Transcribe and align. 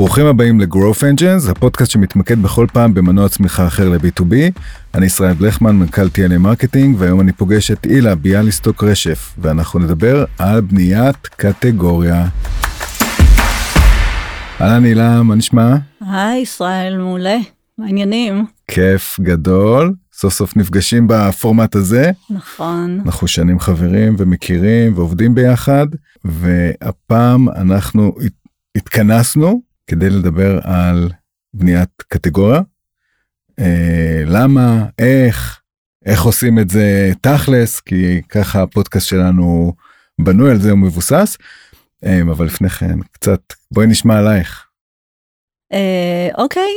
ברוכים 0.00 0.26
הבאים 0.26 0.60
ל-Growth 0.60 1.00
Engines, 1.00 1.50
הפודקאסט 1.50 1.90
שמתמקד 1.90 2.42
בכל 2.42 2.66
פעם 2.72 2.94
במנוע 2.94 3.28
צמיחה 3.28 3.66
אחר 3.66 3.88
ל-B2B. 3.88 4.34
אני 4.94 5.06
ישראל 5.06 5.32
בלכמן, 5.34 5.76
מנכ"ל 5.76 6.06
TNA 6.06 6.38
Marketing, 6.38 6.96
והיום 6.98 7.20
אני 7.20 7.32
פוגש 7.32 7.70
את 7.70 7.86
אילה 7.86 8.14
ביאליסטוק 8.14 8.84
רשף, 8.84 9.34
ואנחנו 9.38 9.80
נדבר 9.80 10.24
על 10.38 10.60
בניית 10.60 11.16
קטגוריה. 11.16 12.26
אהלן 14.60 14.84
אילה, 14.84 15.22
מה 15.22 15.34
נשמע? 15.34 15.76
היי 16.00 16.40
ישראל, 16.40 16.96
מעולה, 16.98 17.36
מה 17.78 17.91
עניינים. 17.91 18.44
כיף 18.68 19.20
גדול, 19.20 19.94
סוף 20.12 20.34
סוף 20.34 20.56
נפגשים 20.56 21.06
בפורמט 21.08 21.74
הזה. 21.74 22.10
נכון. 22.30 23.00
אנחנו 23.04 23.28
שנים 23.28 23.60
חברים 23.60 24.16
ומכירים 24.18 24.92
ועובדים 24.96 25.34
ביחד, 25.34 25.86
והפעם 26.24 27.48
אנחנו 27.48 28.14
התכנסנו 28.76 29.69
כדי 29.90 30.10
לדבר 30.10 30.58
על 30.62 31.10
בניית 31.54 32.02
קטגוריה. 32.08 32.60
אה, 33.58 34.22
למה, 34.26 34.86
איך, 34.98 35.60
איך 36.06 36.22
עושים 36.22 36.58
את 36.58 36.70
זה 36.70 37.12
תכלס, 37.20 37.80
כי 37.80 38.22
ככה 38.28 38.62
הפודקאסט 38.62 39.08
שלנו 39.08 39.72
בנוי 40.20 40.50
על 40.50 40.58
זה 40.58 40.72
ומבוסס. 40.72 41.36
אה, 42.04 42.20
אבל 42.22 42.46
לפני 42.46 42.68
כן, 42.68 42.98
קצת, 43.12 43.40
בואי 43.70 43.86
נשמע 43.86 44.18
עלייך. 44.18 44.66
אה, 45.72 46.28
אוקיי, 46.38 46.72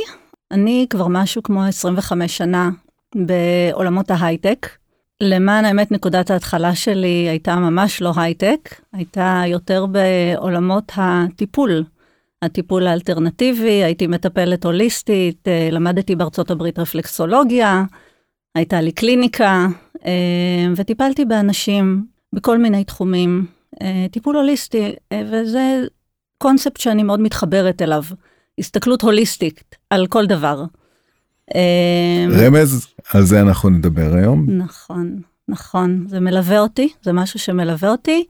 אני 0.50 0.86
כבר 0.90 1.08
משהו 1.08 1.42
כמו 1.42 1.64
25 1.64 2.36
שנה 2.36 2.70
בעולמות 3.14 4.10
ההייטק. 4.10 4.68
למען 5.20 5.64
האמת, 5.64 5.92
נקודת 5.92 6.30
ההתחלה 6.30 6.74
שלי 6.74 7.28
הייתה 7.28 7.56
ממש 7.56 8.02
לא 8.02 8.12
הייטק, 8.16 8.74
הייתה 8.92 9.42
יותר 9.46 9.86
בעולמות 9.86 10.92
הטיפול. 10.96 11.84
הטיפול 12.44 12.86
האלטרנטיבי, 12.86 13.84
הייתי 13.84 14.06
מטפלת 14.06 14.64
הוליסטית, 14.64 15.48
אה, 15.48 15.68
למדתי 15.72 16.16
בארצות 16.16 16.50
הברית 16.50 16.78
רפלקסולוגיה, 16.78 17.84
הייתה 18.54 18.80
לי 18.80 18.92
קליניקה, 18.92 19.66
אה, 20.06 20.66
וטיפלתי 20.76 21.24
באנשים 21.24 22.06
בכל 22.32 22.58
מיני 22.58 22.84
תחומים. 22.84 23.46
אה, 23.82 24.06
טיפול 24.10 24.36
הוליסטי, 24.36 24.94
וזה 25.30 25.84
קונספט 26.38 26.76
שאני 26.76 27.02
מאוד 27.02 27.20
מתחברת 27.20 27.82
אליו, 27.82 28.02
הסתכלות 28.58 29.02
הוליסטית 29.02 29.76
על 29.90 30.06
כל 30.06 30.26
דבר. 30.26 30.64
רמז, 32.30 32.86
על 33.14 33.22
זה 33.22 33.40
אנחנו 33.40 33.70
נדבר 33.70 34.14
היום. 34.14 34.46
נכון, 34.50 35.20
נכון, 35.48 36.06
זה 36.08 36.20
מלווה 36.20 36.60
אותי, 36.60 36.88
זה 37.02 37.12
משהו 37.12 37.38
שמלווה 37.38 37.90
אותי. 37.90 38.24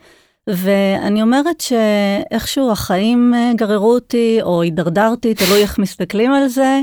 ואני 0.47 1.23
אומרת 1.23 1.61
שאיכשהו 1.61 2.71
החיים 2.71 3.35
אה, 3.35 3.53
גררו 3.57 3.95
אותי, 3.95 4.39
או 4.43 4.63
הידרדרתי, 4.63 5.35
תלוי 5.35 5.63
איך 5.63 5.79
מסתכלים 5.79 6.33
על 6.33 6.49
זה, 6.49 6.81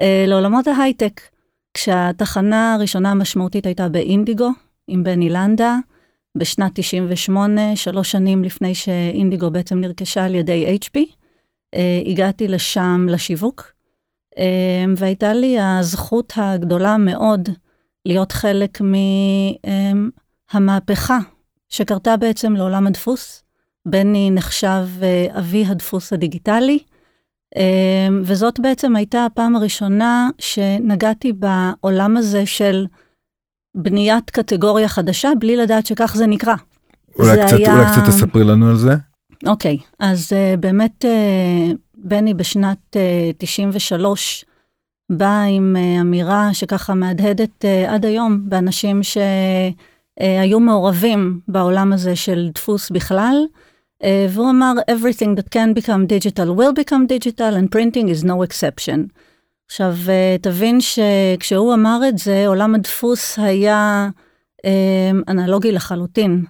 אה, 0.00 0.24
לעולמות 0.28 0.66
ההייטק. 0.66 1.20
כשהתחנה 1.74 2.74
הראשונה 2.74 3.10
המשמעותית 3.10 3.66
הייתה 3.66 3.88
באינדיגו, 3.88 4.50
עם 4.88 5.04
בני 5.04 5.28
לנדה, 5.28 5.76
בשנת 6.38 6.70
98, 6.74 7.76
שלוש 7.76 8.10
שנים 8.10 8.44
לפני 8.44 8.74
שאינדיגו 8.74 9.50
בעצם 9.50 9.80
נרכשה 9.80 10.24
על 10.24 10.34
ידי 10.34 10.78
HP. 10.84 10.98
אה, 11.74 12.02
הגעתי 12.06 12.48
לשם 12.48 13.06
לשיווק, 13.08 13.72
והייתה 14.96 15.32
לי 15.32 15.60
הזכות 15.60 16.32
הגדולה 16.36 16.96
מאוד 16.96 17.48
להיות 18.06 18.32
חלק 18.32 18.78
מהמהפכה 20.52 21.18
שקרתה 21.70 22.16
בעצם 22.16 22.54
לעולם 22.54 22.86
הדפוס. 22.86 23.42
בני 23.86 24.30
נחשב 24.30 24.86
אה, 25.02 25.26
אבי 25.38 25.64
הדפוס 25.66 26.12
הדיגיטלי, 26.12 26.78
אה, 27.56 28.08
וזאת 28.22 28.60
בעצם 28.60 28.96
הייתה 28.96 29.24
הפעם 29.24 29.56
הראשונה 29.56 30.28
שנגעתי 30.38 31.32
בעולם 31.32 32.16
הזה 32.16 32.46
של 32.46 32.86
בניית 33.74 34.30
קטגוריה 34.30 34.88
חדשה, 34.88 35.30
בלי 35.38 35.56
לדעת 35.56 35.86
שכך 35.86 36.14
זה 36.16 36.26
נקרא. 36.26 36.54
אולי, 37.18 37.28
זה 37.28 37.42
קצת, 37.46 37.56
היה... 37.56 37.72
אולי 37.72 37.84
קצת 37.84 38.08
תספרי 38.08 38.44
לנו 38.44 38.68
על 38.68 38.76
זה. 38.76 38.94
אוקיי, 39.46 39.78
okay, 39.80 39.84
אז 39.98 40.32
uh, 40.32 40.60
באמת 40.60 41.04
uh, 41.04 41.76
בני 41.94 42.34
בשנת 42.34 42.96
uh, 42.96 43.34
93 43.38 44.44
בא 45.10 45.42
עם 45.42 45.76
uh, 45.76 46.00
אמירה 46.00 46.54
שככה 46.54 46.94
מהדהדת 46.94 47.64
uh, 47.64 47.90
עד 47.90 48.04
היום 48.04 48.40
באנשים 48.48 49.02
ש... 49.02 49.16
אה, 49.16 49.70
היו 50.20 50.60
מעורבים 50.60 51.40
בעולם 51.48 51.92
הזה 51.92 52.16
של 52.16 52.50
דפוס 52.54 52.90
בכלל, 52.90 53.36
אה, 54.04 54.26
והוא 54.30 54.50
אמר, 54.50 54.72
everything 54.90 55.38
that 55.38 55.54
can 55.54 55.80
become 55.80 56.06
digital 56.06 56.46
will 56.58 56.74
become 56.80 57.06
digital 57.06 57.54
and 57.54 57.76
printing 57.76 58.06
is 58.06 58.24
no 58.24 58.44
exception. 58.48 58.98
עכשיו, 59.66 59.94
אה, 60.08 60.36
תבין 60.40 60.78
שכשהוא 60.80 61.74
אמר 61.74 62.00
את 62.08 62.18
זה, 62.18 62.44
עולם 62.46 62.74
הדפוס 62.74 63.38
היה 63.38 64.08
אנלוגי 65.28 65.72
לחלוטין. 65.72 66.44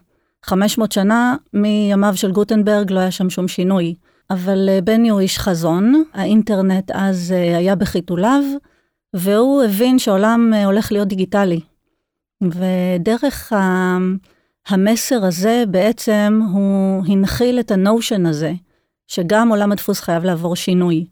500 0.44 0.92
שנה 0.92 1.37
מימיו 1.54 2.12
של 2.16 2.32
גוטנברג 2.32 2.92
לא 2.92 2.98
היה 2.98 3.10
שם 3.10 3.31
שום 3.31 3.48
שינוי. 3.48 3.94
אבל 4.31 4.69
בני 4.84 5.08
הוא 5.08 5.20
איש 5.20 5.38
חזון, 5.38 6.04
האינטרנט 6.14 6.91
אז 6.94 7.31
היה 7.31 7.75
בחיתוליו, 7.75 8.42
והוא 9.14 9.62
הבין 9.62 9.98
שהעולם 9.98 10.52
הולך 10.64 10.92
להיות 10.92 11.08
דיגיטלי. 11.08 11.60
ודרך 12.43 13.53
המסר 14.69 15.25
הזה 15.25 15.65
בעצם 15.69 16.41
הוא 16.53 17.05
הנחיל 17.09 17.61
את 17.61 17.71
הנושן 17.71 18.27
הזה, 18.27 18.53
שגם 19.06 19.49
עולם 19.49 19.73
הדפוס 19.73 20.01
חייב 20.01 20.25
לעבור 20.25 20.56
שינוי. 20.56 21.06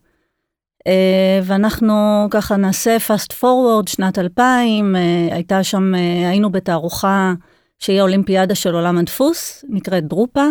אה, 0.87 1.41
ואנחנו 1.45 2.27
ככה 2.31 2.57
נעשה 2.57 2.97
fast 2.97 3.33
forward, 3.33 3.91
שנת 3.91 4.19
2000, 4.19 4.97
אה, 4.97 5.29
הייתה 5.31 5.65
שם, 5.65 5.95
אה, 5.95 6.29
היינו 6.29 6.51
בתערוכה 6.51 7.35
שהיא 7.79 7.99
האולימפיאדה 8.01 8.55
של 8.55 8.75
עולם 8.75 8.99
הדפוס, 8.99 9.65
נקראת 9.69 10.05
דרופה, 10.05 10.47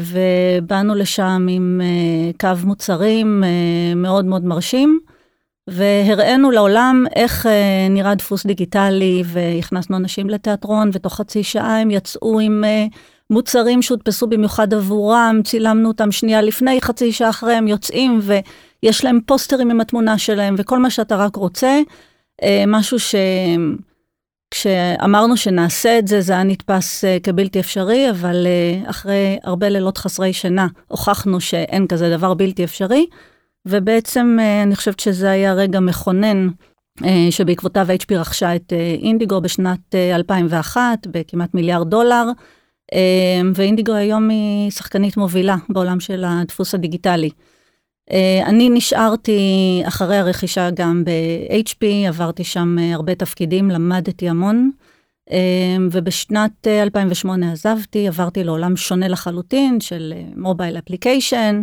ובאנו 0.00 0.94
לשם 0.94 1.46
עם 1.50 1.80
קו 2.40 2.48
מוצרים 2.64 3.42
מאוד 3.96 4.24
מאוד 4.24 4.44
מרשים. 4.44 5.00
והראינו 5.68 6.50
לעולם 6.50 7.04
איך 7.16 7.46
אה, 7.46 7.86
נראה 7.90 8.14
דפוס 8.14 8.46
דיגיטלי, 8.46 9.22
והכנסנו 9.26 9.96
אנשים 9.96 10.30
לתיאטרון, 10.30 10.90
ותוך 10.92 11.14
חצי 11.14 11.42
שעה 11.42 11.80
הם 11.80 11.90
יצאו 11.90 12.40
עם 12.40 12.64
אה, 12.64 12.86
מוצרים 13.30 13.82
שהודפסו 13.82 14.26
במיוחד 14.26 14.74
עבורם, 14.74 15.40
צילמנו 15.44 15.88
אותם 15.88 16.12
שנייה 16.12 16.42
לפני, 16.42 16.80
חצי 16.80 17.12
שעה 17.12 17.30
אחרי 17.30 17.54
הם 17.54 17.68
יוצאים, 17.68 18.20
ויש 18.22 19.04
להם 19.04 19.18
פוסטרים 19.26 19.70
עם 19.70 19.80
התמונה 19.80 20.18
שלהם, 20.18 20.54
וכל 20.58 20.78
מה 20.78 20.90
שאתה 20.90 21.16
רק 21.16 21.36
רוצה, 21.36 21.80
אה, 22.42 22.64
משהו 22.66 22.98
ש... 22.98 23.14
כשאמרנו 24.50 25.36
שנעשה 25.36 25.98
את 25.98 26.08
זה, 26.08 26.20
זה 26.20 26.32
היה 26.32 26.42
נתפס 26.42 27.04
כבלתי 27.22 27.60
אפשרי, 27.60 28.10
אבל 28.10 28.46
אחרי 28.86 29.38
הרבה 29.44 29.68
לילות 29.68 29.98
חסרי 29.98 30.32
שינה, 30.32 30.66
הוכחנו 30.88 31.40
שאין 31.40 31.86
כזה 31.86 32.10
דבר 32.10 32.34
בלתי 32.34 32.64
אפשרי. 32.64 33.06
ובעצם 33.66 34.36
אה, 34.40 34.62
אני 34.62 34.76
חושבת 34.76 35.00
שזה 35.00 35.30
היה 35.30 35.54
רגע 35.54 35.80
מכונן, 35.80 36.48
אה, 37.04 37.26
שבעקבותיו 37.30 37.86
HP 37.90 38.14
רכשה 38.14 38.56
את 38.56 38.72
אה, 38.72 38.96
אינדיגו 39.02 39.40
בשנת 39.40 39.94
2001 39.94 41.06
בכמעט 41.10 41.54
מיליארד 41.54 41.90
דולר, 41.90 42.24
ואינדיגו 43.54 43.92
היום 43.92 44.30
היא 44.30 44.70
שחקנית 44.70 45.16
מובילה 45.16 45.56
בעולם 45.68 46.00
של 46.00 46.24
הדפוס 46.26 46.74
הדיגיטלי. 46.74 47.30
אני 48.46 48.70
נשארתי 48.70 49.82
אחרי 49.88 50.16
הרכישה 50.16 50.70
גם 50.70 51.04
ב-HP, 51.04 52.08
עברתי 52.08 52.44
שם 52.44 52.76
הרבה 52.92 53.14
תפקידים, 53.14 53.70
למדתי 53.70 54.28
המון, 54.28 54.70
ובשנת 55.90 56.66
2008 56.66 57.52
עזבתי, 57.52 58.08
עברתי 58.08 58.44
לעולם 58.44 58.76
שונה 58.76 59.08
לחלוטין 59.08 59.80
של 59.80 60.12
מובייל 60.36 60.78
אפליקיישן, 60.78 61.62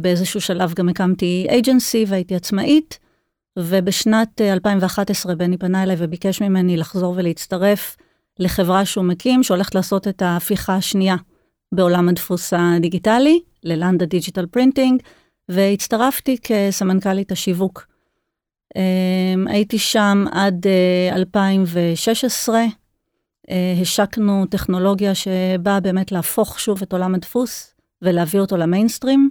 באיזשהו 0.00 0.40
שלב 0.40 0.74
גם 0.74 0.88
הקמתי 0.88 1.46
אייג'נסי 1.48 2.04
והייתי 2.08 2.34
עצמאית, 2.34 2.98
ובשנת 3.58 4.40
2011 4.40 5.32
אה, 5.32 5.36
בני 5.36 5.58
פנה 5.58 5.82
אליי 5.82 5.96
וביקש 5.98 6.42
ממני 6.42 6.76
לחזור 6.76 7.14
ולהצטרף 7.16 7.96
לחברה 8.38 8.84
שהוא 8.84 9.04
מקים, 9.04 9.42
שהולכת 9.42 9.74
לעשות 9.74 10.08
את 10.08 10.22
ההפיכה 10.22 10.76
השנייה 10.76 11.16
בעולם 11.72 12.08
הדפוס 12.08 12.52
הדיגיטלי, 12.56 13.40
ל 13.64 13.71
Landa 13.71 14.06
Digital 14.06 14.46
Printing, 14.46 15.02
והצטרפתי 15.48 16.36
כסמנכ"לית 16.42 17.32
השיווק. 17.32 17.86
אה, 18.76 19.34
הייתי 19.46 19.78
שם 19.78 20.24
עד 20.32 20.66
2016. 21.12 22.64
השקנו 23.82 24.46
טכנולוגיה 24.50 25.14
שבאה 25.14 25.80
באמת 25.80 26.12
להפוך 26.12 26.60
שוב 26.60 26.82
את 26.82 26.92
עולם 26.92 27.14
הדפוס 27.14 27.74
ולהביא 28.02 28.40
אותו 28.40 28.56
למיינסטרים. 28.56 29.30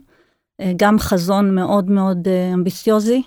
אה, 0.59 0.71
גם 0.75 0.99
חזון 0.99 1.55
מאוד 1.55 1.89
מאוד 1.89 2.27
אה, 2.27 2.53
אמביציוזי, 2.53 3.21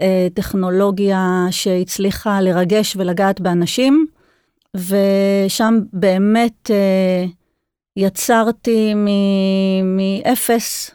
אה, 0.00 0.26
טכנולוגיה 0.34 1.46
שהצליחה 1.50 2.40
לרגש 2.40 2.96
ולגעת 2.96 3.40
באנשים, 3.40 4.06
ושם 4.74 5.78
באמת 5.92 6.70
יצרתי 7.96 8.94
מאפס 9.84 10.90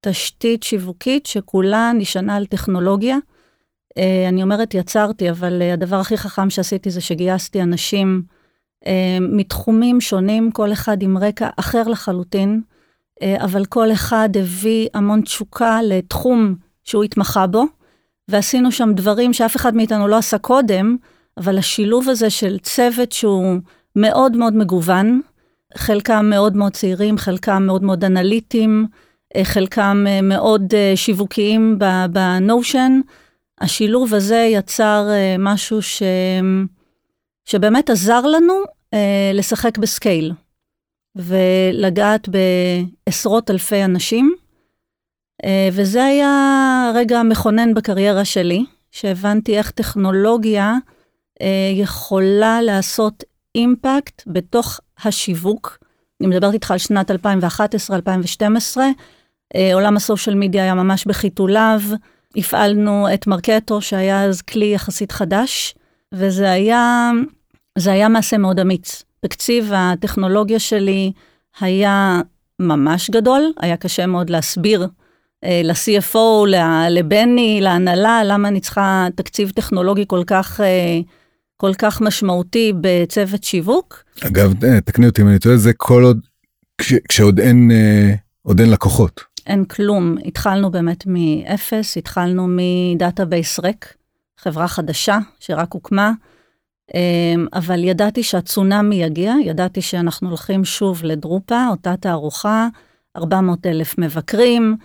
תשתית 0.00 0.62
שיווקית 0.62 1.26
שכולה 1.26 1.92
נשענה 1.94 2.36
על 2.36 2.46
טכנולוגיה. 2.46 3.16
אני 4.28 4.42
אומרת 4.42 4.74
יצרתי, 4.74 5.30
אבל 5.30 5.62
הדבר 5.62 5.96
הכי 5.96 6.16
חכם 6.16 6.50
שעשיתי 6.50 6.90
זה 6.90 7.00
שגייסתי 7.00 7.62
אנשים 7.62 8.22
מתחומים 9.20 10.00
שונים, 10.00 10.50
כל 10.50 10.72
אחד 10.72 11.02
עם 11.02 11.18
רקע 11.18 11.48
אחר 11.56 11.82
לחלוטין, 11.88 12.62
אבל 13.22 13.64
כל 13.64 13.92
אחד 13.92 14.28
הביא 14.36 14.88
המון 14.94 15.20
תשוקה 15.20 15.82
לתחום 15.82 16.54
שהוא 16.84 17.04
התמחה 17.04 17.46
בו, 17.46 17.64
ועשינו 18.28 18.72
שם 18.72 18.92
דברים 18.94 19.32
שאף 19.32 19.56
אחד 19.56 19.74
מאיתנו 19.74 20.08
לא 20.08 20.16
עשה 20.16 20.38
קודם, 20.38 20.96
אבל 21.38 21.58
השילוב 21.58 22.08
הזה 22.08 22.30
של 22.30 22.58
צוות 22.58 23.12
שהוא 23.12 23.56
מאוד 23.96 24.36
מאוד 24.36 24.56
מגוון, 24.56 25.20
חלקם 25.76 26.26
מאוד 26.30 26.56
מאוד 26.56 26.72
צעירים, 26.72 27.18
חלקם 27.18 27.62
מאוד 27.66 27.82
מאוד 27.82 28.04
אנליטיים, 28.04 28.86
חלקם 29.42 30.04
מאוד 30.22 30.74
שיווקיים 30.94 31.78
בנושן, 32.12 33.00
השילוב 33.60 34.14
הזה 34.14 34.48
יצר 34.52 35.08
משהו 35.38 35.82
ש... 35.82 36.02
שבאמת 37.44 37.90
עזר 37.90 38.20
לנו 38.26 38.54
לשחק 39.34 39.78
בסקייל, 39.78 40.32
ולגעת 41.16 42.28
בעשרות 42.28 43.50
אלפי 43.50 43.84
אנשים, 43.84 44.34
uh, 45.42 45.46
וזה 45.72 46.04
היה 46.04 46.90
רגע 46.94 47.22
מכונן 47.22 47.74
בקריירה 47.74 48.24
שלי, 48.24 48.64
שהבנתי 48.90 49.58
איך 49.58 49.70
טכנולוגיה 49.70 50.74
uh, 51.38 51.44
יכולה 51.72 52.62
לעשות 52.62 53.24
אימפקט 53.54 54.22
בתוך 54.26 54.80
השיווק. 55.04 55.78
אני 56.20 56.28
מדברת 56.28 56.54
איתך 56.54 56.70
על 56.70 56.78
שנת 56.78 57.10
2011-2012, 57.10 57.14
uh, 58.76 58.80
עולם 59.74 59.96
הסושיאל 59.96 60.36
מדיה 60.36 60.62
היה 60.62 60.74
ממש 60.74 61.06
בחיתוליו, 61.06 61.80
הפעלנו 62.36 63.14
את 63.14 63.26
מרקטו, 63.26 63.80
שהיה 63.80 64.24
אז 64.24 64.42
כלי 64.42 64.74
יחסית 64.74 65.12
חדש, 65.12 65.74
וזה 66.14 66.50
היה, 66.50 67.10
היה 67.86 68.08
מעשה 68.08 68.38
מאוד 68.38 68.60
אמיץ. 68.60 69.02
תקציב 69.24 69.70
הטכנולוגיה 69.74 70.58
שלי 70.58 71.12
היה 71.60 72.20
ממש 72.58 73.10
גדול, 73.10 73.52
היה 73.60 73.76
קשה 73.76 74.06
מאוד 74.06 74.30
להסביר 74.30 74.88
אה, 75.44 75.60
ל-CFO, 75.64 76.46
לבני, 76.90 77.58
להנהלה, 77.62 78.24
למה 78.24 78.48
אני 78.48 78.60
צריכה 78.60 79.06
תקציב 79.14 79.50
טכנולוגי 79.50 80.04
כל 80.08 80.22
כך, 80.26 80.60
אה, 80.60 81.00
כל 81.56 81.74
כך 81.78 82.00
משמעותי 82.00 82.72
בצוות 82.80 83.44
שיווק. 83.44 84.04
אגב, 84.26 84.64
אה, 84.64 84.80
תקני 84.80 85.06
אותי 85.06 85.22
אם 85.22 85.28
אני 85.28 85.38
טועה, 85.38 85.56
זה 85.56 85.72
כל 85.76 86.02
עוד, 86.02 86.20
כש, 86.78 86.94
כשעוד 87.08 87.40
אין, 87.40 87.70
אה, 87.70 88.14
עוד 88.42 88.60
אין 88.60 88.70
לקוחות. 88.70 89.24
אין 89.46 89.64
כלום. 89.64 90.16
התחלנו 90.24 90.70
באמת 90.70 91.04
מאפס, 91.06 91.96
התחלנו 91.96 92.46
מדאטאבייס 92.48 93.58
ריק, 93.58 93.94
חברה 94.38 94.68
חדשה 94.68 95.18
שרק 95.40 95.72
הוקמה, 95.72 96.12
אבל 97.52 97.84
ידעתי 97.84 98.22
שהצונאמי 98.22 99.02
יגיע, 99.02 99.34
ידעתי 99.44 99.82
שאנחנו 99.82 100.28
הולכים 100.28 100.64
שוב 100.64 101.00
לדרופה, 101.04 101.66
אותה 101.70 101.94
תערוכה, 101.96 102.68
400 103.16 103.66
אלף 103.66 103.98
מבקרים, 103.98 104.76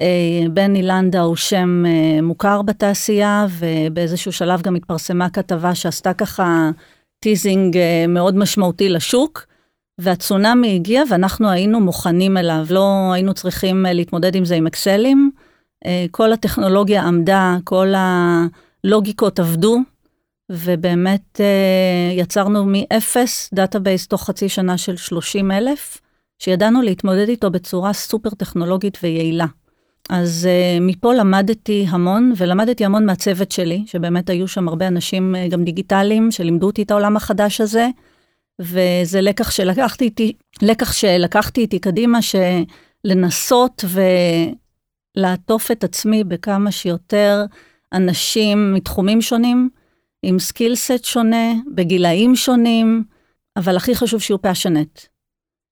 אה, 0.00 0.48
בני 0.50 0.82
לנדה 0.82 1.20
הוא 1.20 1.36
שם 1.36 1.82
אה, 1.86 2.22
מוכר 2.22 2.62
בתעשייה, 2.62 3.46
ובאיזשהו 3.58 4.32
שלב 4.32 4.62
גם 4.62 4.74
התפרסמה 4.74 5.30
כתבה 5.30 5.74
שעשתה 5.74 6.14
ככה 6.14 6.70
teasing 7.20 7.76
אה, 7.76 8.04
מאוד 8.08 8.36
משמעותי 8.36 8.88
לשוק. 8.88 9.46
והצונאמי 10.00 10.74
הגיע 10.74 11.02
ואנחנו 11.10 11.50
היינו 11.50 11.80
מוכנים 11.80 12.36
אליו, 12.36 12.66
לא 12.70 13.12
היינו 13.12 13.34
צריכים 13.34 13.86
להתמודד 13.88 14.34
עם 14.34 14.44
זה 14.44 14.54
עם 14.54 14.66
אקסלים. 14.66 15.30
כל 16.10 16.32
הטכנולוגיה 16.32 17.02
עמדה, 17.02 17.56
כל 17.64 17.92
הלוגיקות 17.96 19.40
עבדו, 19.40 19.78
ובאמת 20.50 21.40
אה, 21.40 22.12
יצרנו 22.12 22.64
מאפס 22.66 23.50
database 23.54 24.06
תוך 24.06 24.24
חצי 24.24 24.48
שנה 24.48 24.78
של 24.78 24.96
30 24.96 25.50
אלף, 25.50 26.00
שידענו 26.38 26.82
להתמודד 26.82 27.28
איתו 27.28 27.50
בצורה 27.50 27.92
סופר 27.92 28.30
טכנולוגית 28.30 28.98
ויעילה. 29.02 29.46
אז 30.10 30.48
uh, 30.48 30.82
מפה 30.82 31.14
למדתי 31.14 31.86
המון, 31.88 32.32
ולמדתי 32.36 32.84
המון 32.84 33.06
מהצוות 33.06 33.52
שלי, 33.52 33.82
שבאמת 33.86 34.30
היו 34.30 34.48
שם 34.48 34.68
הרבה 34.68 34.88
אנשים 34.88 35.34
uh, 35.34 35.50
גם 35.50 35.64
דיגיטליים, 35.64 36.30
שלימדו 36.30 36.66
אותי 36.66 36.82
את 36.82 36.90
העולם 36.90 37.16
החדש 37.16 37.60
הזה. 37.60 37.88
וזה 38.60 39.20
לקח 39.20 39.50
שלקחתי 39.50 40.04
איתי, 40.04 40.32
לקח 40.62 40.92
שלקחתי 40.92 41.60
איתי 41.60 41.78
קדימה, 41.78 42.18
שלנסות 42.22 43.84
ולעטוף 45.16 45.70
את 45.70 45.84
עצמי 45.84 46.24
בכמה 46.24 46.70
שיותר 46.72 47.44
אנשים 47.92 48.74
מתחומים 48.74 49.22
שונים, 49.22 49.70
עם 50.22 50.38
skill 50.38 50.79
set 50.79 51.04
שונה, 51.04 51.52
בגילאים 51.74 52.36
שונים, 52.36 53.04
אבל 53.56 53.76
הכי 53.76 53.94
חשוב 53.94 54.20
שיהיו 54.20 54.42
פאשונט, 54.42 55.00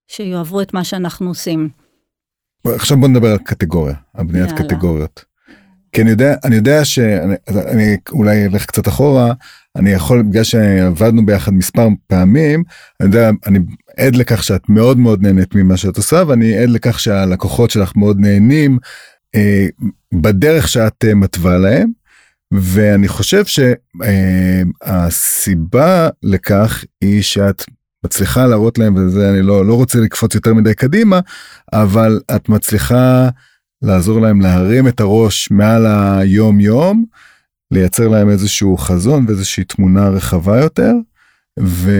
שיאהבו 0.09 0.63
את 0.63 0.75
מה 0.75 0.85
שאנחנו 0.85 1.29
עושים. 1.29 1.69
עכשיו 2.65 2.97
בוא 3.01 3.09
נדבר 3.09 3.33
על 3.33 3.39
קטגוריה, 3.39 3.95
על 4.15 4.27
בניית 4.27 4.51
יאללה. 4.51 4.65
קטגוריות. 4.65 5.25
כי 5.93 6.03
אני 6.03 6.11
יודע, 6.11 6.35
אני 6.45 6.57
יודע 6.57 6.85
שאני 6.85 7.35
אני 7.49 7.97
אולי 8.11 8.47
אלך 8.47 8.67
קצת 8.67 8.89
אחורה, 8.89 9.33
אני 9.77 9.91
יכול, 9.91 10.23
בגלל 10.23 10.45
שעבדנו 10.45 11.27
ביחד 11.27 11.53
מספר 11.53 11.89
פעמים, 12.07 12.63
אני 13.01 13.09
יודע, 13.09 13.31
אני 13.47 13.59
עד 13.97 14.17
לכך 14.17 14.43
שאת 14.43 14.69
מאוד 14.69 14.99
מאוד 14.99 15.23
נהנית 15.23 15.55
ממה 15.55 15.77
שאת 15.77 15.97
עושה, 15.97 16.23
ואני 16.27 16.59
עד 16.59 16.69
לכך 16.69 17.01
שהלקוחות 17.01 17.71
שלך 17.71 17.97
מאוד 17.97 18.21
נהנים 18.21 18.79
אה, 19.35 19.67
בדרך 20.15 20.69
שאת 20.69 21.05
אה, 21.05 21.15
מתווה 21.15 21.59
להם, 21.59 22.00
ואני 22.53 23.09
חושב 23.09 23.45
שהסיבה 24.85 26.05
אה, 26.05 26.09
לכך 26.23 26.85
היא 27.01 27.23
שאת 27.23 27.65
מצליחה 28.05 28.47
להראות 28.47 28.79
להם, 28.79 28.95
וזה 28.95 29.31
אני 29.31 29.43
לא, 29.43 29.67
לא 29.67 29.75
רוצה 29.75 29.99
לקפוץ 29.99 30.35
יותר 30.35 30.55
מדי 30.55 30.75
קדימה, 30.75 31.21
אבל 31.73 32.21
את 32.37 32.49
מצליחה 32.49 33.29
לעזור 33.83 34.21
להם 34.21 34.41
להרים 34.41 34.89
את 34.89 35.01
הראש 35.01 35.51
מעל 35.51 35.87
היום 35.87 36.61
יום. 36.61 37.05
לייצר 37.71 38.09
להם 38.09 38.31
איזשהו 38.31 38.77
חזון 38.77 39.25
ואיזושהי 39.29 39.65
תמונה 39.65 40.09
רחבה 40.09 40.61
יותר, 40.61 40.93
ו... 41.61 41.91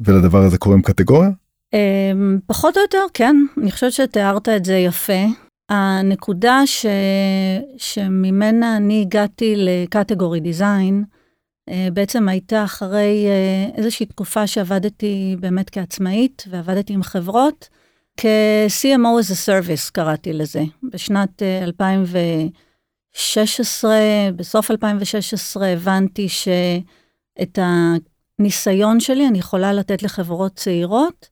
ולדבר 0.00 0.42
הזה 0.42 0.58
קוראים 0.58 0.82
קטגוריה? 0.82 1.30
אמ, 1.74 2.38
פחות 2.46 2.76
או 2.76 2.82
יותר, 2.82 3.04
כן. 3.14 3.36
אני 3.62 3.72
חושבת 3.72 3.92
שתיארת 3.92 4.48
את 4.48 4.64
זה 4.64 4.74
יפה. 4.74 5.22
הנקודה 5.70 6.62
ש... 6.66 6.86
שממנה 7.76 8.76
אני 8.76 9.00
הגעתי 9.00 9.54
לקטגורי 9.56 10.40
דיזיין, 10.40 11.04
אה, 11.68 11.88
בעצם 11.92 12.28
הייתה 12.28 12.64
אחרי 12.64 13.26
אה, 13.26 13.76
איזושהי 13.76 14.06
תקופה 14.06 14.46
שעבדתי 14.46 15.36
באמת 15.40 15.70
כעצמאית 15.70 16.44
ועבדתי 16.50 16.92
עם 16.92 17.02
חברות, 17.02 17.68
כ-CMO 18.16 19.20
as 19.20 19.32
a 19.32 19.48
service 19.48 19.90
קראתי 19.92 20.32
לזה, 20.32 20.62
בשנת 20.82 21.42
2000 21.42 22.00
אה. 22.16 22.46
2016, 23.14 23.98
בסוף 24.36 24.70
2016 24.70 25.66
הבנתי 25.66 26.28
שאת 26.28 27.58
הניסיון 28.38 29.00
שלי 29.00 29.28
אני 29.28 29.38
יכולה 29.38 29.72
לתת 29.72 30.02
לחברות 30.02 30.54
צעירות, 30.54 31.28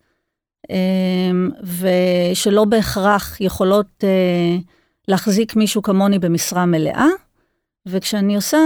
ושלא 1.80 2.64
בהכרח 2.64 3.40
יכולות 3.40 4.04
אה, 4.04 4.56
להחזיק 5.08 5.56
מישהו 5.56 5.82
כמוני 5.82 6.18
במשרה 6.18 6.66
מלאה. 6.66 7.06
וכשאני 7.86 8.36
עושה, 8.36 8.58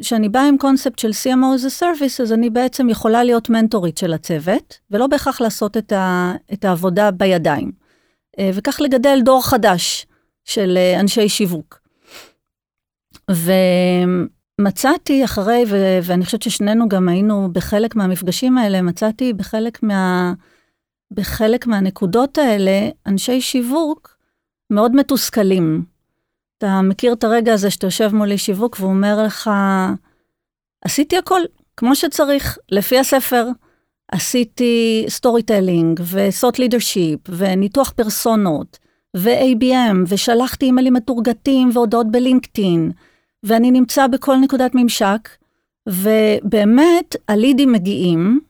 כשאני 0.00 0.28
באה 0.28 0.48
עם 0.48 0.58
קונספט 0.58 0.98
של 0.98 1.10
CMO 1.10 1.60
as 1.60 1.66
a 1.66 1.82
service, 1.82 2.22
אז 2.22 2.32
אני 2.32 2.50
בעצם 2.50 2.88
יכולה 2.88 3.24
להיות 3.24 3.50
מנטורית 3.50 3.98
של 3.98 4.12
הצוות, 4.12 4.78
ולא 4.90 5.06
בהכרח 5.06 5.40
לעשות 5.40 5.76
את, 5.76 5.92
ה, 5.92 6.34
את 6.52 6.64
העבודה 6.64 7.10
בידיים. 7.10 7.72
אה, 8.38 8.50
וכך 8.54 8.80
לגדל 8.80 9.20
דור 9.24 9.46
חדש 9.46 10.06
של 10.44 10.76
אה, 10.76 11.00
אנשי 11.00 11.28
שיווק. 11.28 11.80
ומצאתי 14.58 15.24
אחרי, 15.24 15.64
ו- 15.68 15.98
ואני 16.02 16.24
חושבת 16.24 16.42
ששנינו 16.42 16.88
גם 16.88 17.08
היינו 17.08 17.48
בחלק 17.52 17.96
מהמפגשים 17.96 18.58
האלה, 18.58 18.82
מצאתי 18.82 19.32
בחלק, 19.32 19.82
מה, 19.82 20.32
בחלק 21.10 21.66
מהנקודות 21.66 22.38
האלה 22.38 22.88
אנשי 23.06 23.40
שיווק 23.40 24.16
מאוד 24.70 24.96
מתוסכלים. 24.96 25.84
אתה 26.58 26.80
מכיר 26.82 27.12
את 27.12 27.24
הרגע 27.24 27.52
הזה 27.54 27.70
שאתה 27.70 27.86
יושב 27.86 28.14
מולי 28.14 28.38
שיווק 28.38 28.76
והוא 28.80 28.90
אומר 28.90 29.22
לך, 29.22 29.50
עשיתי 30.84 31.18
הכל 31.18 31.40
כמו 31.76 31.94
שצריך, 31.94 32.58
לפי 32.70 32.98
הספר. 32.98 33.48
עשיתי 34.12 35.04
storytelling 35.08 35.42
ו 35.42 36.00
thought 36.12 36.58
leadership 36.58 37.20
וניתוח 37.28 37.90
פרסונות 37.90 38.78
ו-ABM 39.16 39.96
ושלחתי 40.08 40.66
אימיילים 40.66 40.92
מתורגטים 40.94 41.70
והודעות 41.72 42.10
בלינקדאין 42.10 42.92
ואני 43.42 43.70
נמצא 43.70 44.06
בכל 44.06 44.36
נקודת 44.36 44.70
ממשק, 44.74 45.28
ובאמת 45.88 47.16
הלידים 47.28 47.72
מגיעים, 47.72 48.40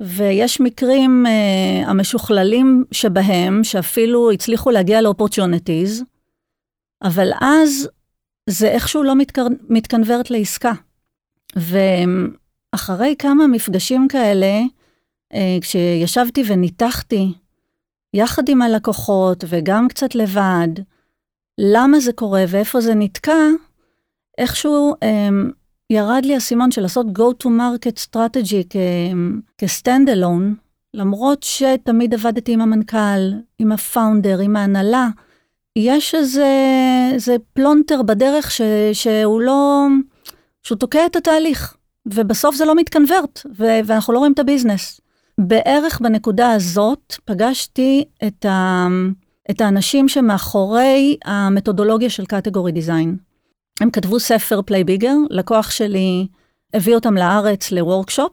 ויש 0.00 0.60
מקרים 0.60 1.26
uh, 1.26 1.88
המשוכללים 1.88 2.84
שבהם, 2.92 3.64
שאפילו 3.64 4.30
הצליחו 4.30 4.70
להגיע 4.70 5.00
לאופורטיוניטיז, 5.00 6.04
אבל 7.02 7.30
אז 7.40 7.88
זה 8.46 8.68
איכשהו 8.68 9.02
לא 9.02 9.16
מתקר... 9.16 9.46
מתקנברט 9.68 10.30
לעסקה. 10.30 10.72
ואחרי 11.56 13.14
כמה 13.18 13.46
מפגשים 13.46 14.08
כאלה, 14.08 14.60
uh, 15.32 15.36
כשישבתי 15.60 16.42
וניתחתי 16.46 17.32
יחד 18.14 18.48
עם 18.48 18.62
הלקוחות 18.62 19.44
וגם 19.48 19.88
קצת 19.88 20.14
לבד, 20.14 20.68
למה 21.58 22.00
זה 22.00 22.12
קורה 22.12 22.44
ואיפה 22.48 22.80
זה 22.80 22.94
נתקע, 22.94 23.46
איכשהו 24.38 24.94
um, 24.94 25.59
ירד 25.90 26.22
לי 26.24 26.34
האסימון 26.34 26.70
של 26.70 26.82
לעשות 26.82 27.06
go 27.06 27.44
to 27.44 27.46
market 27.46 28.06
strategy 28.08 28.76
כ-stand 29.58 30.08
alone, 30.08 30.54
למרות 30.94 31.42
שתמיד 31.42 32.14
עבדתי 32.14 32.52
עם 32.52 32.60
המנכ"ל, 32.60 33.32
עם 33.58 33.72
ה 33.72 33.79
founder, 33.79 34.38
עם 34.40 34.56
ההנהלה, 34.56 35.08
יש 35.76 36.14
איזה, 36.14 36.48
איזה 37.12 37.36
פלונטר 37.52 38.02
בדרך 38.02 38.50
ש, 38.50 38.60
שהוא 38.92 39.40
לא, 39.40 39.86
שהוא 40.62 40.78
תוקע 40.78 41.06
את 41.06 41.16
התהליך, 41.16 41.76
ובסוף 42.06 42.54
זה 42.54 42.64
לא 42.64 42.74
מתקנוורט, 42.74 43.40
ו, 43.58 43.64
ואנחנו 43.84 44.12
לא 44.12 44.18
רואים 44.18 44.32
את 44.32 44.38
ה 44.38 44.44
business. 44.44 45.00
בערך 45.38 46.00
בנקודה 46.00 46.52
הזאת 46.52 47.14
פגשתי 47.24 48.04
את, 48.26 48.44
ה, 48.44 48.86
את 49.50 49.60
האנשים 49.60 50.08
שמאחורי 50.08 51.16
המתודולוגיה 51.24 52.10
של 52.10 52.26
category 52.26 52.72
design. 52.72 53.29
הם 53.80 53.90
כתבו 53.90 54.20
ספר 54.20 54.62
Play 54.62 54.84
Bigger, 54.84 55.14
לקוח 55.30 55.70
שלי 55.70 56.26
הביא 56.74 56.94
אותם 56.94 57.14
לארץ 57.14 57.72
ל 57.72 57.78
workshop, 57.78 58.32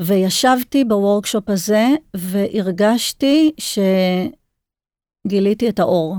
וישבתי 0.00 0.84
ב 0.84 0.91
workshop 0.91 1.50
הזה 1.50 1.88
והרגשתי 2.16 3.50
שגיליתי 5.26 5.68
את 5.68 5.78
האור. 5.78 6.16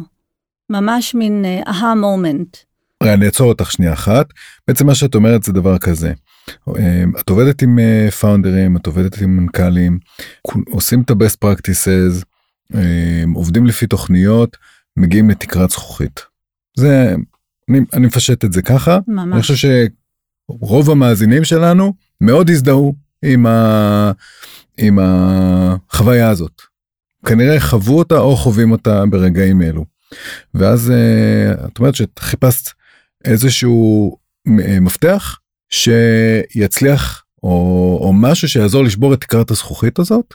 ממש 0.69 1.15
מין 1.15 1.45
אהה 1.67 1.93
uh, 1.93 1.95
moment. 1.95 2.57
אני 3.03 3.25
אעצור 3.25 3.49
אותך 3.49 3.71
שנייה 3.71 3.93
אחת. 3.93 4.27
בעצם 4.67 4.87
מה 4.87 4.95
שאת 4.95 5.15
אומרת 5.15 5.43
זה 5.43 5.53
דבר 5.53 5.77
כזה. 5.77 6.13
אה, 6.77 7.03
את 7.19 7.29
עובדת 7.29 7.61
עם 7.61 7.79
founderים, 8.19 8.75
אה, 8.75 8.81
את 8.81 8.87
עובדת 8.87 9.21
עם 9.21 9.37
מנכ"לים, 9.37 9.99
עושים 10.67 11.01
את 11.01 11.09
ה-best 11.09 11.37
practices, 11.45 12.23
אה, 12.75 13.23
עובדים 13.35 13.65
לפי 13.65 13.87
תוכניות, 13.87 14.57
מגיעים 14.97 15.29
לתקרת 15.29 15.69
זכוכית. 15.69 16.19
זה 16.77 17.15
אני, 17.71 17.79
אני 17.93 18.07
מפשט 18.07 18.45
את 18.45 18.53
זה 18.53 18.61
ככה. 18.61 18.99
ממש. 19.07 19.33
אני 19.33 19.41
חושב 19.41 19.69
שרוב 20.49 20.89
המאזינים 20.89 21.43
שלנו 21.43 21.93
מאוד 22.21 22.49
הזדהו 22.49 22.95
עם, 23.25 23.45
ה, 23.45 24.11
עם 24.77 24.99
החוויה 25.01 26.29
הזאת. 26.29 26.61
כנראה 27.25 27.59
חוו 27.59 27.97
אותה 27.97 28.17
או 28.17 28.35
חווים 28.35 28.71
אותה 28.71 29.05
ברגעים 29.05 29.61
אלו. 29.61 29.85
ואז 30.53 30.91
uh, 30.91 31.65
את 31.67 31.79
אומרת 31.79 31.95
שחיפשת 31.95 32.71
איזשהו 33.25 34.17
uh, 34.47 34.51
מפתח 34.81 35.39
שיצליח 35.69 37.23
או, 37.43 37.99
או 38.01 38.13
משהו 38.13 38.47
שיעזור 38.49 38.83
לשבור 38.83 39.13
את 39.13 39.21
תקרת 39.21 39.51
הזכוכית 39.51 39.99
הזאת. 39.99 40.33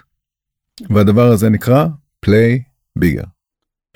והדבר 0.91 1.33
הזה 1.33 1.49
נקרא 1.49 1.87
play 2.27 2.61
bigger. 2.99 3.36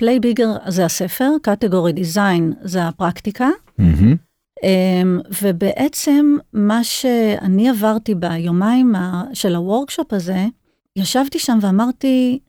Play 0.01 0.19
Bigger 0.19 0.49
זה 0.67 0.85
הספר, 0.85 1.29
category 1.41 1.93
design 1.93 2.53
זה 2.61 2.87
הפרקטיקה. 2.87 3.49
Mm-hmm. 3.79 4.65
ובעצם 5.41 6.35
מה 6.53 6.83
שאני 6.83 7.69
עברתי 7.69 8.15
ביומיים 8.15 8.93
של 9.33 9.55
ה 9.55 9.61
workshop 9.61 10.13
הזה, 10.13 10.45
ישבתי 10.95 11.39
שם 11.39 11.57
ואמרתי, 11.61 12.39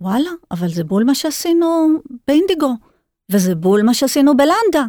וואלה, 0.00 0.30
אבל 0.50 0.68
זה 0.68 0.84
בול 0.84 1.04
מה 1.04 1.14
שעשינו 1.14 1.88
באינדיגו, 2.28 2.74
וזה 3.30 3.54
בול 3.54 3.82
מה 3.82 3.94
שעשינו 3.94 4.36
בלנדה. 4.36 4.86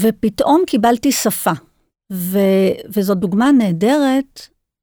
ופתאום 0.00 0.62
קיבלתי 0.66 1.12
שפה. 1.12 1.52
ו, 2.12 2.38
וזאת 2.88 3.18
דוגמה 3.18 3.52
נהדרת 3.52 4.40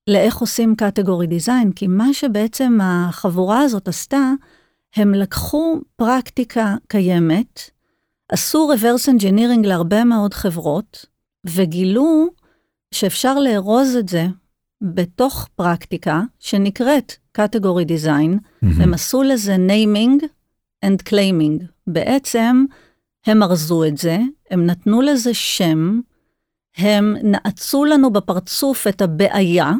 לאיך 0.07 0.37
עושים 0.37 0.75
קטגורי 0.75 1.27
דיזיין, 1.27 1.71
כי 1.71 1.87
מה 1.87 2.13
שבעצם 2.13 2.79
החבורה 2.81 3.59
הזאת 3.59 3.87
עשתה, 3.87 4.31
הם 4.95 5.13
לקחו 5.13 5.79
פרקטיקה 5.95 6.75
קיימת, 6.87 7.69
עשו 8.29 8.69
reverse 8.73 9.09
engineering 9.09 9.67
להרבה 9.67 10.03
מאוד 10.03 10.33
חברות, 10.33 11.05
וגילו 11.45 12.27
שאפשר 12.93 13.39
לארוז 13.39 13.95
את 13.95 14.09
זה 14.09 14.27
בתוך 14.81 15.47
פרקטיקה 15.55 16.21
שנקראת 16.39 17.13
Category 17.37 17.85
Design, 17.87 18.37
mm-hmm. 18.37 18.83
הם 18.83 18.93
עשו 18.93 19.23
לזה 19.23 19.55
naming 19.55 20.23
and 20.85 21.09
claiming. 21.09 21.63
בעצם 21.87 22.65
הם 23.25 23.43
ארזו 23.43 23.83
את 23.83 23.97
זה, 23.97 24.19
הם 24.51 24.65
נתנו 24.65 25.01
לזה 25.01 25.33
שם, 25.33 25.99
הם 26.77 27.15
נעצו 27.23 27.85
לנו 27.85 28.13
בפרצוף 28.13 28.87
את 28.87 29.01
הבעיה, 29.01 29.71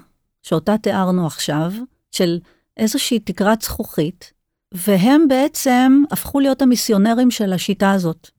שאותה 0.41 0.77
תיארנו 0.77 1.27
עכשיו, 1.27 1.72
של 2.12 2.39
איזושהי 2.77 3.20
תקרת 3.20 3.62
זכוכית, 3.62 4.34
והם 4.74 5.28
בעצם 5.28 6.04
הפכו 6.12 6.40
להיות 6.40 6.62
המיסיונרים 6.62 7.32
של 7.32 7.54
השיטה 7.54 7.92
הזאת. 7.92 8.30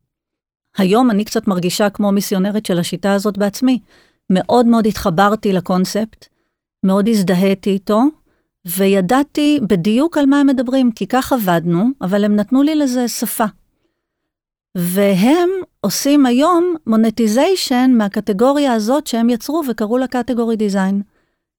היום 0.76 1.10
אני 1.10 1.24
קצת 1.24 1.48
מרגישה 1.48 1.90
כמו 1.90 2.12
מיסיונרית 2.12 2.66
של 2.66 2.78
השיטה 2.78 3.12
הזאת 3.12 3.38
בעצמי. 3.38 3.78
מאוד 4.30 4.66
מאוד 4.66 4.86
התחברתי 4.86 5.52
לקונספט, 5.52 6.28
מאוד 6.84 7.08
הזדהיתי 7.08 7.70
איתו, 7.70 8.02
וידעתי 8.66 9.60
בדיוק 9.68 10.18
על 10.18 10.26
מה 10.26 10.40
הם 10.40 10.46
מדברים, 10.46 10.92
כי 10.92 11.06
כך 11.06 11.32
עבדנו, 11.32 11.84
אבל 12.00 12.24
הם 12.24 12.36
נתנו 12.36 12.62
לי 12.62 12.74
לזה 12.74 13.08
שפה. 13.08 13.44
והם 14.76 15.48
עושים 15.80 16.26
היום 16.26 16.74
monetization 16.86 17.90
מהקטגוריה 17.98 18.72
הזאת 18.72 19.06
שהם 19.06 19.30
יצרו 19.30 19.62
וקראו 19.68 19.98
לה 19.98 20.06
category 20.06 20.56
design. 20.56 21.02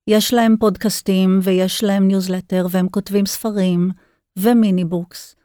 יש 0.08 0.34
להם 0.34 0.56
פודקאסטים 0.60 1.39
ויש 1.44 1.84
להם 1.84 2.08
ניוזלטר 2.08 2.68
והם 2.70 2.89
כותבים 2.89 3.25
ספרים, 3.25 3.92
ו 4.38 4.47
mini 4.47 4.86
books, 4.86 5.36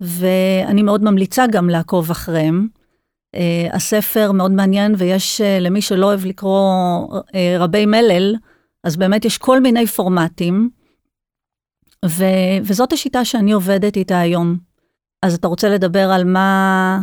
ואני 0.00 0.82
מאוד 0.82 1.04
ממליצה 1.04 1.46
גם 1.46 1.70
לעקוב 1.70 2.10
אחריהם. 2.10 2.68
Uh, 3.36 3.38
הספר 3.72 4.32
מאוד 4.32 4.50
מעניין, 4.50 4.94
ויש 4.98 5.40
uh, 5.40 5.62
למי 5.62 5.82
שלא 5.82 6.06
אוהב 6.06 6.24
לקרוא 6.24 7.06
uh, 7.18 7.32
רבי 7.58 7.86
מלל, 7.86 8.34
אז 8.84 8.96
באמת 8.96 9.24
יש 9.24 9.38
כל 9.38 9.60
מיני 9.60 9.86
פורמטים, 9.86 10.70
ו, 12.04 12.24
וזאת 12.62 12.92
השיטה 12.92 13.24
שאני 13.24 13.52
עובדת 13.52 13.96
איתה 13.96 14.18
היום. 14.18 14.56
אז 15.22 15.34
אתה 15.34 15.48
רוצה 15.48 15.68
לדבר 15.68 16.10
על 16.10 16.24
מה... 16.24 17.00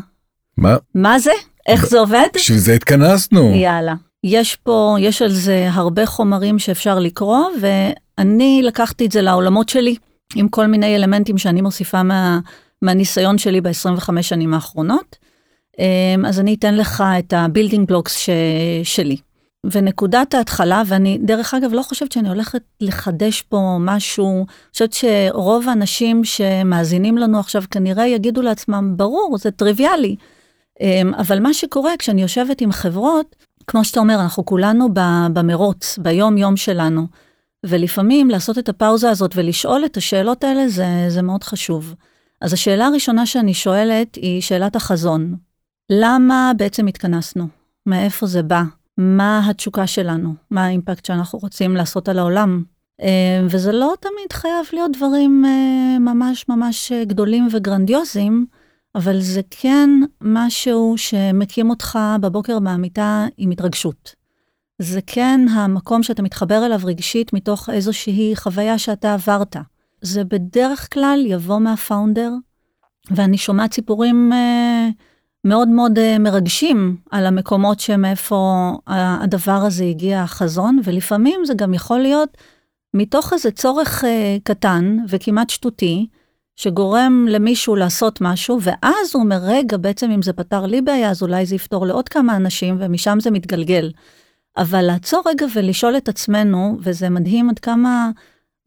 מה? 0.57 0.75
מה 0.95 1.19
זה? 1.19 1.31
איך 1.67 1.85
זה 1.85 1.99
עובד? 1.99 2.27
בשביל 2.35 2.57
זה 2.57 2.73
התכנסנו. 2.73 3.55
יאללה. 3.55 3.95
יש 4.23 4.55
פה, 4.55 4.95
יש 4.99 5.21
על 5.21 5.31
זה 5.31 5.67
הרבה 5.71 6.05
חומרים 6.05 6.59
שאפשר 6.59 6.99
לקרוא, 6.99 7.45
ואני 7.61 8.61
לקחתי 8.63 9.05
את 9.05 9.11
זה 9.11 9.21
לעולמות 9.21 9.69
שלי. 9.69 9.95
עם 10.35 10.47
כל 10.47 10.67
מיני 10.67 10.95
אלמנטים 10.95 11.37
שאני 11.37 11.61
מוסיפה 11.61 12.03
מה, 12.03 12.39
מהניסיון 12.81 13.37
שלי 13.37 13.61
ב-25 13.61 14.21
שנים 14.21 14.53
האחרונות. 14.53 15.17
אמ, 15.79 16.25
אז 16.25 16.39
אני 16.39 16.53
אתן 16.53 16.75
לך 16.75 17.03
את 17.19 17.33
ה 17.33 17.39
building 17.39 17.87
blocks 17.87 18.17
ש... 18.17 18.29
שלי. 18.83 19.17
ונקודת 19.71 20.33
ההתחלה, 20.33 20.83
ואני 20.87 21.17
דרך 21.21 21.53
אגב 21.53 21.73
לא 21.73 21.81
חושבת 21.81 22.11
שאני 22.11 22.29
הולכת 22.29 22.61
לחדש 22.81 23.41
פה 23.41 23.77
משהו, 23.79 24.37
אני 24.37 24.45
חושבת 24.73 24.93
שרוב 24.93 25.69
האנשים 25.69 26.23
שמאזינים 26.23 27.17
לנו 27.17 27.39
עכשיו 27.39 27.63
כנראה 27.71 28.07
יגידו 28.07 28.41
לעצמם, 28.41 28.93
ברור, 28.95 29.37
זה 29.37 29.51
טריוויאלי. 29.51 30.15
אמ, 30.81 31.13
אבל 31.17 31.39
מה 31.39 31.53
שקורה 31.53 31.91
כשאני 31.99 32.21
יושבת 32.21 32.61
עם 32.61 32.71
חברות, 32.71 33.35
כמו 33.67 33.85
שאתה 33.85 33.99
אומר, 33.99 34.15
אנחנו 34.15 34.45
כולנו 34.45 34.89
במרוץ, 35.33 35.97
ביום-יום 35.97 36.57
שלנו. 36.57 37.07
ולפעמים 37.65 38.29
לעשות 38.29 38.57
את 38.57 38.69
הפאוזה 38.69 39.09
הזאת 39.09 39.31
ולשאול 39.35 39.85
את 39.85 39.97
השאלות 39.97 40.43
האלה 40.43 40.67
זה, 40.67 40.85
זה 41.07 41.21
מאוד 41.21 41.43
חשוב. 41.43 41.95
אז 42.41 42.53
השאלה 42.53 42.85
הראשונה 42.85 43.25
שאני 43.25 43.53
שואלת 43.53 44.15
היא 44.15 44.41
שאלת 44.41 44.75
החזון. 44.75 45.35
למה 45.89 46.51
בעצם 46.57 46.87
התכנסנו? 46.87 47.47
מאיפה 47.85 48.25
זה 48.25 48.43
בא? 48.43 48.63
מה 48.97 49.49
התשוקה 49.49 49.87
שלנו? 49.87 50.33
מה 50.51 50.65
האימפקט 50.65 51.05
שאנחנו 51.05 51.39
רוצים 51.39 51.75
לעשות 51.75 52.09
על 52.09 52.19
העולם? 52.19 52.63
אה, 53.01 53.41
וזה 53.49 53.71
לא 53.71 53.93
תמיד 53.99 54.33
חייב 54.33 54.65
להיות 54.73 54.91
דברים 54.97 55.45
אה, 55.45 55.99
ממש 55.99 56.45
ממש 56.49 56.91
גדולים 56.91 57.47
וגרנדיוזיים, 57.51 58.45
אבל 58.95 59.21
זה 59.21 59.41
כן 59.49 59.89
משהו 60.21 60.93
שמקים 60.97 61.69
אותך 61.69 61.99
בבוקר 62.21 62.59
מהמיטה 62.59 63.25
עם 63.37 63.51
התרגשות. 63.51 64.22
זה 64.79 64.99
כן 65.07 65.41
המקום 65.51 66.03
שאתה 66.03 66.21
מתחבר 66.21 66.65
אליו 66.65 66.79
רגשית 66.83 67.33
מתוך 67.33 67.69
איזושהי 67.69 68.35
חוויה 68.35 68.77
שאתה 68.77 69.13
עברת. 69.13 69.55
זה 70.01 70.23
בדרך 70.23 70.93
כלל 70.93 71.23
יבוא 71.27 71.59
מהפאונדר, 71.59 72.31
ואני 73.11 73.37
שומעת 73.37 73.73
סיפורים 73.73 74.33
אה, 74.33 74.89
מאוד 75.45 75.67
מאוד 75.67 75.99
אה, 75.99 76.19
מרגשים 76.19 76.97
על 77.11 77.25
המקומות 77.25 77.79
שמאיפה 77.79 78.71
הדבר 78.87 79.51
הזה 79.65 79.83
הגיע, 79.83 80.21
החזון, 80.21 80.79
ולפעמים 80.83 81.45
זה 81.45 81.53
גם 81.53 81.73
יכול 81.73 81.99
להיות 81.99 82.37
מתוך 82.93 83.33
איזה 83.33 83.51
צורך 83.51 84.03
אה, 84.03 84.37
קטן 84.43 84.97
וכמעט 85.09 85.49
שטותי, 85.49 86.07
שגורם 86.55 87.25
למישהו 87.29 87.75
לעשות 87.75 88.21
משהו, 88.21 88.59
ואז 88.61 89.11
הוא 89.13 89.23
אומר, 89.23 89.39
רגע, 89.41 89.77
בעצם 89.77 90.11
אם 90.11 90.21
זה 90.21 90.33
פתר 90.33 90.65
לי 90.65 90.81
בעיה, 90.81 91.09
אז 91.09 91.21
אולי 91.21 91.45
זה 91.45 91.55
יפתור 91.55 91.85
לעוד 91.85 92.09
כמה 92.09 92.35
אנשים, 92.35 92.77
ומשם 92.79 93.17
זה 93.21 93.31
מתגלגל. 93.31 93.91
אבל 94.57 94.81
לעצור 94.81 95.21
רגע 95.25 95.45
ולשאול 95.55 95.97
את 95.97 96.09
עצמנו, 96.09 96.77
וזה 96.81 97.09
מדהים 97.09 97.49
עד 97.49 97.59
כמה 97.59 98.11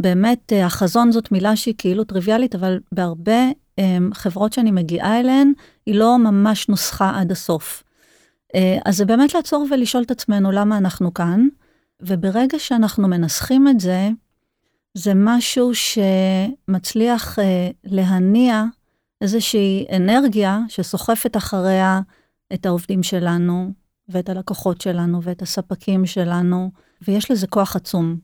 באמת 0.02 0.52
אה, 0.52 0.66
החזון 0.66 1.12
זאת 1.12 1.32
מילה 1.32 1.56
שהיא 1.56 1.74
כאילו 1.78 2.04
טריוויאלית, 2.04 2.54
אבל 2.54 2.80
בהרבה 2.92 3.50
um, 3.50 3.82
חברות 4.14 4.52
שאני 4.52 4.70
מגיעה 4.70 5.20
אליהן, 5.20 5.52
היא 5.86 5.94
לא 5.94 6.18
ממש 6.18 6.68
נוסחה 6.68 7.20
עד 7.20 7.32
הסוף. 7.32 7.82
Uh, 8.56 8.58
אז 8.84 8.96
זה 8.96 9.04
באמת 9.04 9.34
לעצור 9.34 9.66
ולשאול 9.70 10.02
את 10.02 10.10
עצמנו 10.10 10.52
למה 10.52 10.78
אנחנו 10.78 11.14
כאן, 11.14 11.46
וברגע 12.00 12.58
שאנחנו 12.58 13.08
מנסחים 13.08 13.68
את 13.68 13.80
זה, 13.80 14.08
זה 14.94 15.12
משהו 15.14 15.70
שמצליח 15.74 17.38
uh, 17.38 17.42
להניע 17.84 18.64
איזושהי 19.20 19.86
אנרגיה 19.96 20.60
שסוחפת 20.68 21.36
אחריה 21.36 22.00
את 22.54 22.66
העובדים 22.66 23.02
שלנו, 23.02 23.72
ואת 24.08 24.28
הלקוחות 24.28 24.80
שלנו, 24.80 25.22
ואת 25.22 25.42
הספקים 25.42 26.06
שלנו, 26.06 26.70
ויש 27.02 27.30
לזה 27.30 27.46
כוח 27.46 27.76
עצום. 27.76 28.16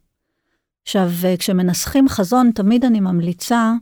עכשיו, 0.83 1.11
כשמנסחים 1.39 2.09
חזון, 2.09 2.51
תמיד 2.55 2.85
אני 2.85 3.01
ממליצה, 3.01 3.73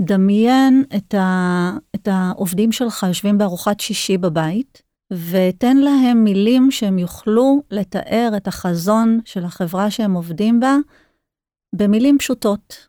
דמיין 0.00 0.84
את, 0.96 1.14
ה, 1.14 1.72
את 1.94 2.08
העובדים 2.10 2.72
שלך 2.72 3.06
יושבים 3.08 3.38
בארוחת 3.38 3.80
שישי 3.80 4.18
בבית, 4.18 4.82
ותן 5.12 5.76
להם 5.76 6.24
מילים 6.24 6.70
שהם 6.70 6.98
יוכלו 6.98 7.62
לתאר 7.70 8.30
את 8.36 8.48
החזון 8.48 9.20
של 9.24 9.44
החברה 9.44 9.90
שהם 9.90 10.14
עובדים 10.14 10.60
בה 10.60 10.76
במילים 11.74 12.18
פשוטות, 12.18 12.88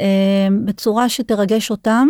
אה, 0.00 0.48
בצורה 0.64 1.08
שתרגש 1.08 1.70
אותם, 1.70 2.08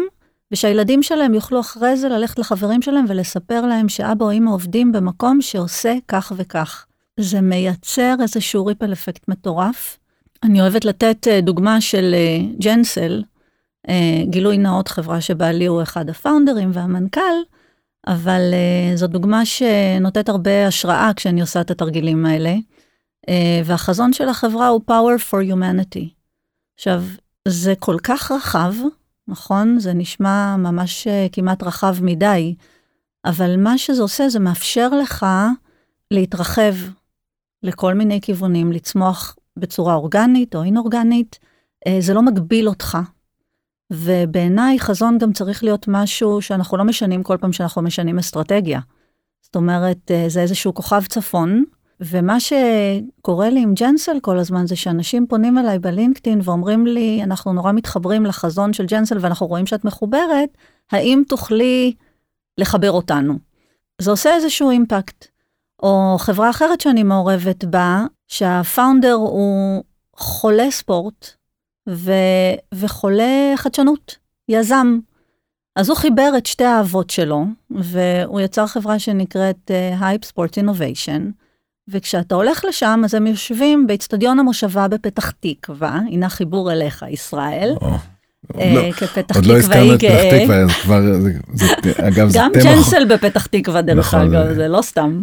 ושהילדים 0.52 1.02
שלהם 1.02 1.34
יוכלו 1.34 1.60
אחרי 1.60 1.96
זה 1.96 2.08
ללכת 2.08 2.38
לחברים 2.38 2.82
שלהם 2.82 3.04
ולספר 3.08 3.66
להם 3.66 3.88
שאבא 3.88 4.24
או 4.24 4.32
אמא 4.32 4.50
עובדים 4.50 4.92
במקום 4.92 5.40
שעושה 5.40 5.94
כך 6.08 6.32
וכך. 6.36 6.86
זה 7.20 7.40
מייצר 7.40 8.14
איזשהו 8.22 8.66
ריפל 8.66 8.92
אפקט 8.92 9.28
מטורף. 9.28 9.98
אני 10.42 10.60
אוהבת 10.60 10.84
לתת 10.84 11.28
אה, 11.28 11.40
דוגמה 11.40 11.80
של 11.80 12.14
אה, 12.14 12.38
ג'נסל, 12.62 13.22
גילוי 14.24 14.58
נאות 14.58 14.88
חברה 14.88 15.20
שבעלי 15.20 15.66
הוא 15.66 15.82
אחד 15.82 16.10
הפאונדרים 16.10 16.70
והמנכ"ל, 16.72 17.20
אבל 18.06 18.40
זו 18.94 19.06
דוגמה 19.06 19.46
שנותנת 19.46 20.28
הרבה 20.28 20.66
השראה 20.66 21.10
כשאני 21.16 21.40
עושה 21.40 21.60
את 21.60 21.70
התרגילים 21.70 22.26
האלה. 22.26 22.54
והחזון 23.64 24.12
של 24.12 24.28
החברה 24.28 24.68
הוא 24.68 24.80
Power 24.90 25.30
for 25.30 25.52
Humanity. 25.52 26.06
עכשיו, 26.74 27.04
זה 27.48 27.74
כל 27.78 27.96
כך 28.02 28.32
רחב, 28.32 28.74
נכון? 29.28 29.78
זה 29.78 29.92
נשמע 29.94 30.56
ממש 30.56 31.06
אה, 31.06 31.26
כמעט 31.32 31.62
רחב 31.62 31.96
מדי, 32.02 32.54
אבל 33.24 33.56
מה 33.56 33.78
שזה 33.78 34.02
עושה, 34.02 34.28
זה 34.28 34.40
מאפשר 34.40 34.88
לך 34.88 35.26
להתרחב 36.10 36.74
לכל 37.62 37.94
מיני 37.94 38.20
כיוונים, 38.20 38.72
לצמוח 38.72 39.36
בצורה 39.56 39.94
אורגנית 39.94 40.54
או 40.54 40.62
אינאורגנית, 40.62 41.38
אה, 41.86 41.96
זה 42.00 42.14
לא 42.14 42.22
מגביל 42.22 42.68
אותך. 42.68 42.98
ובעיניי 43.92 44.80
חזון 44.80 45.18
גם 45.18 45.32
צריך 45.32 45.64
להיות 45.64 45.88
משהו 45.88 46.42
שאנחנו 46.42 46.76
לא 46.76 46.84
משנים 46.84 47.22
כל 47.22 47.36
פעם 47.40 47.52
שאנחנו 47.52 47.82
משנים 47.82 48.18
אסטרטגיה. 48.18 48.80
זאת 49.42 49.56
אומרת, 49.56 50.10
אה, 50.10 50.24
זה 50.28 50.40
איזשהו 50.40 50.74
כוכב 50.74 51.02
צפון, 51.08 51.64
ומה 52.04 52.36
שקורה 52.40 53.50
לי 53.50 53.60
עם 53.60 53.74
ג'נסל 53.74 54.20
כל 54.20 54.38
הזמן 54.38 54.66
זה 54.66 54.76
שאנשים 54.76 55.26
פונים 55.26 55.58
אליי 55.58 55.78
בלינקדאין 55.78 56.40
ואומרים 56.42 56.86
לי, 56.86 57.20
אנחנו 57.22 57.52
נורא 57.52 57.72
מתחברים 57.72 58.26
לחזון 58.26 58.72
של 58.72 58.86
ג'נסל 58.86 59.18
ואנחנו 59.20 59.46
רואים 59.46 59.66
שאת 59.66 59.84
מחוברת, 59.84 60.48
האם 60.92 61.22
תוכלי 61.28 61.92
לחבר 62.58 62.90
אותנו? 62.90 63.38
זה 63.98 64.10
עושה 64.10 64.34
איזשהו 64.34 64.70
אימפקט. 64.70 65.26
או 65.82 66.16
חברה 66.18 66.50
אחרת 66.50 66.80
שאני 66.80 67.02
מעורבת 67.02 67.64
בה, 67.64 68.04
שהפאונדר 68.28 69.12
הוא 69.12 69.82
חולה 70.16 70.70
ספורט 70.70 71.30
ו... 71.88 72.12
וחולה 72.74 73.52
חדשנות, 73.56 74.16
יזם. 74.48 74.98
אז 75.76 75.88
הוא 75.88 75.96
חיבר 75.96 76.32
את 76.38 76.46
שתי 76.46 76.64
האהבות 76.64 77.10
שלו, 77.10 77.44
והוא 77.70 78.40
יצר 78.40 78.66
חברה 78.66 78.98
שנקראת 78.98 79.70
HYPE 80.00 80.24
Sports 80.24 80.56
Innovation. 80.56 81.30
וכשאתה 81.92 82.34
הולך 82.34 82.64
לשם, 82.68 83.02
אז 83.04 83.14
הם 83.14 83.26
יושבים 83.26 83.86
באצטדיון 83.86 84.38
המושבה 84.38 84.88
בפתח 84.88 85.32
תקווה, 85.40 86.00
הנה 86.10 86.28
חיבור 86.28 86.72
אליך, 86.72 87.04
ישראל. 87.08 87.74
אה, 88.60 88.74
לא, 88.74 88.92
כפתח 88.92 89.40
תקוואי 89.40 89.96
גאה. 89.96 90.64
אגב, 92.08 92.28
זה 92.28 92.38
גם 92.38 92.50
ג'נסל 92.54 93.04
בפתח 93.04 93.46
תקווה, 93.46 93.82
דרך 93.82 94.14
נכון, 94.14 94.34
אגב, 94.34 94.54
זה 94.54 94.68
לא 94.68 94.82
סתם. 94.82 95.22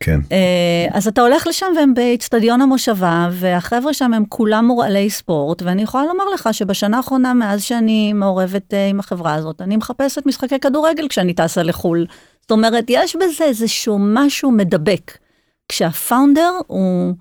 כן. 0.00 0.20
אה, 0.32 0.86
אז 0.92 1.08
אתה 1.08 1.20
הולך 1.20 1.46
לשם 1.46 1.66
והם 1.76 1.94
באצטדיון 1.94 2.62
המושבה, 2.62 3.28
והחבר'ה 3.32 3.94
שם 3.94 4.14
הם 4.14 4.24
כולם 4.28 4.66
מורעלי 4.66 5.10
ספורט, 5.10 5.62
ואני 5.62 5.82
יכולה 5.82 6.04
לומר 6.04 6.24
לך 6.34 6.48
שבשנה 6.52 6.96
האחרונה, 6.96 7.34
מאז 7.34 7.62
שאני 7.62 8.12
מעורבת 8.12 8.74
אה, 8.74 8.86
עם 8.86 9.00
החברה 9.00 9.34
הזאת, 9.34 9.60
אני 9.60 9.76
מחפשת 9.76 10.26
משחקי 10.26 10.58
כדורגל 10.58 11.08
כשאני 11.08 11.34
טסה 11.34 11.62
לחו"ל. 11.62 12.06
זאת 12.40 12.50
אומרת, 12.50 12.84
יש 12.88 13.16
בזה 13.16 13.44
איזשהו 13.44 13.98
משהו 14.00 14.50
מדבק. 14.50 15.21
כשהפאונדר 15.68 16.52
הוא, 16.66 17.14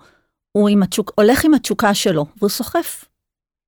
הוא 0.51 0.69
עם 0.69 0.83
התשוק, 0.83 1.11
הולך 1.15 1.45
עם 1.45 1.53
התשוקה 1.53 1.93
שלו, 1.93 2.25
והוא 2.37 2.49
סוחף 2.49 3.05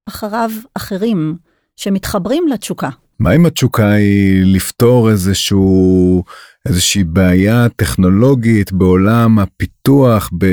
אחריו 0.10 0.50
אחרים 0.78 1.38
שמתחברים 1.76 2.48
לתשוקה. 2.48 2.90
מה 3.20 3.36
אם 3.36 3.46
התשוקה 3.46 3.92
היא 3.92 4.56
לפתור 4.56 5.10
איזשהו, 5.10 6.24
איזושהי 6.66 7.04
בעיה 7.04 7.68
טכנולוגית 7.76 8.72
בעולם 8.72 9.40
הפיתוח, 9.40 10.30
ב, 10.38 10.46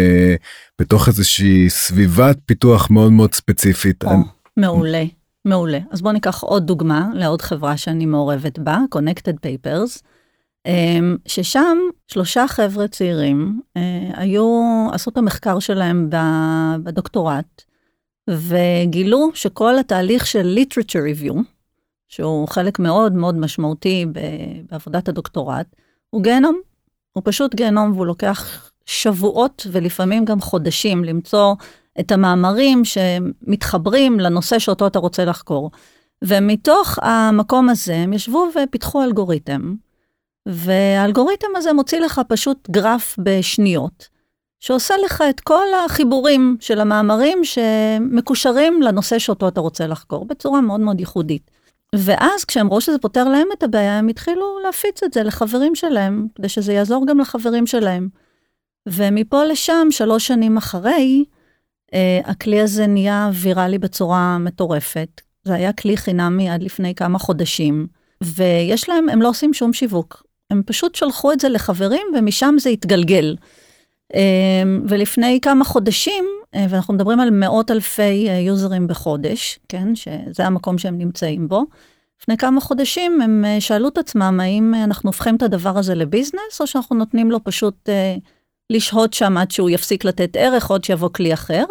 בתוך 0.80 1.08
איזושהי 1.08 1.70
סביבת 1.70 2.38
פיתוח 2.46 2.90
מאוד 2.90 3.12
מאוד 3.12 3.34
ספציפית? 3.34 4.04
או, 4.04 4.10
אני... 4.10 4.22
מעולה, 4.56 5.04
מעולה. 5.44 5.78
אז 5.90 6.02
בואו 6.02 6.12
ניקח 6.12 6.42
עוד 6.42 6.66
דוגמה 6.66 7.08
לעוד 7.14 7.42
חברה 7.42 7.76
שאני 7.76 8.06
מעורבת 8.06 8.58
בה, 8.58 8.78
Connected 8.94 9.34
Papers. 9.46 10.02
אמ, 10.66 11.16
ששם 11.26 11.78
שלושה 12.08 12.48
חבר'ה 12.48 12.88
צעירים 12.88 13.60
אה, 13.76 14.10
היו, 14.14 14.86
עשו 14.92 15.10
את 15.10 15.16
המחקר 15.16 15.58
שלהם 15.58 16.10
בדוקטורט, 16.82 17.62
וגילו 18.28 19.30
שכל 19.34 19.78
התהליך 19.78 20.26
של 20.26 20.58
literature 20.58 21.30
review, 21.32 21.34
שהוא 22.08 22.48
חלק 22.48 22.78
מאוד 22.78 23.12
מאוד 23.12 23.34
משמעותי 23.34 24.06
בעבודת 24.70 25.08
הדוקטורט, 25.08 25.66
הוא 26.10 26.22
גיהנום. 26.22 26.60
הוא 27.12 27.22
פשוט 27.26 27.54
גיהנום 27.54 27.92
והוא 27.92 28.06
לוקח 28.06 28.70
שבועות 28.86 29.66
ולפעמים 29.72 30.24
גם 30.24 30.40
חודשים 30.40 31.04
למצוא 31.04 31.54
את 32.00 32.12
המאמרים 32.12 32.82
שמתחברים 32.84 34.20
לנושא 34.20 34.58
שאותו 34.58 34.86
אתה 34.86 34.98
רוצה 34.98 35.24
לחקור. 35.24 35.70
ומתוך 36.24 36.98
המקום 37.02 37.68
הזה 37.68 37.96
הם 37.96 38.12
ישבו 38.12 38.48
ופיתחו 38.54 39.02
אלגוריתם. 39.02 39.74
והאלגוריתם 40.46 41.48
הזה 41.56 41.72
מוציא 41.72 42.00
לך 42.00 42.20
פשוט 42.28 42.70
גרף 42.70 43.16
בשניות, 43.18 44.08
שעושה 44.60 44.94
לך 45.04 45.24
את 45.30 45.40
כל 45.40 45.66
החיבורים 45.84 46.56
של 46.60 46.80
המאמרים 46.80 47.44
שמקושרים 47.44 48.82
לנושא 48.82 49.18
שאותו 49.18 49.48
אתה 49.48 49.60
רוצה 49.60 49.86
לחקור 49.86 50.24
בצורה 50.24 50.60
מאוד 50.60 50.80
מאוד 50.80 51.00
ייחודית. 51.00 51.50
ואז 51.94 52.44
כשהם 52.44 52.68
ראו 52.70 52.80
שזה 52.80 52.98
פותר 52.98 53.28
להם 53.28 53.46
את 53.52 53.62
הבעיה, 53.62 53.98
הם 53.98 54.08
התחילו 54.08 54.58
להפיץ 54.64 55.02
את 55.02 55.12
זה 55.12 55.22
לחברים 55.22 55.74
שלהם, 55.74 56.26
כדי 56.34 56.48
שזה 56.48 56.72
יעזור 56.72 57.06
גם 57.06 57.20
לחברים 57.20 57.66
שלהם. 57.66 58.08
ומפה 58.88 59.44
לשם, 59.44 59.88
שלוש 59.90 60.26
שנים 60.26 60.56
אחרי, 60.56 61.24
אה, 61.94 62.20
הכלי 62.24 62.60
הזה 62.60 62.86
נהיה 62.86 63.30
ויראלי 63.34 63.78
בצורה 63.78 64.38
מטורפת. 64.38 65.20
זה 65.44 65.54
היה 65.54 65.72
כלי 65.72 65.96
חינמי 65.96 66.50
עד 66.50 66.62
לפני 66.62 66.94
כמה 66.94 67.18
חודשים, 67.18 67.86
ויש 68.24 68.88
להם, 68.88 69.08
הם 69.08 69.22
לא 69.22 69.28
עושים 69.28 69.54
שום 69.54 69.72
שיווק. 69.72 70.29
הם 70.50 70.62
פשוט 70.66 70.94
שלחו 70.94 71.32
את 71.32 71.40
זה 71.40 71.48
לחברים 71.48 72.06
ומשם 72.14 72.54
זה 72.58 72.70
התגלגל. 72.70 73.36
אמ, 74.14 74.82
ולפני 74.88 75.38
כמה 75.42 75.64
חודשים, 75.64 76.24
אה, 76.54 76.66
ואנחנו 76.68 76.94
מדברים 76.94 77.20
על 77.20 77.30
מאות 77.30 77.70
אלפי 77.70 78.28
אה, 78.28 78.38
יוזרים 78.38 78.86
בחודש, 78.86 79.58
כן, 79.68 79.94
שזה 79.94 80.46
המקום 80.46 80.78
שהם 80.78 80.98
נמצאים 80.98 81.48
בו, 81.48 81.64
לפני 82.20 82.36
כמה 82.36 82.60
חודשים 82.60 83.20
הם 83.20 83.44
אה, 83.44 83.60
שאלו 83.60 83.88
את 83.88 83.98
עצמם 83.98 84.40
האם 84.42 84.74
אנחנו 84.84 85.08
הופכים 85.08 85.36
את 85.36 85.42
הדבר 85.42 85.78
הזה 85.78 85.94
לביזנס, 85.94 86.60
או 86.60 86.66
שאנחנו 86.66 86.96
נותנים 86.96 87.30
לו 87.30 87.44
פשוט 87.44 87.88
לשהות 88.70 89.12
שם 89.12 89.38
עד 89.38 89.50
שהוא 89.50 89.70
יפסיק 89.70 90.04
לתת 90.04 90.36
ערך, 90.36 90.70
עוד 90.70 90.84
שיבוא 90.84 91.08
כלי 91.08 91.34
אחר. 91.34 91.64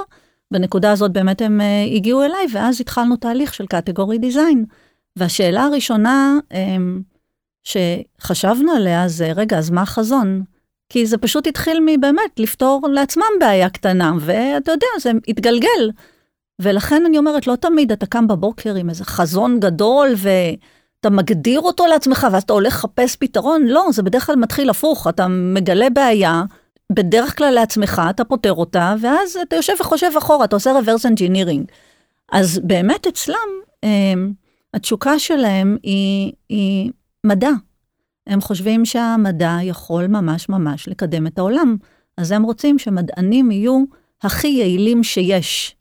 בנקודה 0.51 0.91
הזאת 0.91 1.11
באמת 1.11 1.41
הם 1.41 1.61
הגיעו 1.95 2.23
אליי, 2.23 2.45
ואז 2.53 2.81
התחלנו 2.81 3.15
תהליך 3.15 3.53
של 3.53 3.65
קטגורי 3.65 4.17
דיזיין. 4.17 4.65
והשאלה 5.15 5.63
הראשונה, 5.63 6.37
אמ, 6.53 7.01
שחשבנו 7.69 8.71
עליה 8.71 9.07
זה, 9.07 9.31
רגע, 9.35 9.57
אז 9.57 9.69
מה 9.69 9.81
החזון? 9.81 10.43
כי 10.89 11.05
זה 11.05 11.17
פשוט 11.17 11.47
התחיל 11.47 11.79
מבאמת 11.85 12.39
לפתור 12.39 12.87
לעצמם 12.91 13.23
בעיה 13.39 13.69
קטנה, 13.69 14.13
ואתה 14.19 14.71
יודע, 14.71 14.87
זה 14.99 15.11
התגלגל. 15.27 15.91
ולכן 16.61 17.03
אני 17.05 17.17
אומרת, 17.17 17.47
לא 17.47 17.55
תמיד 17.55 17.91
אתה 17.91 18.05
קם 18.05 18.27
בבוקר 18.27 18.75
עם 18.75 18.89
איזה 18.89 19.05
חזון 19.05 19.59
גדול 19.59 20.13
ואתה 20.17 21.09
מגדיר 21.09 21.59
אותו 21.59 21.85
לעצמך 21.85 22.27
ואז 22.31 22.43
אתה 22.43 22.53
הולך 22.53 22.73
לחפש 22.73 23.15
פתרון, 23.15 23.63
לא, 23.63 23.85
זה 23.91 24.03
בדרך 24.03 24.25
כלל 24.25 24.35
מתחיל 24.35 24.69
הפוך, 24.69 25.07
אתה 25.07 25.27
מגלה 25.27 25.89
בעיה, 25.89 26.43
בדרך 26.91 27.37
כלל 27.37 27.53
לעצמך, 27.53 28.01
אתה 28.09 28.23
פותר 28.23 28.53
אותה, 28.53 28.95
ואז 29.01 29.37
אתה 29.41 29.55
יושב 29.55 29.73
וחושב 29.79 30.11
אחורה, 30.17 30.45
אתה 30.45 30.55
עושה 30.55 30.79
reverse 30.79 31.05
engineering. 31.05 31.71
אז 32.31 32.59
באמת 32.63 33.07
אצלם, 33.07 33.49
הם, 33.83 34.33
התשוקה 34.73 35.19
שלהם 35.19 35.77
היא, 35.83 36.33
היא 36.49 36.91
מדע. 37.25 37.51
הם 38.27 38.41
חושבים 38.41 38.85
שהמדע 38.85 39.57
יכול 39.63 40.07
ממש 40.07 40.49
ממש 40.49 40.87
לקדם 40.87 41.27
את 41.27 41.37
העולם. 41.37 41.77
אז 42.17 42.31
הם 42.31 42.43
רוצים 42.43 42.79
שמדענים 42.79 43.51
יהיו 43.51 43.83
הכי 44.23 44.47
יעילים 44.47 45.03
שיש. 45.03 45.75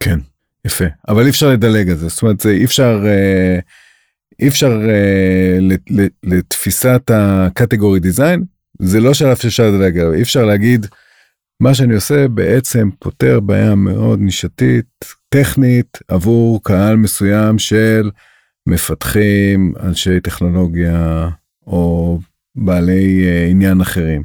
כן, 0.00 0.18
יפה. 0.64 0.84
אבל 1.08 1.24
אי 1.24 1.30
אפשר 1.30 1.48
לדלג 1.48 1.90
על 1.90 1.96
זה, 1.96 2.08
זאת 2.08 2.22
אומרת, 2.22 2.46
אי 2.46 2.64
אפשר, 2.64 3.02
אה, 3.06 3.58
אי 4.40 4.48
אפשר 4.48 4.80
אה, 4.88 5.58
לתפיסת 6.22 7.10
הקטגורי 7.14 8.00
דיזיין, 8.00 8.44
זה 8.82 9.00
לא 9.00 9.14
שלב 9.14 9.36
שאפשר 9.36 9.70
לדלג 9.70 9.98
עליו, 9.98 10.12
אי 10.12 10.22
אפשר 10.22 10.44
להגיד, 10.44 10.86
מה 11.60 11.74
שאני 11.74 11.94
עושה 11.94 12.28
בעצם 12.28 12.90
פותר 12.98 13.40
בעיה 13.40 13.74
מאוד 13.74 14.20
נישתית, 14.20 15.04
טכנית, 15.28 15.98
עבור 16.08 16.62
קהל 16.62 16.96
מסוים 16.96 17.58
של 17.58 18.10
מפתחים, 18.70 19.74
אנשי 19.82 20.20
טכנולוגיה 20.20 21.28
או 21.66 22.18
בעלי 22.54 23.24
uh, 23.24 23.50
עניין 23.50 23.80
אחרים. 23.80 24.22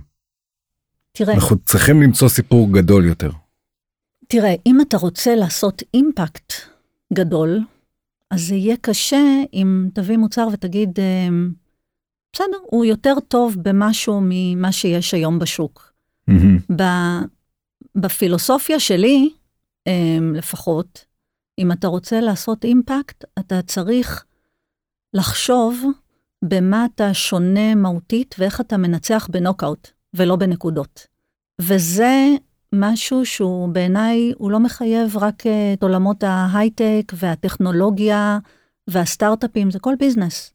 תראה, 1.12 1.34
אנחנו 1.34 1.58
צריכים 1.58 2.02
למצוא 2.02 2.30
סיפור 2.30 2.74
גדול 2.74 3.06
יותר. 3.06 3.32
תראה, 4.28 4.54
אם 4.66 4.82
אתה 4.82 4.98
רוצה 4.98 5.36
לעשות 5.36 5.84
אימפקט 5.94 6.54
גדול, 7.14 7.60
אז 8.32 8.42
זה 8.48 8.56
יהיה 8.56 8.76
קשה 8.82 9.24
אם 9.54 9.90
תביא 9.94 10.18
מוצר 10.18 10.48
ותגיד, 10.54 11.00
אה, 11.00 11.28
בסדר, 12.34 12.58
הוא 12.66 12.86
יותר 12.86 13.14
טוב 13.28 13.58
במשהו 13.62 14.22
ממה 14.24 14.72
שיש 14.72 15.14
היום 15.14 15.40
בשוק. 15.40 15.94
Mm-hmm. 16.30 16.74
בפילוסופיה 17.96 18.80
שלי, 18.80 19.30
אה, 19.88 20.18
לפחות, 20.34 21.06
אם 21.60 21.72
אתה 21.72 21.88
רוצה 21.88 22.22
לעשות 22.22 22.66
אימפקט, 22.66 23.24
אתה 23.40 23.62
צריך 23.62 24.25
לחשוב 25.16 25.86
במה 26.46 26.86
אתה 26.86 27.14
שונה 27.14 27.76
מהותית 27.76 28.36
ואיך 28.40 28.62
אתה 28.62 28.78
מנצח 28.78 29.28
בנוקאוט 29.32 29.88
ולא 30.14 30.36
בנקודות. 30.36 31.08
וזה 31.62 32.28
משהו 32.74 33.26
שהוא 33.26 33.70
בעיניי, 33.70 34.34
הוא 34.38 34.52
לא 34.52 34.60
מחייב 34.60 35.18
רק 35.18 35.44
את 35.74 35.84
עולמות 35.84 36.24
ההייטק 36.24 37.14
והטכנולוגיה 37.14 38.40
והסטארט-אפים, 38.90 39.72
זה 39.72 39.80
כל 39.80 39.94
ביזנס. 40.00 40.54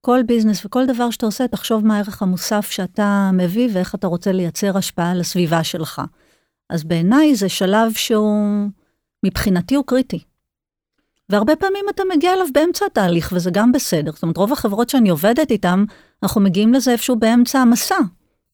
כל 0.00 0.20
ביזנס 0.26 0.64
וכל 0.64 0.86
דבר 0.86 1.10
שאתה 1.10 1.26
עושה, 1.26 1.48
תחשוב 1.48 1.86
מה 1.86 1.96
הערך 1.96 2.22
המוסף 2.22 2.70
שאתה 2.70 3.30
מביא 3.32 3.68
ואיך 3.72 3.94
אתה 3.94 4.06
רוצה 4.06 4.32
לייצר 4.32 4.78
השפעה 4.78 5.10
על 5.10 5.20
הסביבה 5.20 5.64
שלך. 5.64 6.02
אז 6.70 6.84
בעיניי 6.84 7.34
זה 7.34 7.48
שלב 7.48 7.92
שהוא, 7.92 8.68
מבחינתי 9.24 9.74
הוא 9.74 9.84
קריטי. 9.86 10.20
והרבה 11.30 11.56
פעמים 11.56 11.84
אתה 11.94 12.02
מגיע 12.16 12.32
אליו 12.32 12.46
באמצע 12.54 12.86
התהליך, 12.86 13.32
וזה 13.32 13.50
גם 13.50 13.72
בסדר. 13.72 14.12
זאת 14.12 14.22
אומרת, 14.22 14.36
רוב 14.36 14.52
החברות 14.52 14.88
שאני 14.88 15.08
עובדת 15.08 15.50
איתן, 15.50 15.84
אנחנו 16.22 16.40
מגיעים 16.40 16.74
לזה 16.74 16.92
איפשהו 16.92 17.18
באמצע 17.18 17.58
המסע. 17.58 17.96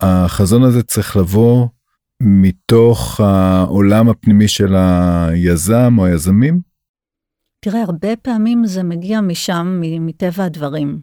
החזון 0.01 0.63
הזה 0.63 0.83
צריך 0.83 1.17
לבוא 1.17 1.67
מתוך 2.21 3.21
העולם 3.21 4.09
הפנימי 4.09 4.49
של 4.49 4.75
היזם 4.77 5.95
או 5.99 6.07
היזמים? 6.07 6.61
תראה, 7.61 7.83
הרבה 7.83 8.17
פעמים 8.17 8.67
זה 8.67 8.83
מגיע 8.83 9.21
משם, 9.21 9.81
מטבע 10.01 10.45
הדברים. 10.45 11.01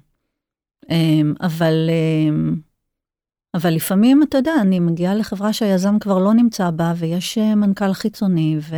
אמ, 0.90 1.34
אבל, 1.42 1.90
אמ, 1.90 2.56
אבל 3.54 3.70
לפעמים, 3.70 4.24
אתה 4.24 4.38
יודע, 4.38 4.54
אני 4.62 4.80
מגיעה 4.80 5.16
לחברה 5.16 5.54
שהיזם 5.54 6.00
כבר 6.00 6.20
לא 6.20 6.34
נמצא 6.34 6.70
בה, 6.70 6.94
ויש 6.98 7.38
אה, 7.38 7.56
מנכ"ל 7.56 7.94
חיצוני, 7.94 8.58
ו... 8.60 8.76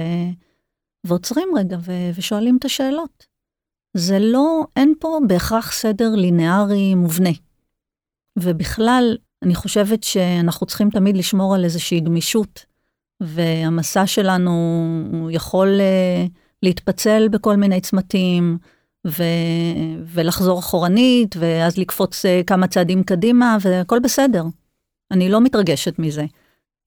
ועוצרים 1.04 1.48
רגע 1.58 1.78
ו... 1.82 1.92
ושואלים 2.16 2.58
את 2.58 2.66
השאלות. 2.66 3.26
זה 3.98 4.20
לא, 4.20 4.64
אין 4.76 4.94
פה 5.00 5.20
בהכרח 5.28 5.72
סדר 5.72 6.10
לינארי 6.16 6.96
מובנה. 6.96 7.30
ובכלל, 8.40 9.18
אני 9.44 9.56
חושבת 9.56 10.04
שאנחנו 10.04 10.68
צריכים 10.68 10.90
תמיד 10.90 11.18
לשמור 11.18 11.56
על 11.56 11.64
איזושהי 11.64 12.00
גמישות, 12.00 12.66
והמסע 13.22 14.08
שלנו 14.08 15.28
יכול 15.32 15.68
uh, 15.68 16.30
להתפצל 16.64 17.28
בכל 17.28 17.56
מיני 17.56 17.82
צמתים, 17.82 18.58
ו... 19.08 19.24
ולחזור 20.06 20.60
אחורנית, 20.60 21.36
ואז 21.40 21.78
לקפוץ 21.78 22.26
uh, 22.26 22.44
כמה 22.48 22.68
צעדים 22.68 23.04
קדימה, 23.04 23.58
והכל 23.62 24.00
בסדר. 24.00 24.44
אני 25.12 25.30
לא 25.30 25.42
מתרגשת 25.42 26.00
מזה. 26.00 26.26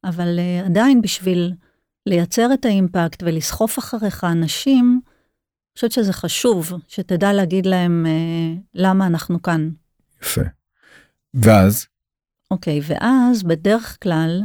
אבל 0.04 0.38
uh, 0.38 0.66
עדיין 0.66 1.02
בשביל 1.02 1.52
לייצר 2.06 2.54
את 2.54 2.64
האימפקט 2.64 3.22
ולסחוף 3.22 3.78
אחריך 3.78 4.24
אנשים, 4.24 5.00
אני 5.04 5.78
חושבת 5.78 5.92
שזה 5.92 6.12
חשוב, 6.12 6.72
שתדע 6.88 7.32
להגיד 7.32 7.66
להם 7.66 8.06
uh, 8.06 8.60
למה 8.74 9.06
אנחנו 9.06 9.42
כאן. 9.42 9.70
יפה. 10.22 10.40
ואז? 11.34 11.86
אוקיי, 12.50 12.80
okay, 12.80 12.82
ואז 12.86 13.42
בדרך 13.42 13.98
כלל 14.02 14.42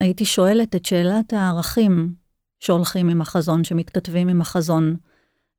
הייתי 0.00 0.24
שואלת 0.24 0.76
את 0.76 0.84
שאלת 0.84 1.32
הערכים 1.32 2.14
שהולכים 2.60 3.08
עם 3.08 3.20
החזון, 3.20 3.64
שמתכתבים 3.64 4.28
עם 4.28 4.40
החזון. 4.40 4.96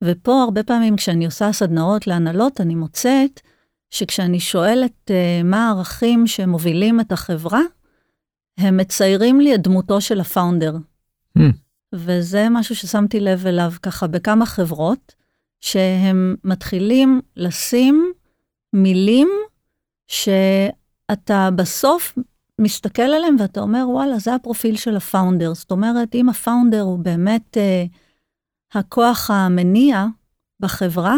ופה 0.04 0.41
הרבה 0.43 0.63
פעמים 0.63 0.95
כשאני 0.95 1.25
עושה 1.25 1.54
סדנאות 1.54 2.08
להנהלות, 2.08 2.62
אני 2.62 2.75
מוצאת 2.75 3.41
שכשאני 3.89 4.39
שואלת 4.39 5.12
uh, 5.12 5.43
מה 5.43 5.67
הערכים 5.67 6.27
שמובילים 6.27 6.99
את 6.99 7.12
החברה, 7.12 7.62
הם 8.58 8.77
מציירים 8.77 9.41
לי 9.41 9.56
את 9.56 9.62
דמותו 9.62 10.01
של 10.01 10.19
הפאונדר. 10.19 10.77
Mm. 11.38 11.41
וזה 11.94 12.48
משהו 12.52 12.76
ששמתי 12.76 13.20
לב 13.20 13.48
אליו 13.48 13.72
ככה 13.84 14.08
בכמה 14.08 14.46
חברות, 14.46 15.15
שהם 15.60 16.36
מתחילים 16.44 17.22
לשים 17.36 18.12
מילים 18.74 19.30
שאתה 20.08 21.50
בסוף 21.56 22.17
מסתכל 22.60 23.02
עליהם 23.02 23.36
ואתה 23.39 23.60
אומר, 23.62 23.86
וואלה, 23.89 24.20
זה 24.20 24.36
הפרופיל 24.36 24.78
של 24.78 24.96
הפאונדר. 24.96 25.54
זאת 25.54 25.72
אומרת, 25.72 26.15
אם 26.15 26.30
הפאונדר 26.30 26.82
הוא 26.82 27.00
באמת 27.00 27.58
אה, 27.58 27.86
הכוח 28.74 29.32
המניע 29.32 30.06
בחברה, 30.60 31.15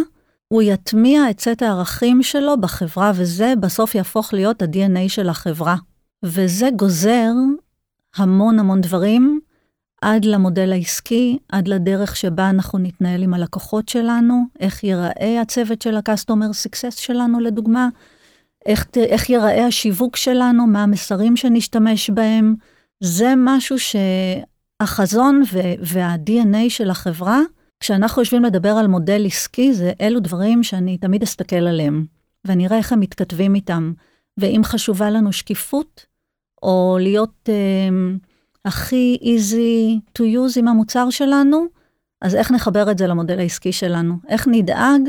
הוא 0.47 0.62
יטמיע 0.62 1.30
את 1.30 1.39
סט 1.39 1.62
הערכים 1.62 2.23
שלו 2.23 2.58
בחברה, 2.62 3.12
וזה 3.15 3.54
בסוף 3.60 3.95
יהפוך 3.95 4.34
להיות 4.34 4.62
ה-DNA 4.62 5.10
של 5.10 5.30
החברה. 5.30 5.76
וזה 6.23 6.69
גוזר 6.76 7.32
המון 8.15 8.60
המון 8.60 8.82
דברים 8.82 9.39
עד 10.03 10.25
למודל 10.25 10.71
העסקי, 10.71 11.37
עד 11.49 11.67
לדרך 11.67 12.15
שבה 12.15 12.49
אנחנו 12.49 12.79
נתנהל 12.79 13.23
עם 13.23 13.33
הלקוחות 13.33 13.89
שלנו, 13.89 14.43
איך 14.59 14.83
ייראה 14.83 15.41
הצוות 15.41 15.81
של 15.81 15.97
ה-customer 15.97 16.67
success 16.67 16.91
שלנו 16.91 17.39
לדוגמה, 17.39 17.89
איך, 18.65 18.87
איך 18.95 19.29
ייראה 19.29 19.65
השיווק 19.65 20.15
שלנו, 20.15 20.67
מה 20.67 20.83
המסרים 20.83 21.35
שנשתמש 21.35 22.09
בהם. 22.09 22.55
זה 23.03 23.33
משהו 23.37 23.75
שהחזון 23.79 25.41
וה-DNA 25.79 26.69
של 26.69 26.89
החברה, 26.89 27.39
כשאנחנו 27.79 28.21
יושבים 28.21 28.43
לדבר 28.43 28.71
על 28.71 28.87
מודל 28.87 29.25
עסקי, 29.25 29.73
זה 29.73 29.91
אלו 30.01 30.19
דברים 30.19 30.63
שאני 30.63 30.97
תמיד 30.97 31.23
אסתכל 31.23 31.55
עליהם, 31.55 32.05
ואני 32.45 32.67
אראה 32.67 32.77
איך 32.77 32.91
הם 32.91 32.99
מתכתבים 32.99 33.55
איתם. 33.55 33.93
ואם 34.37 34.61
חשובה 34.63 35.09
לנו 35.09 35.33
שקיפות, 35.33 36.05
או 36.63 36.97
להיות... 37.01 37.49
Uh, 37.49 38.32
הכי 38.65 39.17
easy 39.21 39.99
to 40.19 40.21
use 40.21 40.60
עם 40.60 40.67
המוצר 40.67 41.10
שלנו, 41.10 41.65
אז 42.21 42.36
איך 42.36 42.52
נחבר 42.52 42.91
את 42.91 42.97
זה 42.97 43.08
למודל 43.08 43.39
העסקי 43.39 43.71
שלנו? 43.71 44.15
איך 44.30 44.47
נדאג 44.52 45.02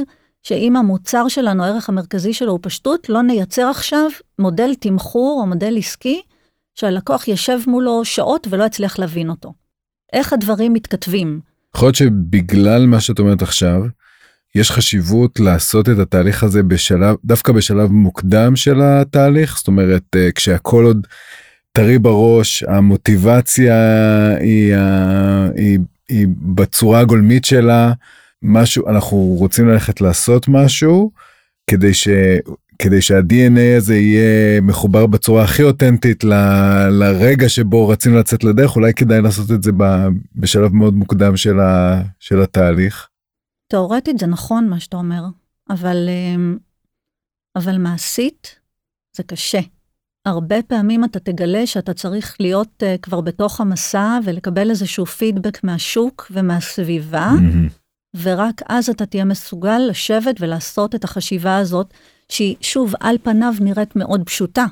שאם 0.43 0.77
המוצר 0.77 1.29
שלנו, 1.29 1.64
הערך 1.64 1.88
המרכזי 1.88 2.35
שלו 2.35 2.53
הוא 2.53 2.59
פשטות, 2.62 3.09
לא 3.09 3.23
נייצר 3.23 3.67
עכשיו 3.71 4.11
מודל 4.38 4.75
תמחור 4.75 5.40
או 5.40 5.47
מודל 5.47 5.79
עסקי 5.79 6.23
שהלקוח 6.75 7.29
יושב 7.29 7.59
מולו 7.67 8.05
שעות 8.05 8.47
ולא 8.51 8.64
יצליח 8.64 8.99
להבין 8.99 9.31
אותו. 9.31 9.53
איך 10.12 10.33
הדברים 10.33 10.73
מתכתבים? 10.73 11.40
יכול 11.77 11.87
להיות 11.87 11.97
שבגלל 11.97 12.87
מה 12.87 13.01
שאת 13.01 13.19
אומרת 13.19 13.43
עכשיו, 13.43 13.83
יש 14.55 14.71
חשיבות 14.71 15.40
לעשות 15.40 15.88
את 15.88 15.99
התהליך 15.99 16.43
הזה 16.43 16.62
בשלב, 16.62 17.17
דווקא 17.25 17.53
בשלב 17.53 17.90
מוקדם 17.90 18.57
של 18.57 18.81
התהליך, 18.83 19.59
זאת 19.59 19.67
אומרת, 19.67 20.03
אה, 20.17 20.33
כשהכל 20.33 20.85
עוד 20.85 21.07
טרי 21.78 21.98
בראש, 21.98 22.62
המוטיבציה 22.62 23.76
היא, 24.37 24.74
היא, 25.56 25.78
היא 26.08 26.26
בצורה 26.54 27.00
הגולמית 27.00 27.44
שלה, 27.44 27.92
משהו, 28.42 28.88
אנחנו 28.88 29.16
רוצים 29.16 29.68
ללכת 29.68 30.00
לעשות 30.00 30.48
משהו, 30.48 31.10
כדי 31.70 31.94
ש... 31.94 32.08
כדי 32.78 33.02
שה-DNA 33.02 33.76
הזה 33.76 33.96
יהיה 33.96 34.60
מחובר 34.60 35.06
בצורה 35.06 35.44
הכי 35.44 35.62
אותנטית 35.62 36.24
ל, 36.24 36.34
לרגע 36.90 37.48
שבו 37.48 37.88
רצינו 37.88 38.18
לצאת 38.18 38.44
לדרך, 38.44 38.76
אולי 38.76 38.94
כדאי 38.94 39.22
לעשות 39.22 39.50
את 39.50 39.62
זה 39.62 39.72
ב, 39.76 39.84
בשלב 40.37 40.72
מאוד 40.72 40.94
מוקדם 40.94 41.37
של, 41.37 41.60
ה, 41.60 42.02
של 42.20 42.42
התהליך. 42.42 43.08
תאורטית 43.68 44.18
זה 44.18 44.26
נכון 44.26 44.68
מה 44.68 44.80
שאתה 44.80 44.96
אומר, 44.96 45.24
אבל, 45.70 46.08
אמ, 46.08 46.56
אבל 47.56 47.78
מעשית 47.78 48.58
זה 49.16 49.22
קשה. 49.22 49.60
הרבה 50.24 50.62
פעמים 50.62 51.04
אתה 51.04 51.20
תגלה 51.20 51.66
שאתה 51.66 51.94
צריך 51.94 52.37
להיות 52.40 52.82
uh, 52.82 53.00
כבר 53.02 53.20
בתוך 53.20 53.60
המסע 53.60 54.18
ולקבל 54.24 54.70
איזשהו 54.70 55.06
פידבק 55.06 55.64
מהשוק 55.64 56.26
ומהסביבה, 56.30 57.30
mm-hmm. 57.30 58.18
ורק 58.22 58.62
אז 58.68 58.90
אתה 58.90 59.06
תהיה 59.06 59.24
מסוגל 59.24 59.78
לשבת 59.78 60.37
ולעשות 60.40 60.94
את 60.94 61.04
החשיבה 61.04 61.56
הזאת, 61.56 61.94
שהיא 62.28 62.56
שוב 62.60 62.94
על 63.00 63.16
פניו 63.22 63.54
נראית 63.60 63.96
מאוד 63.96 64.22
פשוטה. 64.26 64.64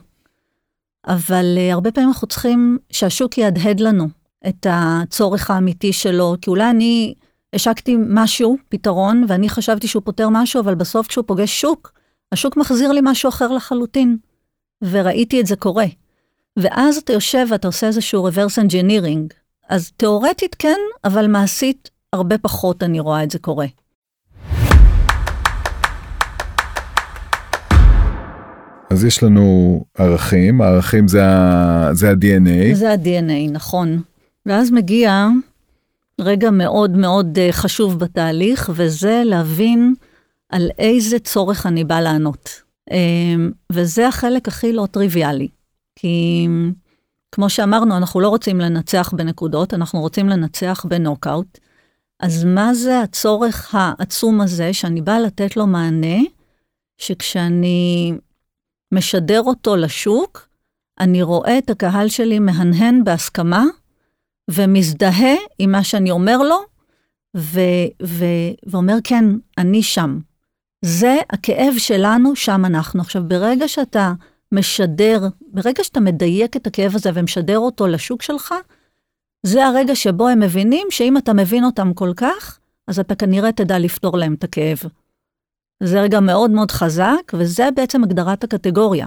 אבל 1.06 1.44
uh, 1.56 1.72
הרבה 1.72 1.92
פעמים 1.92 2.08
אנחנו 2.08 2.26
צריכים 2.26 2.78
שהשוק 2.90 3.38
יהדהד 3.38 3.80
לנו 3.80 4.08
את 4.48 4.66
הצורך 4.70 5.50
האמיתי 5.50 5.92
שלו, 5.92 6.34
כי 6.40 6.50
אולי 6.50 6.70
אני 6.70 7.14
השקתי 7.52 7.96
משהו, 8.08 8.56
פתרון, 8.68 9.24
ואני 9.28 9.48
חשבתי 9.48 9.88
שהוא 9.88 10.02
פותר 10.04 10.28
משהו, 10.28 10.60
אבל 10.60 10.74
בסוף 10.74 11.06
כשהוא 11.06 11.24
פוגש 11.26 11.60
שוק, 11.60 11.92
השוק 12.32 12.56
מחזיר 12.56 12.92
לי 12.92 13.00
משהו 13.02 13.28
אחר 13.28 13.52
לחלוטין. 13.52 14.16
וראיתי 14.90 15.40
את 15.40 15.46
זה 15.46 15.56
קורה. 15.56 15.86
ואז 16.56 16.96
אתה 16.96 17.12
יושב 17.12 17.46
ואתה 17.50 17.68
עושה 17.68 17.86
איזשהו 17.86 18.28
reverse 18.28 18.58
engineering. 18.66 19.34
אז 19.68 19.90
תיאורטית 19.96 20.54
כן, 20.58 20.78
אבל 21.04 21.26
מעשית 21.26 21.90
הרבה 22.12 22.38
פחות 22.38 22.82
אני 22.82 23.00
רואה 23.00 23.24
את 23.24 23.30
זה 23.30 23.38
קורה. 23.38 23.66
אז 28.90 29.04
יש 29.04 29.22
לנו 29.22 29.84
ערכים, 29.98 30.60
הערכים 30.60 31.08
זה, 31.08 31.24
ה, 31.24 31.88
זה 31.92 32.10
ה-DNA. 32.10 32.74
זה 32.74 32.92
ה-DNA, 32.92 33.50
נכון. 33.50 34.02
ואז 34.46 34.70
מגיע 34.70 35.28
רגע 36.20 36.50
מאוד 36.50 36.90
מאוד 36.90 37.38
אה, 37.38 37.48
חשוב 37.52 37.98
בתהליך, 37.98 38.70
וזה 38.74 39.22
להבין 39.24 39.94
על 40.48 40.70
איזה 40.78 41.18
צורך 41.18 41.66
אני 41.66 41.84
בא 41.84 42.00
לענות. 42.00 42.62
אמ, 42.90 43.50
וזה 43.72 44.08
החלק 44.08 44.48
הכי 44.48 44.72
לא 44.72 44.86
טריוויאלי. 44.90 45.48
כי 45.96 46.46
כמו 47.32 47.50
שאמרנו, 47.50 47.96
אנחנו 47.96 48.20
לא 48.20 48.28
רוצים 48.28 48.60
לנצח 48.60 49.12
בנקודות, 49.16 49.74
אנחנו 49.74 50.00
רוצים 50.00 50.28
לנצח 50.28 50.86
בנוקאוט. 50.88 51.58
אז 52.20 52.44
מה 52.44 52.74
זה 52.74 53.00
הצורך 53.00 53.74
העצום 53.74 54.40
הזה 54.40 54.72
שאני 54.72 55.00
באה 55.00 55.20
לתת 55.20 55.56
לו 55.56 55.66
מענה, 55.66 56.18
שכשאני 56.98 58.12
משדר 58.92 59.40
אותו 59.40 59.76
לשוק, 59.76 60.48
אני 61.00 61.22
רואה 61.22 61.58
את 61.58 61.70
הקהל 61.70 62.08
שלי 62.08 62.38
מהנהן 62.38 63.04
בהסכמה 63.04 63.64
ומזדהה 64.50 65.34
עם 65.58 65.72
מה 65.72 65.84
שאני 65.84 66.10
אומר 66.10 66.38
לו, 66.38 66.56
ו- 67.36 67.60
ו- 68.02 68.52
ואומר, 68.66 68.96
כן, 69.04 69.24
אני 69.58 69.82
שם. 69.82 70.18
זה 70.82 71.16
הכאב 71.30 71.74
שלנו, 71.78 72.36
שם 72.36 72.64
אנחנו. 72.64 73.00
עכשיו, 73.00 73.22
ברגע 73.28 73.68
שאתה 73.68 74.12
משדר, 74.52 75.20
ברגע 75.52 75.84
שאתה 75.84 76.00
מדייק 76.00 76.56
את 76.56 76.66
הכאב 76.66 76.94
הזה 76.94 77.10
ומשדר 77.14 77.58
אותו 77.58 77.86
לשוק 77.86 78.22
שלך, 78.22 78.54
זה 79.46 79.66
הרגע 79.66 79.94
שבו 79.94 80.28
הם 80.28 80.40
מבינים 80.40 80.86
שאם 80.90 81.16
אתה 81.16 81.32
מבין 81.32 81.64
אותם 81.64 81.94
כל 81.94 82.12
כך, 82.16 82.58
אז 82.88 82.98
אתה 82.98 83.14
כנראה 83.14 83.52
תדע 83.52 83.78
לפתור 83.78 84.16
להם 84.16 84.34
את 84.34 84.44
הכאב. 84.44 84.78
זה 85.82 86.00
רגע 86.00 86.20
מאוד 86.20 86.50
מאוד 86.50 86.70
חזק, 86.70 87.32
וזה 87.34 87.68
בעצם 87.76 88.04
הגדרת 88.04 88.44
הקטגוריה. 88.44 89.06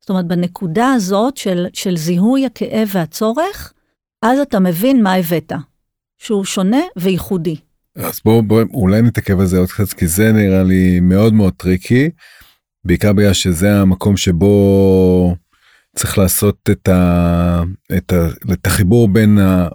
זאת 0.00 0.10
אומרת, 0.10 0.26
בנקודה 0.26 0.92
הזאת 0.92 1.36
של, 1.36 1.66
של 1.72 1.96
זיהוי 1.96 2.46
הכאב 2.46 2.88
והצורך, 2.92 3.72
אז 4.22 4.38
אתה 4.38 4.60
מבין 4.60 5.02
מה 5.02 5.14
הבאת, 5.14 5.52
שהוא 6.18 6.44
שונה 6.44 6.80
וייחודי. 6.96 7.56
אז 7.96 8.20
בואו 8.24 8.42
בוא, 8.42 8.62
אולי 8.74 9.02
נתעכב 9.02 9.40
על 9.40 9.46
זה 9.46 9.58
עוד 9.58 9.70
קצת 9.70 9.92
כי 9.92 10.06
זה 10.06 10.32
נראה 10.32 10.62
לי 10.62 11.00
מאוד 11.00 11.34
מאוד 11.34 11.52
טריקי 11.56 12.10
בעיקר 12.84 13.12
בגלל 13.12 13.32
שזה 13.32 13.80
המקום 13.80 14.16
שבו 14.16 15.36
צריך 15.96 16.18
לעשות 16.18 16.70
את, 16.70 16.88
ה, 16.88 17.62
את, 17.96 18.12
ה, 18.12 18.26
את 18.52 18.66
החיבור 18.66 19.08
בין, 19.08 19.38
ה, 19.38 19.68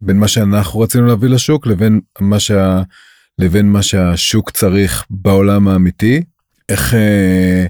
בין 0.00 0.18
מה 0.18 0.28
שאנחנו 0.28 0.80
רצינו 0.80 1.06
להביא 1.06 1.28
לשוק 1.28 1.66
לבין 1.66 2.00
מה, 2.20 2.40
שה, 2.40 2.82
לבין 3.38 3.66
מה 3.66 3.82
שהשוק 3.82 4.50
צריך 4.50 5.06
בעולם 5.10 5.68
האמיתי. 5.68 6.22
איך, 6.68 6.94
אה, 6.94 7.66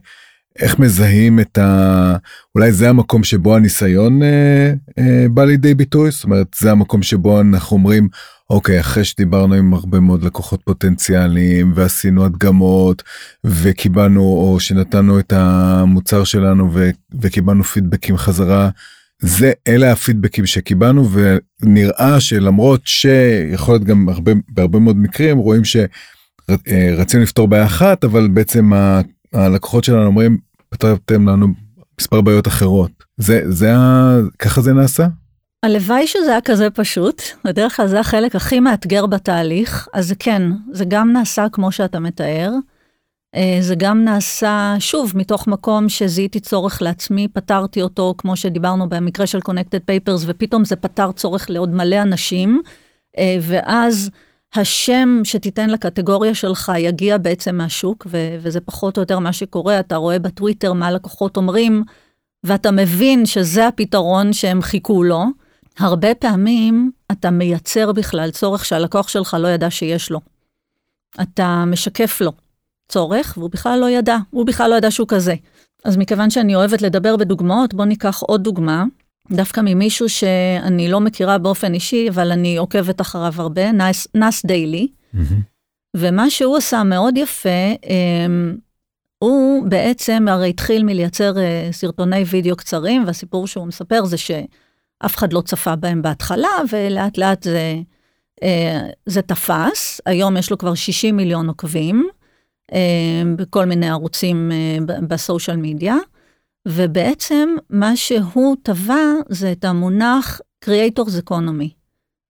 איך 0.58 0.78
מזהים 0.78 1.40
את 1.40 1.58
ה... 1.58 2.16
אולי 2.54 2.72
זה 2.72 2.88
המקום 2.88 3.24
שבו 3.24 3.56
הניסיון 3.56 4.22
אה, 4.22 4.72
אה, 4.98 5.26
בא 5.30 5.44
לידי 5.44 5.74
ביטוי, 5.74 6.10
זאת 6.10 6.24
אומרת 6.24 6.46
זה 6.58 6.70
המקום 6.70 7.02
שבו 7.02 7.40
אנחנו 7.40 7.76
אומרים 7.76 8.08
אוקיי 8.50 8.80
אחרי 8.80 9.04
שדיברנו 9.04 9.54
עם 9.54 9.74
הרבה 9.74 10.00
מאוד 10.00 10.24
לקוחות 10.24 10.60
פוטנציאליים 10.64 11.72
ועשינו 11.74 12.24
הדגמות 12.24 13.02
וקיבלנו 13.44 14.20
או 14.20 14.60
שנתנו 14.60 15.18
את 15.18 15.32
המוצר 15.32 16.24
שלנו 16.24 16.74
ו, 16.74 16.90
וקיבלנו 17.20 17.64
פידבקים 17.64 18.16
חזרה. 18.16 18.70
זה 19.18 19.52
אלה 19.68 19.92
הפידבקים 19.92 20.46
שקיבלנו 20.46 21.08
ונראה 21.12 22.20
שלמרות 22.20 22.80
שיכול 22.84 23.74
להיות 23.74 23.84
גם 23.84 24.08
הרבה 24.08 24.32
בהרבה 24.48 24.78
מאוד 24.78 24.96
מקרים 24.96 25.38
רואים 25.38 25.62
שרצינו 25.64 27.22
לפתור 27.22 27.48
בעיה 27.48 27.64
אחת 27.64 28.04
אבל 28.04 28.28
בעצם 28.28 28.72
הלקוחות 29.34 29.84
שלנו 29.84 30.06
אומרים 30.06 30.38
פתרתם 30.68 31.28
לנו 31.28 31.46
מספר 32.00 32.20
בעיות 32.20 32.48
אחרות 32.48 32.90
זה 33.16 33.42
זה 33.48 33.72
ככה 34.38 34.60
זה 34.60 34.72
נעשה. 34.72 35.06
הלוואי 35.62 36.06
שזה 36.06 36.30
היה 36.30 36.40
כזה 36.40 36.70
פשוט, 36.70 37.22
בדרך 37.44 37.76
כלל 37.76 37.86
זה 37.86 38.00
החלק 38.00 38.36
הכי 38.36 38.60
מאתגר 38.60 39.06
בתהליך, 39.06 39.88
אז 39.92 40.14
כן, 40.18 40.42
זה 40.72 40.84
גם 40.84 41.12
נעשה 41.12 41.46
כמו 41.52 41.72
שאתה 41.72 42.00
מתאר. 42.00 42.52
אה, 43.34 43.58
זה 43.60 43.74
גם 43.74 44.04
נעשה, 44.04 44.74
שוב, 44.78 45.12
מתוך 45.14 45.46
מקום 45.46 45.88
שזיהיתי 45.88 46.40
צורך 46.40 46.82
לעצמי, 46.82 47.28
פתרתי 47.28 47.82
אותו, 47.82 48.14
כמו 48.18 48.36
שדיברנו 48.36 48.88
במקרה 48.88 49.26
של 49.26 49.38
Connected 49.38 49.90
Papers, 49.90 50.24
ופתאום 50.26 50.64
זה 50.64 50.76
פתר 50.76 51.12
צורך 51.12 51.50
לעוד 51.50 51.74
מלא 51.74 52.02
אנשים, 52.02 52.62
אה, 53.18 53.36
ואז 53.42 54.10
השם 54.54 55.20
שתיתן 55.24 55.70
לקטגוריה 55.70 56.34
שלך 56.34 56.72
יגיע 56.78 57.18
בעצם 57.18 57.56
מהשוק, 57.56 58.06
ו- 58.10 58.36
וזה 58.40 58.60
פחות 58.60 58.96
או 58.96 59.02
יותר 59.02 59.18
מה 59.18 59.32
שקורה, 59.32 59.80
אתה 59.80 59.96
רואה 59.96 60.18
בטוויטר 60.18 60.72
מה 60.72 60.90
לקוחות 60.90 61.36
אומרים, 61.36 61.84
ואתה 62.44 62.70
מבין 62.70 63.26
שזה 63.26 63.66
הפתרון 63.66 64.32
שהם 64.32 64.62
חיכו 64.62 65.02
לו. 65.02 65.24
הרבה 65.78 66.14
פעמים 66.14 66.90
אתה 67.12 67.30
מייצר 67.30 67.92
בכלל 67.92 68.30
צורך 68.30 68.64
שהלקוח 68.64 69.08
שלך 69.08 69.36
לא 69.40 69.48
ידע 69.48 69.70
שיש 69.70 70.10
לו. 70.10 70.20
אתה 71.22 71.64
משקף 71.66 72.20
לו 72.20 72.32
צורך, 72.88 73.34
והוא 73.36 73.50
בכלל 73.50 73.78
לא 73.80 73.90
ידע, 73.90 74.16
הוא 74.30 74.46
בכלל 74.46 74.70
לא 74.70 74.74
ידע 74.74 74.90
שהוא 74.90 75.08
כזה. 75.08 75.34
אז 75.84 75.96
מכיוון 75.96 76.30
שאני 76.30 76.54
אוהבת 76.54 76.82
לדבר 76.82 77.16
בדוגמאות, 77.16 77.74
בוא 77.74 77.84
ניקח 77.84 78.22
עוד 78.22 78.42
דוגמה, 78.42 78.84
דווקא 79.32 79.60
ממישהו 79.64 80.08
שאני 80.08 80.88
לא 80.88 81.00
מכירה 81.00 81.38
באופן 81.38 81.74
אישי, 81.74 82.08
אבל 82.08 82.32
אני 82.32 82.56
עוקבת 82.56 83.00
אחריו 83.00 83.32
הרבה, 83.36 83.72
נאס, 83.72 84.06
נאס 84.14 84.46
דיילי. 84.46 84.88
Mm-hmm. 85.14 85.18
ומה 85.96 86.30
שהוא 86.30 86.56
עשה 86.56 86.82
מאוד 86.82 87.16
יפה, 87.16 87.74
um, 87.82 88.58
הוא 89.18 89.66
בעצם 89.68 90.26
הרי 90.28 90.48
התחיל 90.48 90.84
מלייצר 90.84 91.34
uh, 91.34 91.72
סרטוני 91.72 92.22
וידאו 92.22 92.56
קצרים, 92.56 93.04
והסיפור 93.06 93.46
שהוא 93.46 93.66
מספר 93.66 94.04
זה 94.04 94.16
שאף 94.16 95.16
אחד 95.16 95.32
לא 95.32 95.40
צפה 95.40 95.76
בהם 95.76 96.02
בהתחלה, 96.02 96.48
ולאט 96.72 97.18
לאט 97.18 97.42
זה, 97.42 97.76
uh, 98.40 98.44
זה 99.06 99.22
תפס. 99.22 100.00
היום 100.06 100.36
יש 100.36 100.50
לו 100.50 100.58
כבר 100.58 100.74
60 100.74 101.16
מיליון 101.16 101.48
עוקבים 101.48 102.08
uh, 102.70 102.74
בכל 103.36 103.64
מיני 103.64 103.90
ערוצים 103.90 104.50
uh, 104.50 104.92
בסושיאל 105.08 105.56
מדיה. 105.56 105.96
ובעצם 106.74 107.48
מה 107.70 107.96
שהוא 107.96 108.56
טבע 108.62 109.02
זה 109.28 109.52
את 109.52 109.64
המונח 109.64 110.40
Creators 110.64 111.30
Economy. 111.30 111.68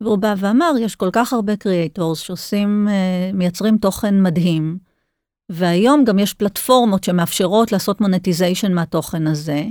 והוא 0.00 0.18
בא 0.18 0.34
ואמר, 0.38 0.72
יש 0.80 0.96
כל 0.96 1.08
כך 1.12 1.32
הרבה 1.32 1.52
Creators 1.52 2.14
שעושים, 2.14 2.88
uh, 2.88 3.36
מייצרים 3.36 3.78
תוכן 3.78 4.22
מדהים, 4.22 4.78
והיום 5.48 6.04
גם 6.04 6.18
יש 6.18 6.34
פלטפורמות 6.34 7.04
שמאפשרות 7.04 7.72
לעשות 7.72 8.00
מונטיזיישן 8.00 8.72
מהתוכן 8.72 9.26
הזה. 9.26 9.64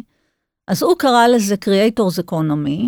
אז 0.67 0.83
הוא 0.83 0.95
קרא 0.97 1.27
לזה 1.27 1.55
Creators 1.65 2.23
Economy, 2.25 2.85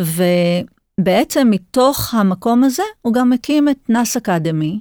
ובעצם 0.00 1.48
מתוך 1.50 2.14
המקום 2.14 2.64
הזה 2.64 2.82
הוא 3.02 3.14
גם 3.14 3.32
הקים 3.32 3.68
את 3.68 3.90
נאס 3.90 4.16
אקדמי, 4.16 4.80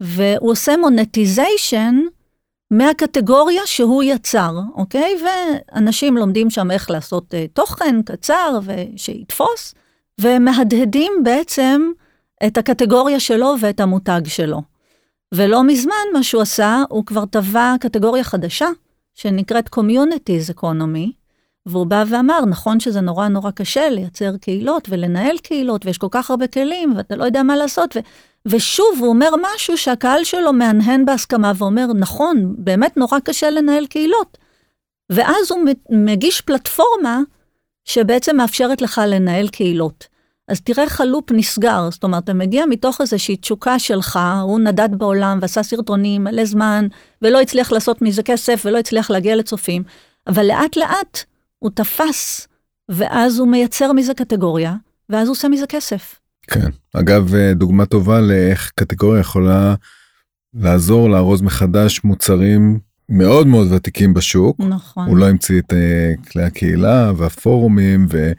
והוא 0.00 0.50
עושה 0.50 0.76
מונטיזיישן 0.76 1.96
מהקטגוריה 2.70 3.62
שהוא 3.66 4.02
יצר, 4.02 4.58
אוקיי? 4.74 5.14
ואנשים 5.24 6.16
לומדים 6.16 6.50
שם 6.50 6.70
איך 6.70 6.90
לעשות 6.90 7.34
uh, 7.34 7.36
תוכן 7.52 8.02
קצר 8.02 8.58
ושיתפוס, 8.64 9.74
ומהדהדים 10.20 11.12
בעצם 11.22 11.90
את 12.46 12.56
הקטגוריה 12.58 13.20
שלו 13.20 13.54
ואת 13.60 13.80
המותג 13.80 14.20
שלו. 14.24 14.62
ולא 15.34 15.64
מזמן 15.64 15.94
מה 16.12 16.22
שהוא 16.22 16.42
עשה, 16.42 16.82
הוא 16.88 17.06
כבר 17.06 17.24
טבע 17.24 17.74
קטגוריה 17.80 18.24
חדשה, 18.24 18.68
שנקראת 19.14 19.68
Communities 19.76 20.60
Economy, 20.60 21.10
והוא 21.66 21.86
בא 21.86 22.04
ואמר, 22.08 22.44
נכון 22.44 22.80
שזה 22.80 23.00
נורא 23.00 23.28
נורא 23.28 23.50
קשה 23.50 23.88
לייצר 23.88 24.36
קהילות 24.36 24.88
ולנהל 24.90 25.38
קהילות, 25.38 25.86
ויש 25.86 25.98
כל 25.98 26.06
כך 26.10 26.30
הרבה 26.30 26.46
כלים, 26.46 26.94
ואתה 26.96 27.16
לא 27.16 27.24
יודע 27.24 27.42
מה 27.42 27.56
לעשות, 27.56 27.96
ו... 27.96 28.00
ושוב, 28.48 28.98
הוא 28.98 29.08
אומר 29.08 29.30
משהו 29.42 29.78
שהקהל 29.78 30.24
שלו 30.24 30.52
מהנהן 30.52 31.04
בהסכמה 31.04 31.52
ואומר, 31.56 31.86
נכון, 31.94 32.54
באמת 32.58 32.96
נורא 32.96 33.18
קשה 33.18 33.50
לנהל 33.50 33.86
קהילות. 33.86 34.38
ואז 35.10 35.50
הוא 35.50 35.60
מגיש 35.90 36.40
פלטפורמה 36.40 37.20
שבעצם 37.84 38.36
מאפשרת 38.36 38.82
לך 38.82 39.00
לנהל 39.06 39.48
קהילות. 39.48 40.06
אז 40.48 40.60
תראה 40.60 40.84
איך 40.84 41.00
הלופ 41.00 41.32
נסגר, 41.32 41.88
זאת 41.90 42.04
אומרת, 42.04 42.24
אתה 42.24 42.34
מגיע 42.34 42.66
מתוך 42.66 43.00
איזושהי 43.00 43.36
תשוקה 43.36 43.78
שלך, 43.78 44.18
הוא 44.42 44.60
נדד 44.60 44.88
בעולם 44.98 45.38
ועשה 45.42 45.62
סרטונים 45.62 46.24
מלא 46.24 46.44
זמן, 46.44 46.86
ולא 47.22 47.40
הצליח 47.40 47.72
לעשות 47.72 48.02
מזה 48.02 48.22
כסף 48.22 48.62
ולא 48.64 48.78
הצליח 48.78 49.10
להגיע 49.10 49.36
לצופים, 49.36 49.82
אבל 50.26 50.46
לאט 50.46 50.76
לאט 50.76 51.24
הוא 51.66 51.72
תפס, 51.74 52.48
ואז 52.88 53.38
הוא 53.38 53.48
מייצר 53.48 53.92
מזה 53.92 54.14
קטגוריה, 54.14 54.74
ואז 55.08 55.28
הוא 55.28 55.32
עושה 55.32 55.48
מזה 55.48 55.66
כסף. 55.66 56.14
כן, 56.46 56.70
אגב, 56.94 57.34
אה, 57.34 57.54
דוגמה 57.54 57.86
טובה 57.86 58.20
לאיך 58.20 58.72
קטגוריה 58.74 59.20
יכולה 59.20 59.74
לעזור 60.54 61.10
לארוז 61.10 61.42
מחדש 61.42 62.00
מוצרים 62.04 62.78
מאוד 63.08 63.46
מאוד 63.46 63.72
ותיקים 63.72 64.14
בשוק. 64.14 64.56
נכון. 64.60 65.08
הוא 65.08 65.16
לא 65.16 65.28
המציא 65.28 65.58
את 65.58 65.72
uh, 65.72 66.30
כלי 66.30 66.42
הקהילה 66.42 67.12
והפורומים, 67.16 68.06
ו, 68.10 68.32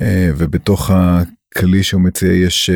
uh, 0.00 0.04
ובתוך 0.36 0.90
הכלי 0.90 1.82
שהוא 1.82 2.00
מציע 2.00 2.32
יש 2.32 2.70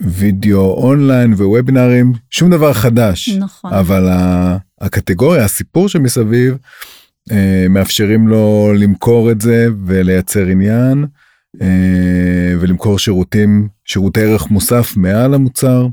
וידאו 0.00 0.74
אונליין 0.74 1.32
ווובינרים, 1.32 2.12
שום 2.30 2.50
דבר 2.50 2.72
חדש. 2.72 3.28
נכון. 3.28 3.72
אבל 3.72 4.08
הקטגוריה, 4.80 5.44
הסיפור 5.44 5.88
שמסביב, 5.88 6.56
מאפשרים 7.70 8.28
לו 8.28 8.72
למכור 8.78 9.30
את 9.30 9.40
זה 9.40 9.66
ולייצר 9.86 10.46
עניין. 10.46 11.06
אה, 11.60 12.54
ולמכור 12.60 12.98
שירותים, 12.98 13.68
שירותי 13.84 14.20
ערך 14.20 14.50
מוסף 14.50 14.96
מעל 14.96 15.34
המוצר. 15.34 15.86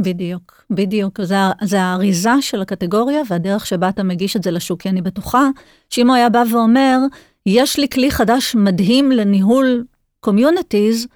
בדיוק, 0.00 0.64
בדיוק. 0.70 1.20
זה, 1.22 1.36
זה 1.62 1.82
האריזה 1.82 2.30
של 2.40 2.62
הקטגוריה 2.62 3.22
והדרך 3.28 3.66
שבה 3.66 3.88
אתה 3.88 4.02
מגיש 4.02 4.36
את 4.36 4.42
זה 4.42 4.50
לשוק, 4.50 4.82
כי 4.82 4.88
אני 4.88 5.02
בטוחה 5.02 5.48
שאם 5.90 6.08
הוא 6.08 6.16
היה 6.16 6.28
בא 6.28 6.42
ואומר, 6.50 6.98
יש 7.46 7.78
לי 7.78 7.88
כלי 7.88 8.10
חדש 8.10 8.54
מדהים 8.54 9.12
לניהול 9.12 9.84
communities, 10.20 11.06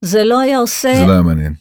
זה 0.00 0.24
לא 0.24 0.40
היה 0.40 0.58
עושה... 0.58 0.94
זה 0.94 1.06
לא 1.06 1.12
היה 1.12 1.22
מעניין. 1.22 1.54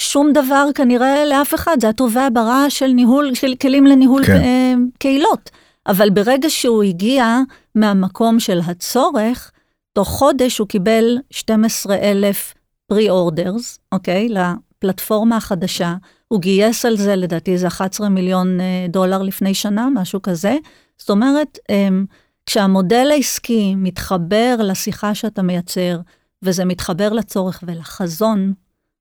שום 0.00 0.32
דבר 0.32 0.66
כנראה 0.74 1.24
לאף 1.24 1.54
אחד, 1.54 1.76
זה 1.80 1.88
עוד 1.88 2.05
tool 2.05 2.28
ברע 2.32 2.64
של 2.68 2.86
ניהול, 2.86 3.34
של 3.34 3.54
כלים 3.60 3.86
לניהול 3.86 4.24
כן. 4.24 4.32
אה, 4.32 4.74
קהילות. 4.98 5.50
אבל 5.88 6.10
ברגע 6.10 6.50
שהוא 6.50 6.82
הגיע 6.82 7.38
מהמקום 7.74 8.40
של 8.40 8.60
הצורך, 8.66 9.52
תוך 9.92 10.08
חודש 10.08 10.58
הוא 10.58 10.68
קיבל 10.68 11.18
12,000 11.30 12.54
pre-orders, 12.86 13.78
אוקיי? 13.92 14.28
לפלטפורמה 14.28 15.36
החדשה. 15.36 15.94
הוא 16.28 16.40
גייס 16.40 16.84
על 16.84 16.96
זה, 16.96 17.16
לדעתי 17.16 17.58
זה 17.58 17.66
11 17.66 18.08
מיליון 18.08 18.60
אה, 18.60 18.86
דולר 18.88 19.22
לפני 19.22 19.54
שנה, 19.54 19.88
משהו 19.94 20.22
כזה. 20.22 20.56
זאת 20.98 21.10
אומרת, 21.10 21.58
אמ, 21.70 22.04
כשהמודל 22.46 23.08
העסקי 23.12 23.74
מתחבר 23.74 24.56
לשיחה 24.58 25.14
שאתה 25.14 25.42
מייצר, 25.42 26.00
וזה 26.42 26.64
מתחבר 26.64 27.12
לצורך 27.12 27.64
ולחזון, 27.66 28.52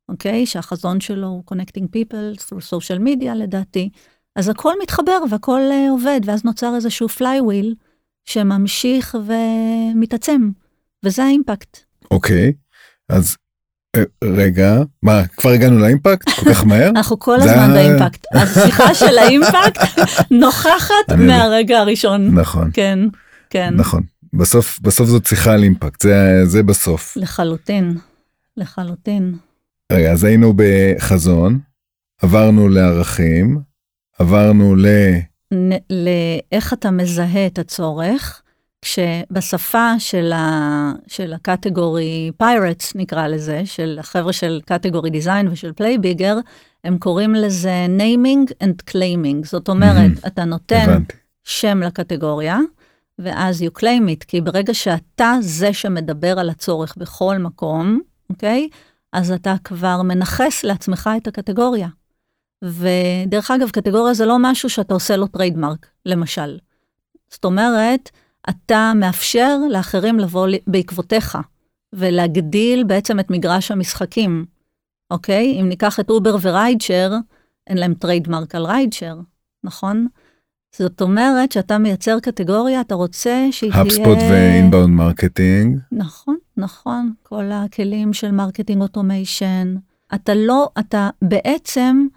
אוקיי? 0.09 0.45
שהחזון 0.45 0.99
שלו 0.99 1.27
הוא 1.27 1.43
Connecting 1.51 1.83
People 1.83 2.39
through 2.39 2.61
social 2.61 2.99
media 2.99 3.33
לדעתי, 3.35 3.89
אז 4.37 4.49
הכל 4.49 4.73
מתחבר 4.83 5.19
והכל 5.29 5.61
uh, 5.69 5.91
עובד, 5.91 6.21
ואז 6.25 6.45
נוצר 6.45 6.75
איזשהו 6.75 7.07
flywheel 7.07 7.75
שממשיך 8.25 9.15
ומתעצם. 9.25 10.49
וזה 11.05 11.23
האימפקט. 11.23 11.77
אוקיי, 12.11 12.53
אז 13.09 13.35
אה, 13.95 14.03
רגע, 14.23 14.75
מה, 15.03 15.27
כבר 15.27 15.49
הגענו 15.49 15.79
לאימפקט? 15.79 16.29
כל 16.29 16.53
כך 16.53 16.65
מהר? 16.65 16.89
אנחנו 16.89 17.19
כל 17.19 17.35
הזמן 17.41 17.73
באימפקט. 17.73 18.25
השיחה 18.33 18.93
של 18.93 19.17
האימפקט 19.17 19.99
נוכחת 20.41 21.11
מהרגע 21.17 21.79
הראשון. 21.79 22.39
נכון. 22.39 22.69
כן, 22.73 22.99
כן. 23.49 23.73
נכון. 23.75 24.03
בסוף, 24.33 24.79
בסוף 24.79 25.09
זאת 25.09 25.25
שיחה 25.25 25.53
על 25.53 25.63
אימפקט, 25.63 26.01
זה, 26.01 26.45
זה 26.45 26.63
בסוף. 26.63 27.17
לחלוטין, 27.17 27.97
לחלוטין. 28.57 29.35
רגע, 29.91 30.11
אז 30.11 30.23
היינו 30.23 30.53
בחזון, 30.55 31.59
עברנו 32.21 32.69
לערכים, 32.69 33.59
עברנו 34.19 34.75
ל... 34.75 34.85
לאיך 35.89 36.73
אתה 36.73 36.91
מזהה 36.91 37.47
את 37.47 37.59
הצורך, 37.59 38.41
כשבשפה 38.81 39.99
של, 39.99 40.31
ה, 40.31 40.91
של 41.07 41.33
ה 41.33 41.44
category 41.44 42.31
pirates 42.37 42.95
נקרא 42.95 43.27
לזה, 43.27 43.61
של 43.65 43.97
החבר'ה 43.99 44.33
של 44.33 44.61
category 44.65 45.09
design 45.09 45.47
ושל 45.47 45.73
Play 45.73 45.97
Bigger, 45.97 46.37
הם 46.83 46.97
קוראים 46.97 47.35
לזה 47.35 47.85
naming 47.97 48.51
and 48.63 48.91
claiming. 48.91 49.47
זאת 49.47 49.69
אומרת, 49.69 50.11
mm-hmm. 50.11 50.27
אתה 50.27 50.43
נותן 50.43 50.85
הבנתי. 50.89 51.15
שם 51.43 51.83
לקטגוריה, 51.83 52.59
ואז 53.19 53.61
you 53.61 53.79
claim 53.79 54.09
it, 54.09 54.25
כי 54.27 54.41
ברגע 54.41 54.73
שאתה 54.73 55.33
זה 55.41 55.73
שמדבר 55.73 56.39
על 56.39 56.49
הצורך 56.49 56.95
בכל 56.97 57.37
מקום, 57.37 57.99
אוקיי? 58.29 58.69
אז 59.13 59.31
אתה 59.31 59.55
כבר 59.63 60.01
מנכס 60.01 60.63
לעצמך 60.63 61.09
את 61.17 61.27
הקטגוריה. 61.27 61.87
ודרך 62.63 63.51
אגב, 63.51 63.69
קטגוריה 63.69 64.13
זה 64.13 64.25
לא 64.25 64.37
משהו 64.39 64.69
שאתה 64.69 64.93
עושה 64.93 65.17
לו 65.17 65.27
trademark, 65.27 65.87
למשל. 66.05 66.57
זאת 67.29 67.45
אומרת, 67.45 68.09
אתה 68.49 68.91
מאפשר 68.95 69.57
לאחרים 69.69 70.19
לבוא 70.19 70.47
בעקבותיך, 70.67 71.37
ולהגדיל 71.93 72.83
בעצם 72.83 73.19
את 73.19 73.31
מגרש 73.31 73.71
המשחקים, 73.71 74.45
אוקיי? 75.11 75.61
אם 75.61 75.69
ניקח 75.69 75.99
את 75.99 76.09
אובר 76.09 76.35
ו-rideshare, 76.41 77.11
אין 77.67 77.77
להם 77.77 77.93
trademark 77.93 78.55
על 78.55 78.65
rideshare, 78.65 79.15
נכון? 79.63 80.07
זאת 80.75 81.01
אומרת 81.01 81.51
שאתה 81.51 81.77
מייצר 81.77 82.19
קטגוריה, 82.19 82.81
אתה 82.81 82.95
רוצה 82.95 83.47
שהיא 83.51 83.71
תהיה... 83.71 83.83
הפספוט 83.83 84.17
ואינבאונד 84.29 84.95
מרקטינג. 84.95 85.79
נכון, 85.91 86.37
נכון, 86.57 87.13
כל 87.23 87.51
הכלים 87.51 88.13
של 88.13 88.31
marketing 88.31 88.81
automation. 88.81 89.75
אתה 90.15 90.33
לא, 90.35 90.69
אתה 90.79 91.09
בעצם 91.21 92.07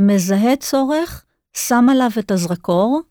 מזהה 0.00 0.56
צורך, 0.56 1.24
שם 1.56 1.86
עליו 1.90 2.10
את 2.18 2.30
הזרקור, 2.30 3.02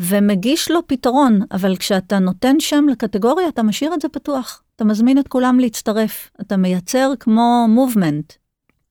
ומגיש 0.00 0.70
לו 0.70 0.86
פתרון, 0.86 1.40
אבל 1.52 1.76
כשאתה 1.76 2.18
נותן 2.18 2.56
שם 2.60 2.84
לקטגוריה, 2.90 3.48
אתה 3.48 3.62
משאיר 3.62 3.94
את 3.94 4.00
זה 4.00 4.08
פתוח. 4.08 4.62
אתה 4.76 4.84
מזמין 4.84 5.18
את 5.18 5.28
כולם 5.28 5.60
להצטרף. 5.60 6.30
אתה 6.40 6.56
מייצר 6.56 7.12
כמו 7.20 7.66
movement. 7.68 8.32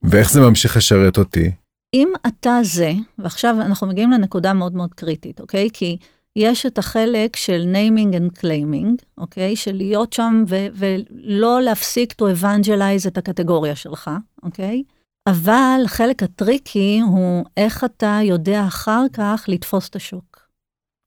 ואיך 0.04 0.32
זה 0.32 0.42
ממשיך 0.42 0.78
לשרת 0.78 1.18
אותי? 1.18 1.52
אם 1.94 2.10
אתה 2.28 2.60
זה, 2.64 2.92
ועכשיו 3.20 3.56
אנחנו 3.62 3.88
מגיעים 3.88 4.12
לנקודה 4.12 4.54
מאוד 4.54 4.76
מאוד 4.76 4.94
קריטית, 4.94 5.42
אוקיי? 5.42 5.70
כי 5.74 5.98
יש 6.36 6.66
את 6.66 6.78
החלק 6.78 7.36
של 7.36 7.74
naming 7.74 8.16
and 8.16 8.40
claiming, 8.40 9.06
אוקיי? 9.18 9.56
של 9.56 9.76
להיות 9.76 10.14
שם 10.14 10.44
ו- 10.48 10.68
ולא 10.74 11.62
להפסיק 11.62 12.14
to 12.22 12.26
evangelize 12.26 13.08
את 13.08 13.18
הקטגוריה 13.18 13.76
שלך, 13.76 14.12
אוקיי? 14.44 14.84
אבל 15.28 15.82
החלק 15.86 16.24
הטריקי 16.24 17.00
הוא 17.00 17.46
איך 17.58 17.84
אתה 17.84 18.20
יודע 18.24 18.68
אחר 18.68 19.06
כך 19.14 19.46
לתפוס 19.48 19.90
את 19.90 19.96
השוק. 19.96 20.50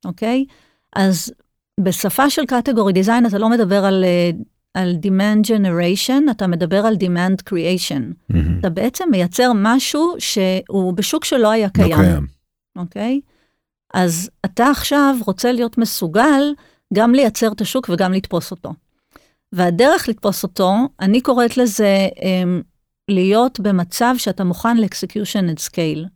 אוקיי? 0.04 0.44
אז 0.96 1.32
בשפה 1.80 2.30
של 2.30 2.46
קטגורי 2.46 2.92
דיזיין 2.92 3.26
אתה 3.26 3.38
לא 3.38 3.48
מדבר 3.48 3.84
על, 3.84 4.04
אה, 4.04 4.30
על 4.74 4.96
demand 5.02 5.46
generation, 5.46 6.30
אתה 6.30 6.46
מדבר 6.46 6.86
על 6.86 6.94
demand 6.94 7.50
creation. 7.50 8.32
Mm-hmm. 8.32 8.60
אתה 8.60 8.70
בעצם 8.70 9.08
מייצר 9.10 9.52
משהו 9.54 10.14
שהוא 10.18 10.92
בשוק 10.92 11.24
שלא 11.24 11.50
היה 11.50 11.68
קיים. 11.70 11.90
לא 11.90 11.96
קיים. 11.96 12.26
אוקיי? 12.76 13.20
אז 13.94 14.30
אתה 14.44 14.70
עכשיו 14.70 15.16
רוצה 15.26 15.52
להיות 15.52 15.78
מסוגל 15.78 16.42
גם 16.94 17.14
לייצר 17.14 17.52
את 17.52 17.60
השוק 17.60 17.88
וגם 17.92 18.12
לתפוס 18.12 18.50
אותו. 18.50 18.72
והדרך 19.52 20.08
לתפוס 20.08 20.42
אותו, 20.42 20.74
אני 21.00 21.20
קוראת 21.20 21.56
לזה 21.56 22.08
um, 22.16 22.62
להיות 23.08 23.60
במצב 23.60 24.14
שאתה 24.18 24.44
מוכן 24.44 24.76
ל-execution 24.76 25.56
and 25.56 25.70
scale. 25.70 26.08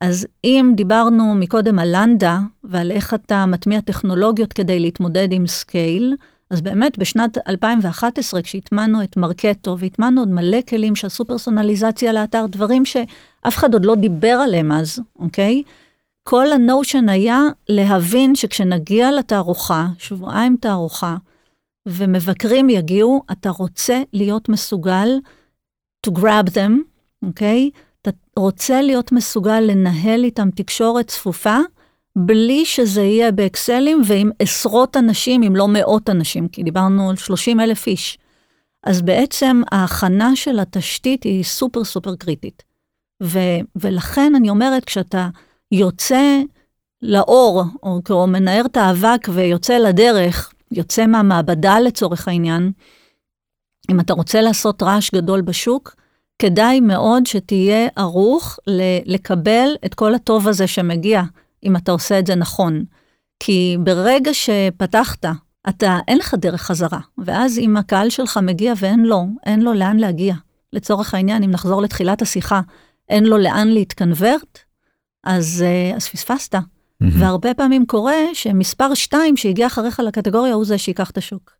אז 0.00 0.26
אם 0.44 0.72
דיברנו 0.76 1.34
מקודם 1.34 1.78
על 1.78 1.88
לנדה 1.92 2.38
ועל 2.64 2.90
איך 2.90 3.14
אתה 3.14 3.46
מטמיע 3.46 3.80
טכנולוגיות 3.80 4.52
כדי 4.52 4.80
להתמודד 4.80 5.28
עם 5.32 5.46
scale, 5.46 6.16
אז 6.50 6.60
באמת 6.60 6.98
בשנת 6.98 7.38
2011 7.48 8.42
כשהטמנו 8.42 9.02
את 9.02 9.16
מרקטו 9.16 9.78
והטמנו 9.78 10.20
עוד 10.20 10.28
מלא 10.28 10.58
כלים 10.68 10.96
שעשו 10.96 11.24
פרסונליזציה 11.24 12.12
לאתר, 12.12 12.46
דברים 12.46 12.84
שאף 12.84 13.56
אחד 13.56 13.72
עוד 13.72 13.84
לא 13.84 13.94
דיבר 13.94 14.38
עליהם 14.44 14.72
אז, 14.72 14.98
אוקיי? 15.18 15.62
כל 16.22 16.52
הנושן 16.52 17.08
היה 17.08 17.40
להבין 17.68 18.34
שכשנגיע 18.34 19.12
לתערוכה, 19.12 19.86
שבועיים 19.98 20.56
תערוכה, 20.60 21.16
ומבקרים 21.86 22.70
יגיעו, 22.70 23.22
אתה 23.32 23.50
רוצה 23.50 24.02
להיות 24.12 24.48
מסוגל 24.48 25.08
to 26.06 26.10
grab 26.10 26.50
them, 26.50 26.72
אוקיי? 27.22 27.70
אתה 28.02 28.10
רוצה 28.36 28.82
להיות 28.82 29.12
מסוגל 29.12 29.60
לנהל 29.60 30.24
איתם 30.24 30.50
תקשורת 30.50 31.08
צפופה, 31.08 31.56
בלי 32.16 32.64
שזה 32.64 33.02
יהיה 33.02 33.32
באקסלים 33.32 34.02
ועם 34.06 34.30
עשרות 34.38 34.96
אנשים, 34.96 35.42
אם 35.42 35.56
לא 35.56 35.68
מאות 35.68 36.10
אנשים, 36.10 36.48
כי 36.48 36.62
דיברנו 36.62 37.10
על 37.10 37.16
30 37.16 37.60
אלף 37.60 37.86
איש. 37.86 38.18
אז 38.84 39.02
בעצם 39.02 39.62
ההכנה 39.72 40.36
של 40.36 40.58
התשתית 40.58 41.22
היא 41.22 41.44
סופר 41.44 41.84
סופר 41.84 42.16
קריטית. 42.16 42.62
ו, 43.22 43.38
ולכן 43.76 44.32
אני 44.34 44.50
אומרת, 44.50 44.84
כשאתה 44.84 45.28
יוצא 45.72 46.40
לאור, 47.02 47.62
או, 47.82 48.00
או 48.10 48.26
מנער 48.26 48.66
את 48.66 48.76
האבק 48.76 49.28
ויוצא 49.32 49.78
לדרך, 49.78 50.52
יוצא 50.72 51.06
מהמעבדה 51.06 51.80
לצורך 51.80 52.28
העניין, 52.28 52.72
אם 53.90 54.00
אתה 54.00 54.12
רוצה 54.12 54.40
לעשות 54.40 54.82
רעש 54.82 55.10
גדול 55.14 55.40
בשוק, 55.40 55.96
כדאי 56.38 56.80
מאוד 56.80 57.26
שתהיה 57.26 57.88
ערוך 57.96 58.58
לקבל 59.06 59.68
את 59.84 59.94
כל 59.94 60.14
הטוב 60.14 60.48
הזה 60.48 60.66
שמגיע, 60.66 61.22
אם 61.64 61.76
אתה 61.76 61.92
עושה 61.92 62.18
את 62.18 62.26
זה 62.26 62.34
נכון. 62.34 62.84
כי 63.40 63.76
ברגע 63.84 64.34
שפתחת, 64.34 65.24
אתה, 65.68 65.98
אין 66.08 66.18
לך 66.18 66.34
דרך 66.34 66.62
חזרה. 66.62 66.98
ואז 67.18 67.58
אם 67.58 67.76
הקהל 67.76 68.10
שלך 68.10 68.40
מגיע 68.42 68.72
ואין 68.76 69.04
לו, 69.04 69.26
אין 69.46 69.60
לו 69.60 69.72
לאן 69.72 69.96
להגיע. 69.96 70.34
לצורך 70.72 71.14
העניין, 71.14 71.42
אם 71.42 71.50
נחזור 71.50 71.82
לתחילת 71.82 72.22
השיחה, 72.22 72.60
אין 73.08 73.24
לו 73.24 73.38
לאן 73.38 73.68
להתקנברט, 73.68 74.58
אז, 75.24 75.64
אה, 75.66 75.96
אז 75.96 76.08
פספסת. 76.08 76.54
Mm-hmm. 76.54 77.06
והרבה 77.18 77.54
פעמים 77.54 77.86
קורה 77.86 78.14
שמספר 78.34 78.94
2 78.94 79.36
שהגיע 79.36 79.66
אחריך 79.66 80.00
לקטגוריה 80.00 80.54
הוא 80.54 80.64
זה 80.64 80.78
שיקח 80.78 81.10
את 81.10 81.18
השוק. 81.18 81.52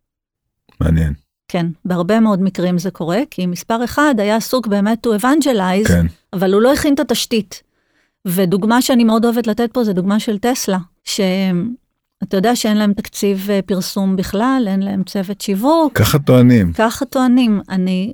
מעניין. 0.81 1.13
כן, 1.51 1.65
בהרבה 1.85 2.19
מאוד 2.19 2.41
מקרים 2.41 2.77
זה 2.77 2.91
קורה, 2.91 3.19
כי 3.31 3.45
מספר 3.45 3.83
1 3.83 4.01
היה 4.17 4.35
עסוק 4.35 4.67
באמת 4.67 5.07
to 5.07 5.09
evangelize, 5.21 5.87
כן. 5.87 6.05
אבל 6.33 6.53
הוא 6.53 6.61
לא 6.61 6.73
הכין 6.73 6.93
את 6.93 6.99
התשתית. 6.99 7.63
ודוגמה 8.25 8.81
שאני 8.81 9.03
מאוד 9.03 9.25
אוהבת 9.25 9.47
לתת 9.47 9.69
פה 9.73 9.83
זה 9.83 9.93
דוגמה 9.93 10.19
של 10.19 10.39
טסלה, 10.39 10.77
שאתה 11.03 12.37
יודע 12.37 12.55
שאין 12.55 12.77
להם 12.77 12.93
תקציב 12.93 13.47
אה, 13.49 13.59
פרסום 13.61 14.15
בכלל, 14.15 14.63
אין 14.67 14.83
להם 14.83 15.03
צוות 15.03 15.41
שיווק. 15.41 15.97
ככה 15.97 16.19
טוענים. 16.19 16.73
ככה 16.73 17.05
טוענים. 17.05 17.61
אני, 17.69 18.13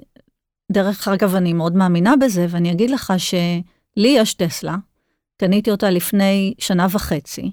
דרך 0.71 1.07
אגב, 1.07 1.35
אני 1.35 1.53
מאוד 1.53 1.75
מאמינה 1.75 2.15
בזה, 2.15 2.45
ואני 2.49 2.71
אגיד 2.71 2.89
לך 2.89 3.13
שלי 3.17 4.07
יש 4.07 4.33
טסלה, 4.33 4.75
קניתי 5.37 5.71
אותה 5.71 5.89
לפני 5.89 6.53
שנה 6.59 6.87
וחצי, 6.91 7.51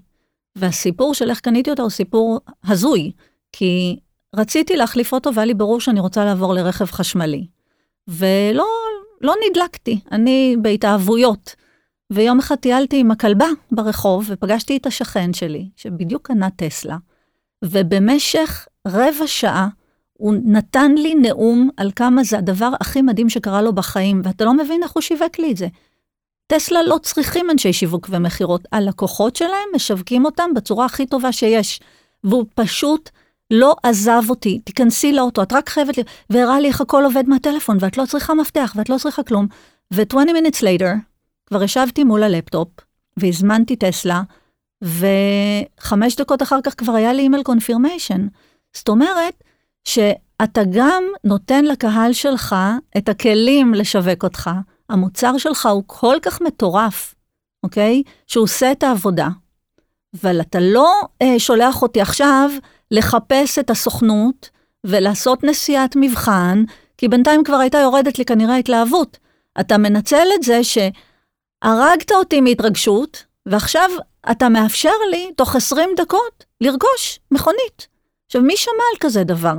והסיפור 0.56 1.14
של 1.14 1.30
איך 1.30 1.40
קניתי 1.40 1.70
אותה 1.70 1.82
הוא 1.82 1.90
סיפור 1.90 2.40
הזוי, 2.64 3.12
כי 3.52 3.96
רציתי 4.36 4.76
להחליף 4.76 5.12
אותו 5.12 5.34
והיה 5.34 5.46
לי 5.46 5.54
ברור 5.54 5.80
שאני 5.80 6.00
רוצה 6.00 6.24
לעבור 6.24 6.54
לרכב 6.54 6.84
חשמלי. 6.84 7.46
ולא 8.08 8.66
לא 9.20 9.34
נדלקתי, 9.50 10.00
אני 10.12 10.56
בהתאהבויות. 10.62 11.54
ויום 12.12 12.38
אחד 12.38 12.54
טיילתי 12.54 13.00
עם 13.00 13.10
הכלבה 13.10 13.46
ברחוב 13.72 14.26
ופגשתי 14.28 14.76
את 14.76 14.86
השכן 14.86 15.32
שלי, 15.32 15.68
שבדיוק 15.76 16.26
קנה 16.26 16.48
טסלה, 16.50 16.96
ובמשך 17.64 18.66
רבע 18.88 19.26
שעה 19.26 19.68
הוא 20.12 20.34
נתן 20.44 20.94
לי 20.94 21.14
נאום 21.14 21.70
על 21.76 21.90
כמה 21.96 22.24
זה 22.24 22.38
הדבר 22.38 22.70
הכי 22.80 23.02
מדהים 23.02 23.28
שקרה 23.28 23.62
לו 23.62 23.72
בחיים, 23.72 24.20
ואתה 24.24 24.44
לא 24.44 24.54
מבין 24.54 24.82
איך 24.82 24.92
הוא 24.92 25.00
שיווק 25.00 25.38
לי 25.38 25.50
את 25.50 25.56
זה. 25.56 25.68
טסלה 26.46 26.82
לא 26.82 26.98
צריכים 27.02 27.50
אנשי 27.50 27.72
שיווק 27.72 28.08
ומכירות, 28.10 28.62
הלקוחות 28.72 29.36
שלהם 29.36 29.68
משווקים 29.74 30.24
אותם 30.24 30.50
בצורה 30.54 30.86
הכי 30.86 31.06
טובה 31.06 31.32
שיש. 31.32 31.80
והוא 32.24 32.44
פשוט 32.54 33.10
לא 33.50 33.76
עזב 33.82 34.22
אותי, 34.28 34.58
תיכנסי 34.58 35.12
לאוטו, 35.12 35.42
את 35.42 35.52
רק 35.52 35.68
חייבת, 35.68 35.94
והראה 36.30 36.60
לי 36.60 36.68
איך 36.68 36.80
הכל 36.80 37.04
עובד 37.04 37.28
מהטלפון, 37.28 37.76
ואת 37.80 37.98
לא 37.98 38.06
צריכה 38.06 38.34
מפתח, 38.34 38.72
ואת 38.76 38.88
לא 38.88 38.98
צריכה 38.98 39.22
כלום. 39.22 39.46
ו-20 39.92 40.14
minutes 40.14 40.60
later, 40.60 40.94
כבר 41.46 41.62
ישבתי 41.62 42.04
מול 42.04 42.22
הלפטופ, 42.22 42.68
והזמנתי 43.16 43.76
טסלה, 43.76 44.22
וחמש 44.82 46.16
דקות 46.16 46.42
אחר 46.42 46.58
כך 46.64 46.74
כבר 46.78 46.92
היה 46.92 47.12
לי 47.12 47.22
email 47.22 47.42
confirmation. 47.42 48.26
זאת 48.72 48.88
אומרת, 48.88 49.44
שאתה 49.84 50.62
גם 50.72 51.04
נותן 51.24 51.64
לקהל 51.64 52.12
שלך 52.12 52.56
את 52.96 53.08
הכלים 53.08 53.74
לשווק 53.74 54.24
אותך, 54.24 54.50
המוצר 54.88 55.38
שלך 55.38 55.66
הוא 55.66 55.82
כל 55.86 56.16
כך 56.22 56.40
מטורף, 56.40 57.14
אוקיי? 57.62 58.02
שהוא 58.26 58.44
עושה 58.44 58.72
את 58.72 58.82
העבודה. 58.82 59.28
אבל 60.14 60.40
אתה 60.40 60.60
לא 60.60 60.92
אה, 61.22 61.38
שולח 61.38 61.82
אותי 61.82 62.00
עכשיו 62.00 62.50
לחפש 62.90 63.58
את 63.58 63.70
הסוכנות 63.70 64.50
ולעשות 64.84 65.44
נסיעת 65.44 65.96
מבחן, 65.96 66.64
כי 66.98 67.08
בינתיים 67.08 67.44
כבר 67.44 67.56
הייתה 67.56 67.78
יורדת 67.78 68.18
לי 68.18 68.24
כנראה 68.24 68.56
התלהבות. 68.56 69.18
אתה 69.60 69.78
מנצל 69.78 70.26
את 70.34 70.42
זה 70.42 70.60
שהרגת 70.64 72.12
אותי 72.12 72.40
מהתרגשות, 72.40 73.24
ועכשיו 73.46 73.90
אתה 74.30 74.48
מאפשר 74.48 74.92
לי 75.10 75.30
תוך 75.36 75.56
20 75.56 75.90
דקות 75.96 76.44
לרכוש 76.60 77.20
מכונית. 77.30 77.88
עכשיו, 78.26 78.42
מי 78.42 78.56
שמע 78.56 78.84
על 78.92 78.98
כזה 79.00 79.24
דבר? 79.24 79.56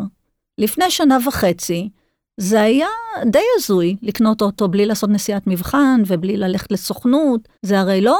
לפני 0.57 0.91
שנה 0.91 1.17
וחצי, 1.27 1.89
זה 2.37 2.61
היה 2.61 2.87
די 3.25 3.43
הזוי 3.57 3.95
לקנות 4.01 4.41
אוטו 4.41 4.67
בלי 4.67 4.85
לעשות 4.85 5.09
נסיעת 5.09 5.47
מבחן 5.47 6.01
ובלי 6.07 6.37
ללכת 6.37 6.71
לסוכנות, 6.71 7.47
זה 7.61 7.79
הרי 7.79 8.01
לא, 8.01 8.19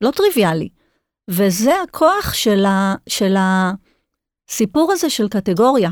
לא 0.00 0.10
טריוויאלי. 0.10 0.68
וזה 1.28 1.72
הכוח 1.88 2.34
של, 2.34 2.64
ה, 2.64 2.94
של 3.08 3.36
הסיפור 3.38 4.92
הזה 4.92 5.10
של 5.10 5.28
קטגוריה, 5.28 5.90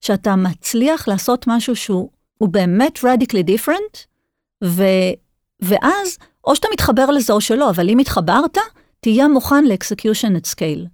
שאתה 0.00 0.36
מצליח 0.36 1.08
לעשות 1.08 1.44
משהו 1.48 1.76
שהוא 1.76 2.10
באמת 2.40 2.98
radically 2.98 3.44
different, 3.50 3.98
ו, 4.64 4.82
ואז 5.62 6.18
או 6.44 6.56
שאתה 6.56 6.68
מתחבר 6.72 7.06
לזה 7.06 7.32
או 7.32 7.40
שלא, 7.40 7.70
אבל 7.70 7.88
אם 7.88 7.98
התחברת, 7.98 8.58
תהיה 9.00 9.28
מוכן 9.28 9.64
ל-execution 9.64 10.36
at 10.36 10.50
scale. 10.54 10.86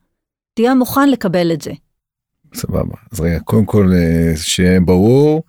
תהיה 0.54 0.74
מוכן 0.74 1.08
לקבל 1.08 1.52
את 1.52 1.60
זה. 1.60 1.72
סבבה. 2.54 2.94
אז 3.12 3.20
רגע, 3.20 3.40
קודם 3.40 3.64
כל 3.64 3.90
אה, 3.94 4.36
שיהיה 4.36 4.80
ברור, 4.80 5.42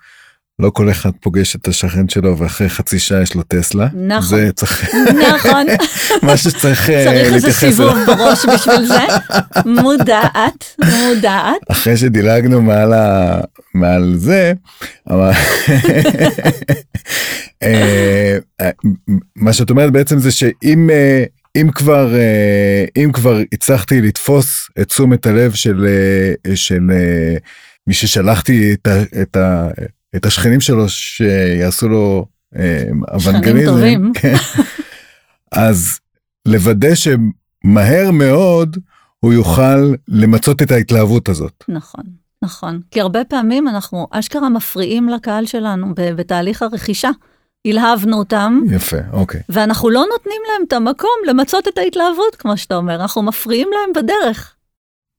לא 0.60 0.70
כל 0.70 0.90
אחד 0.90 1.12
פוגש 1.22 1.56
את 1.56 1.68
השכן 1.68 2.10
שלו 2.10 2.38
ואחרי 2.38 2.70
חצי 2.70 3.00
שעה 3.00 3.22
יש 3.22 3.36
לו 3.36 3.44
טסלה. 3.44 3.88
נכון. 3.94 4.38
זה 4.38 4.52
צריך... 4.56 4.96
נכון. 5.30 5.66
משהו 6.32 6.52
שצריך 6.52 6.90
להתייחס 6.90 7.08
אליו. 7.08 7.32
צריך 7.32 7.34
איזה 7.34 7.52
סיבוב 7.52 7.98
בראש 8.08 8.46
בשביל 8.46 8.86
זה. 8.86 9.06
מודעת, 9.66 10.76
מודעת. 10.84 11.58
אחרי 11.72 11.98
שדילגנו 11.98 12.62
מעל, 12.62 12.94
ה... 12.94 13.40
מעל 13.74 14.16
זה, 14.18 14.54
אבל... 15.10 15.32
אה, 17.64 18.38
מה 19.36 19.54
שאת 19.54 19.70
אומרת 19.70 19.92
בעצם 19.92 20.20
זה 20.20 20.32
שאם 20.32 20.90
אה, 20.90 21.24
אם 21.56 21.72
כבר 21.72 22.14
אם 22.98 23.12
כבר 23.14 23.40
הצלחתי 23.54 24.02
לתפוס 24.02 24.70
את 24.82 24.88
תשומת 24.88 25.26
הלב 25.26 25.54
של 25.54 25.88
של 26.56 26.82
מי 27.88 27.94
ששלחתי 27.94 28.74
את, 28.74 28.88
את, 29.22 29.38
ה, 29.38 29.68
את 30.18 30.26
השכנים 30.26 30.62
שלו 30.62 30.90
שיעשו 30.90 31.90
לו 31.90 32.26
אוונגליזם. 33.14 33.42
שכנים 33.48 33.66
טובים. 33.66 34.12
כן. 34.14 34.36
אז 35.52 36.00
לוודא 36.48 36.96
שמהר 36.96 38.12
מאוד 38.12 38.78
הוא 39.20 39.34
יוכל 39.34 39.94
למצות 40.08 40.62
את 40.62 40.72
ההתלהבות 40.72 41.30
הזאת. 41.30 41.64
נכון, 41.68 42.04
נכון. 42.42 42.80
כי 42.92 43.02
הרבה 43.02 43.24
פעמים 43.24 43.68
אנחנו 43.68 44.08
אשכרה 44.12 44.50
מפריעים 44.50 45.10
לקהל 45.10 45.46
שלנו 45.46 45.94
בתהליך 45.96 46.62
הרכישה. 46.62 47.10
הלהבנו 47.68 48.18
אותם. 48.18 48.62
יפה, 48.72 48.98
אוקיי. 49.12 49.42
ואנחנו 49.50 49.90
לא 49.90 50.06
נותנים 50.12 50.42
להם 50.48 50.66
את 50.68 50.74
המקום 50.74 51.16
למצות 51.28 51.68
את 51.68 51.78
ההתלהבות, 51.78 52.36
כמו 52.40 52.58
שאתה 52.58 52.76
אומר, 52.76 52.96
אנחנו 52.96 53.22
מפריעים 53.22 53.68
להם 53.74 54.04
בדרך. 54.04 54.56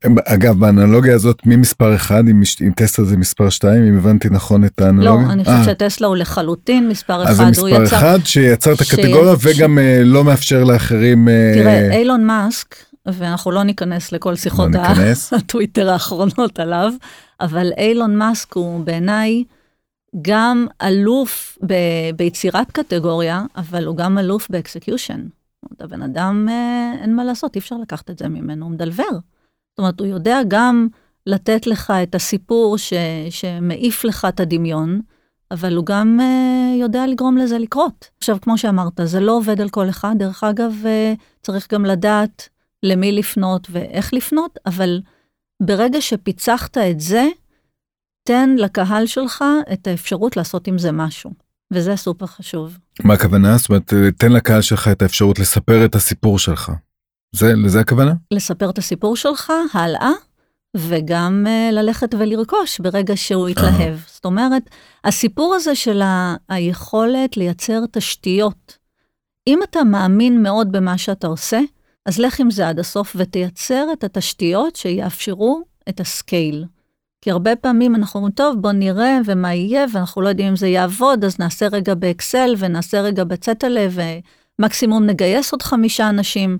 אגב 0.04 0.58
באנלוגיה 0.58 1.14
הזאת 1.14 1.46
מי 1.46 1.56
מספר 1.56 1.94
1 1.94 2.14
אם, 2.30 2.42
אם 2.66 2.72
טסלה 2.76 3.04
זה 3.04 3.16
מספר 3.16 3.50
2 3.50 3.88
אם 3.88 3.98
הבנתי 3.98 4.28
נכון 4.30 4.64
את 4.64 4.80
האנלוגיה? 4.80 5.26
לא 5.26 5.32
אני 5.32 5.44
חושבת 5.44 5.58
אה. 5.58 5.64
שטסלה 5.64 6.06
הוא 6.06 6.16
לחלוטין 6.16 6.88
מספר 6.88 7.24
1. 7.24 7.30
אז 7.30 7.36
זה 7.36 7.44
מספר 7.44 7.84
1 7.84 8.26
שיצר 8.26 8.72
את 8.72 8.80
הקטגוריה 8.80 9.34
ש... 9.36 9.46
וגם 9.46 9.78
ש... 9.78 9.82
אה, 9.82 10.04
לא 10.04 10.24
מאפשר 10.24 10.64
לאחרים. 10.64 11.28
אה, 11.28 11.52
תראה 11.54 11.92
אילון 11.92 12.24
מאסק 12.24 12.74
ואנחנו 13.06 13.50
לא 13.50 13.62
ניכנס 13.62 14.12
לכל 14.12 14.34
שיחות 14.34 14.68
לא 14.74 14.80
ניכנס. 14.80 15.32
הטוויטר 15.38 15.90
האחרונות 15.90 16.58
עליו 16.58 16.92
אבל 17.40 17.72
אילון 17.78 18.16
מאסק 18.16 18.52
הוא 18.52 18.84
בעיניי 18.84 19.44
גם 20.22 20.66
אלוף 20.82 21.58
ב... 21.66 21.74
ביצירת 22.16 22.70
קטגוריה 22.72 23.42
אבל 23.56 23.86
הוא 23.86 23.96
גם 23.96 24.18
אלוף 24.18 24.46
באקסקיושן. 24.50 25.20
הבן 25.80 26.02
אדם 26.02 26.48
אין 27.02 27.16
מה 27.16 27.24
לעשות 27.24 27.56
אי 27.56 27.60
אפשר 27.60 27.76
לקחת 27.76 28.10
את 28.10 28.18
זה 28.18 28.28
ממנו 28.28 28.64
הוא 28.64 28.72
מ-deliver. 28.72 29.18
זאת 29.78 29.80
אומרת, 29.80 30.00
הוא 30.00 30.06
יודע 30.06 30.38
גם 30.48 30.88
לתת 31.26 31.66
לך 31.66 31.92
את 32.02 32.14
הסיפור 32.14 32.78
ש, 32.78 32.92
שמעיף 33.30 34.04
לך 34.04 34.26
את 34.28 34.40
הדמיון, 34.40 35.00
אבל 35.50 35.76
הוא 35.76 35.86
גם 35.86 36.18
uh, 36.20 36.80
יודע 36.80 37.06
לגרום 37.06 37.36
לזה 37.36 37.58
לקרות. 37.58 38.08
עכשיו, 38.18 38.38
כמו 38.40 38.58
שאמרת, 38.58 39.00
זה 39.04 39.20
לא 39.20 39.36
עובד 39.36 39.60
על 39.60 39.68
כל 39.68 39.88
אחד. 39.88 40.14
דרך 40.18 40.44
אגב, 40.44 40.72
uh, 40.82 41.20
צריך 41.42 41.72
גם 41.72 41.84
לדעת 41.84 42.48
למי 42.82 43.12
לפנות 43.12 43.68
ואיך 43.70 44.14
לפנות, 44.14 44.58
אבל 44.66 45.00
ברגע 45.62 46.00
שפיצחת 46.00 46.78
את 46.78 47.00
זה, 47.00 47.26
תן 48.24 48.56
לקהל 48.58 49.06
שלך 49.06 49.44
את 49.72 49.86
האפשרות 49.86 50.36
לעשות 50.36 50.66
עם 50.66 50.78
זה 50.78 50.92
משהו. 50.92 51.30
וזה 51.72 51.96
סופר 51.96 52.26
חשוב. 52.26 52.78
מה 53.04 53.14
הכוונה? 53.14 53.56
זאת 53.56 53.68
אומרת, 53.68 53.94
תן 54.18 54.32
לקהל 54.32 54.62
שלך 54.62 54.88
את 54.88 55.02
האפשרות 55.02 55.38
לספר 55.38 55.84
את 55.84 55.94
הסיפור 55.94 56.38
שלך. 56.38 56.72
זה, 57.32 57.52
לזה 57.56 57.80
הכוונה? 57.80 58.12
לספר 58.30 58.70
את 58.70 58.78
הסיפור 58.78 59.16
שלך 59.16 59.52
הלאה, 59.74 60.10
וגם 60.76 61.46
uh, 61.46 61.74
ללכת 61.74 62.14
ולרכוש 62.18 62.80
ברגע 62.80 63.16
שהוא 63.16 63.48
יתלהב. 63.48 63.98
זאת 64.06 64.24
אומרת, 64.24 64.62
הסיפור 65.04 65.54
הזה 65.54 65.74
של 65.74 66.02
ה- 66.02 66.34
היכולת 66.48 67.36
לייצר 67.36 67.80
תשתיות, 67.92 68.78
אם 69.46 69.58
אתה 69.70 69.84
מאמין 69.84 70.42
מאוד 70.42 70.72
במה 70.72 70.98
שאתה 70.98 71.26
עושה, 71.26 71.60
אז 72.06 72.18
לך 72.18 72.40
עם 72.40 72.50
זה 72.50 72.68
עד 72.68 72.78
הסוף 72.78 73.16
ותייצר 73.18 73.84
את 73.92 74.04
התשתיות 74.04 74.76
שיאפשרו 74.76 75.62
את 75.88 76.00
הסקייל. 76.00 76.64
כי 77.20 77.30
הרבה 77.30 77.56
פעמים 77.56 77.94
אנחנו 77.94 78.18
אומרים, 78.18 78.32
טוב, 78.32 78.56
בוא 78.60 78.72
נראה 78.72 79.18
ומה 79.24 79.54
יהיה, 79.54 79.84
ואנחנו 79.92 80.22
לא 80.22 80.28
יודעים 80.28 80.48
אם 80.48 80.56
זה 80.56 80.68
יעבוד, 80.68 81.24
אז 81.24 81.38
נעשה 81.38 81.68
רגע 81.72 81.94
באקסל 81.94 82.54
ונעשה 82.58 83.00
רגע 83.00 83.24
בצטלה, 83.24 83.86
ומקסימום 84.58 85.06
נגייס 85.06 85.52
עוד 85.52 85.62
חמישה 85.62 86.08
אנשים. 86.08 86.58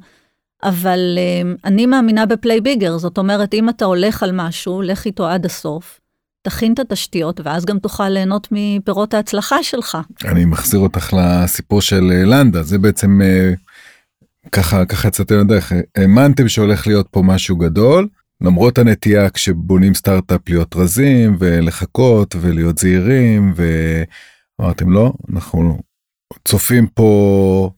אבל 0.63 1.19
uh, 1.19 1.61
אני 1.65 1.87
מאמינה 1.87 2.27
בפליי 2.27 2.61
ביגר, 2.61 2.99
זאת 2.99 3.19
אומרת, 3.19 3.55
אם 3.55 3.69
אתה 3.69 3.85
הולך 3.85 4.23
על 4.23 4.31
משהו, 4.35 4.83
לך 4.83 5.07
איתו 5.07 5.29
עד 5.29 5.47
הסוף, 5.47 6.01
תכין 6.43 6.73
את 6.73 6.79
התשתיות, 6.79 7.41
ואז 7.45 7.65
גם 7.65 7.79
תוכל 7.79 8.09
ליהנות 8.09 8.49
מפירות 8.51 9.15
ההצלחה 9.15 9.63
שלך. 9.63 9.99
אני 10.25 10.45
מחזיר 10.45 10.81
אותך 10.81 11.13
לסיפור 11.13 11.81
של 11.81 12.11
אה, 12.13 12.25
לנדה, 12.25 12.63
זה 12.63 12.79
בעצם 12.79 13.21
uh, 13.21 14.49
ככה, 14.53 14.85
ככה 14.85 15.09
יצאתם 15.09 15.35
לדרך, 15.41 15.73
האמנתם 15.97 16.49
שהולך 16.49 16.87
להיות 16.87 17.07
פה 17.11 17.23
משהו 17.23 17.57
גדול, 17.57 18.09
למרות 18.41 18.79
הנטייה 18.79 19.31
כשבונים 19.31 19.95
סטארט-אפ 19.95 20.49
להיות 20.49 20.77
רזים 20.77 21.37
ולחכות 21.39 22.35
ולהיות 22.41 22.79
זהירים 22.79 23.55
ואמרתם 24.59 24.91
לא 24.91 25.13
אנחנו 25.33 25.79
צופים 26.45 26.87
פה 26.87 27.71
אה, 27.71 27.78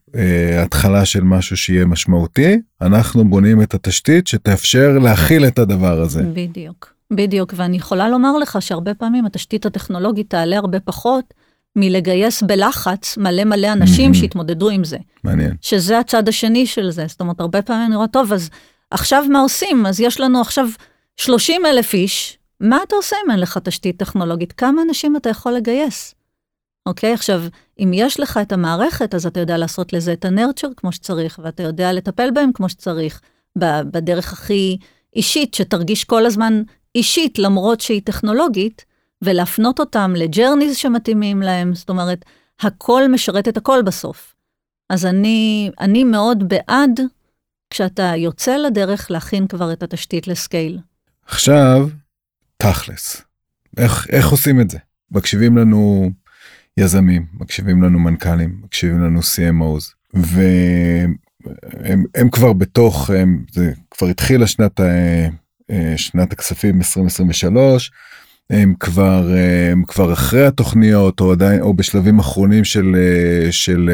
התחלה 0.62 1.04
של 1.04 1.22
משהו 1.24 1.56
שיהיה 1.56 1.84
משמעותי 1.84 2.60
אנחנו 2.80 3.24
בונים 3.24 3.62
את 3.62 3.74
התשתית 3.74 4.26
שתאפשר 4.26 4.98
להכיל 5.02 5.46
את 5.46 5.58
הדבר 5.58 6.00
הזה. 6.00 6.22
בדיוק 6.22 6.92
בדיוק 7.12 7.54
ואני 7.56 7.76
יכולה 7.76 8.08
לומר 8.08 8.38
לך 8.38 8.62
שהרבה 8.62 8.94
פעמים 8.94 9.26
התשתית 9.26 9.66
הטכנולוגית 9.66 10.30
תעלה 10.30 10.56
הרבה 10.56 10.80
פחות 10.80 11.34
מלגייס 11.76 12.42
בלחץ 12.42 13.18
מלא 13.18 13.44
מלא 13.44 13.72
אנשים 13.72 14.12
mm-hmm. 14.12 14.14
שיתמודדו 14.14 14.70
עם 14.70 14.84
זה. 14.84 14.96
מעניין. 15.24 15.54
שזה 15.60 15.98
הצד 15.98 16.28
השני 16.28 16.66
של 16.66 16.90
זה 16.90 17.06
זאת 17.08 17.20
אומרת 17.20 17.40
הרבה 17.40 17.62
פעמים 17.62 17.86
אני 17.86 17.96
רואה 17.96 18.08
טוב 18.08 18.32
אז. 18.32 18.50
עכשיו 18.90 19.24
מה 19.30 19.40
עושים? 19.40 19.86
אז 19.86 20.00
יש 20.00 20.20
לנו 20.20 20.40
עכשיו 20.40 20.68
30 21.16 21.66
אלף 21.66 21.94
איש, 21.94 22.38
מה 22.60 22.78
אתה 22.88 22.96
עושה 22.96 23.16
אם 23.26 23.30
אין 23.30 23.40
לך 23.40 23.58
תשתית 23.58 23.96
טכנולוגית? 23.96 24.52
כמה 24.52 24.82
אנשים 24.88 25.16
אתה 25.16 25.28
יכול 25.28 25.52
לגייס? 25.52 26.14
אוקיי, 26.90 27.12
עכשיו, 27.12 27.42
אם 27.78 27.90
יש 27.94 28.20
לך 28.20 28.38
את 28.42 28.52
המערכת, 28.52 29.14
אז 29.14 29.26
אתה 29.26 29.40
יודע 29.40 29.56
לעשות 29.56 29.92
לזה 29.92 30.12
את 30.12 30.24
ה-nurture 30.24 30.68
כמו 30.76 30.92
שצריך, 30.92 31.40
ואתה 31.42 31.62
יודע 31.62 31.92
לטפל 31.92 32.30
בהם 32.30 32.50
כמו 32.54 32.68
שצריך, 32.68 33.20
בדרך 33.56 34.32
הכי 34.32 34.78
אישית, 35.16 35.54
שתרגיש 35.54 36.04
כל 36.04 36.26
הזמן 36.26 36.62
אישית, 36.94 37.38
למרות 37.38 37.80
שהיא 37.80 38.02
טכנולוגית, 38.04 38.84
ולהפנות 39.22 39.80
אותם 39.80 40.12
ל-journeys 40.16 40.76
שמתאימים 40.76 41.42
להם, 41.42 41.74
זאת 41.74 41.88
אומרת, 41.88 42.24
הכל 42.60 43.08
משרת 43.08 43.48
את 43.48 43.56
הכל 43.56 43.82
בסוף. 43.82 44.34
אז 44.88 45.06
אני, 45.06 45.70
אני 45.80 46.04
מאוד 46.04 46.48
בעד 46.48 47.00
כשאתה 47.70 48.12
יוצא 48.16 48.56
לדרך 48.56 49.10
להכין 49.10 49.46
כבר 49.46 49.72
את 49.72 49.82
התשתית 49.82 50.28
ל-scale. 50.28 50.78
עכשיו, 51.26 51.88
תכלס, 52.56 53.22
איך, 53.76 54.06
איך 54.10 54.28
עושים 54.28 54.60
את 54.60 54.70
זה? 54.70 54.78
מקשיבים 55.10 55.56
לנו 55.56 56.10
יזמים, 56.76 57.26
מקשיבים 57.40 57.82
לנו 57.82 57.98
מנכ"לים, 57.98 58.60
מקשיבים 58.64 59.00
לנו 59.00 59.20
CMOs, 59.20 60.14
והם 60.14 62.30
כבר 62.32 62.52
בתוך, 62.52 63.10
הם, 63.10 63.44
זה 63.52 63.72
כבר 63.90 64.06
התחילה 64.06 64.46
שנת, 64.46 64.80
שנת 65.96 66.32
הכספים 66.32 66.76
2023, 66.76 67.90
הם 68.50 68.74
כבר, 68.80 69.28
הם 69.72 69.84
כבר 69.88 70.12
אחרי 70.12 70.46
התוכניות 70.46 71.20
או 71.20 71.32
עדיין, 71.32 71.60
או 71.60 71.74
בשלבים 71.74 72.18
אחרונים 72.18 72.64
של, 72.64 72.96
של, 73.50 73.90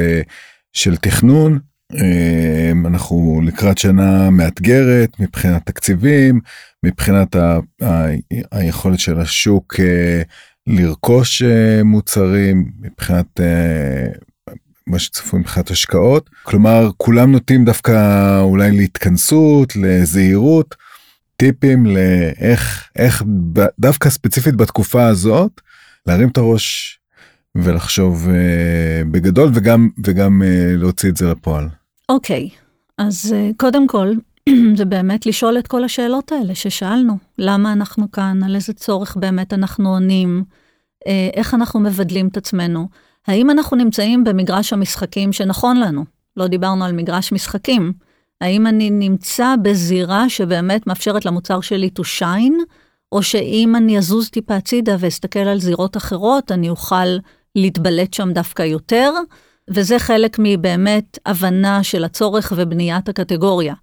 של 0.73 0.97
תכנון, 0.97 1.59
אמ, 1.95 2.87
אנחנו 2.87 3.41
לקראת 3.45 3.79
שנה 3.79 4.31
מאתגרת 4.31 5.21
מבחינת 5.21 5.67
תקציבים, 5.67 6.41
מבחינת 6.83 7.37
ה, 7.37 7.59
ה, 7.83 8.07
היכולת 8.53 8.99
של 8.99 9.21
השוק 9.21 9.81
אה, 9.81 10.23
לרכוש 10.67 11.43
אה, 11.43 11.85
מוצרים, 11.85 12.71
מבחינת 12.81 13.41
אה, 13.41 14.07
מה 14.87 14.99
שצפוי 14.99 15.41
מבחינת 15.41 15.71
השקעות. 15.71 16.31
כלומר, 16.43 16.91
כולם 16.97 17.33
נוטים 17.33 17.65
דווקא 17.65 18.41
אולי 18.41 18.71
להתכנסות, 18.71 19.77
לזהירות, 19.77 20.75
טיפים 21.37 21.87
לאיך, 21.87 22.89
איך 22.97 23.23
דווקא 23.79 24.11
ספציפית 24.11 24.57
בתקופה 24.57 25.07
הזאת, 25.07 25.61
להרים 26.07 26.29
את 26.29 26.37
הראש 26.37 26.99
ולחשוב 27.55 28.27
uh, 28.27 28.31
בגדול 29.11 29.51
וגם 29.55 29.89
וגם 30.05 30.43
להוציא 30.77 31.09
את 31.09 31.17
זה 31.17 31.31
לפועל. 31.31 31.69
אוקיי, 32.09 32.49
okay. 32.53 32.59
אז 32.99 33.35
קודם 33.57 33.87
כל, 33.87 34.13
זה 34.79 34.85
באמת 34.85 35.27
לשאול 35.27 35.59
את 35.59 35.67
כל 35.67 35.85
השאלות 35.85 36.33
האלה 36.33 36.55
ששאלנו. 36.55 37.15
למה 37.39 37.73
אנחנו 37.73 38.11
כאן? 38.11 38.43
על 38.43 38.55
איזה 38.55 38.73
צורך 38.73 39.17
באמת 39.17 39.53
אנחנו 39.53 39.89
עונים? 39.89 40.45
uh, 41.05 41.09
איך 41.35 41.55
אנחנו 41.55 41.81
מבדלים 41.81 42.29
את 42.29 42.37
עצמנו? 42.37 42.89
האם 43.27 43.51
אנחנו 43.51 43.77
נמצאים 43.77 44.25
במגרש 44.25 44.73
המשחקים 44.73 45.33
שנכון 45.33 45.81
לנו? 45.81 46.05
לא 46.37 46.47
דיברנו 46.47 46.85
על 46.85 46.93
מגרש 46.93 47.33
משחקים. 47.33 47.93
האם 48.41 48.67
אני 48.67 48.91
נמצא 48.91 49.55
בזירה 49.63 50.29
שבאמת 50.29 50.87
מאפשרת 50.87 51.25
למוצר 51.25 51.61
שלי 51.61 51.91
to 51.99 52.03
shine, 52.03 52.65
או 53.13 53.23
שאם 53.23 53.77
אני 53.77 53.99
אזוז 53.99 54.31
טיפה 54.31 54.57
הצידה 54.57 54.97
ואסתכל 54.99 55.39
על 55.39 55.61
זירות 55.61 55.97
אחרות, 55.97 56.53
אני 56.53 56.69
אוכל 56.69 57.17
להתבלט 57.55 58.15
שם 58.15 58.33
דווקא 58.33 58.63
יותר, 58.63 59.13
וזה 59.71 59.99
חלק 59.99 60.37
מבאמת 60.39 61.19
הבנה 61.27 61.83
של 61.83 62.05
הצורך 62.05 62.53
ובניית 62.57 63.09
הקטגוריה. 63.09 63.75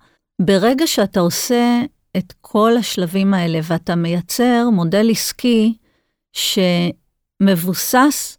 ברגע 0.41 0.87
שאתה 0.87 1.19
עושה 1.19 1.81
את 2.17 2.33
כל 2.41 2.77
השלבים 2.77 3.33
האלה 3.33 3.59
ואתה 3.63 3.95
מייצר 3.95 4.69
מודל 4.73 5.11
עסקי 5.11 5.77
שמבוסס 7.41 8.37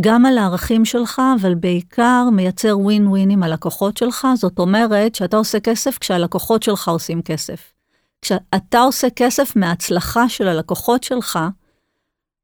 גם 0.00 0.26
על 0.26 0.38
הערכים 0.38 0.84
שלך, 0.84 1.22
אבל 1.40 1.54
בעיקר 1.54 2.28
מייצר 2.32 2.78
ווין 2.78 3.06
ווין 3.06 3.30
עם 3.30 3.42
הלקוחות 3.42 3.96
שלך, 3.96 4.26
זאת 4.34 4.58
אומרת 4.58 5.14
שאתה 5.14 5.36
עושה 5.36 5.60
כסף 5.60 5.98
כשהלקוחות 5.98 6.62
שלך 6.62 6.88
עושים 6.88 7.22
כסף. 7.22 7.72
כשאתה 8.22 8.80
עושה 8.80 9.08
כסף 9.16 9.56
מההצלחה 9.56 10.28
של 10.28 10.48
הלקוחות 10.48 11.04
שלך, 11.04 11.38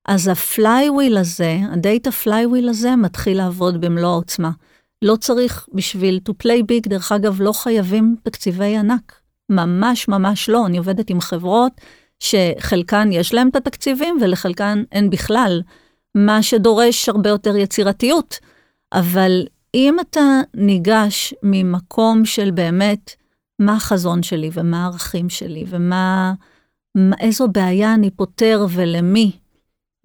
אז 0.09 0.29
ה-flywheel 0.29 1.17
הזה, 1.17 1.59
הדאטה 1.73 2.13
flywheel 2.13 2.69
הזה, 2.69 2.97
מתחיל 2.97 3.37
לעבוד 3.37 3.81
במלוא 3.81 4.11
העוצמה. 4.11 4.51
לא 5.03 5.17
צריך 5.17 5.69
בשביל 5.75 6.21
to 6.29 6.33
play 6.43 6.63
big, 6.63 6.89
דרך 6.89 7.13
אגב, 7.13 7.41
לא 7.41 7.53
חייבים 7.53 8.17
תקציבי 8.23 8.77
ענק. 8.77 9.21
ממש 9.51 10.09
ממש 10.09 10.49
לא. 10.49 10.67
אני 10.67 10.79
עובדת 10.79 11.11
עם 11.11 11.21
חברות 11.21 11.73
שחלקן 12.21 13.09
יש 13.13 13.35
להן 13.35 13.49
את 13.49 13.57
התקציבים 13.57 14.19
ולחלקן 14.21 14.83
אין 14.93 15.11
בכלל, 15.11 15.63
מה 16.15 16.43
שדורש 16.43 17.09
הרבה 17.09 17.31
יותר 17.31 17.57
יצירתיות. 17.57 18.39
אבל 18.93 19.47
אם 19.75 19.97
אתה 20.01 20.41
ניגש 20.55 21.35
ממקום 21.43 22.25
של 22.25 22.51
באמת, 22.51 23.11
מה 23.59 23.77
החזון 23.77 24.23
שלי 24.23 24.51
ומה 24.53 24.83
הערכים 24.83 25.29
שלי 25.29 25.65
ומה, 25.69 26.33
איזו 27.21 27.49
בעיה 27.49 27.95
אני 27.95 28.11
פותר 28.11 28.67
ולמי, 28.71 29.33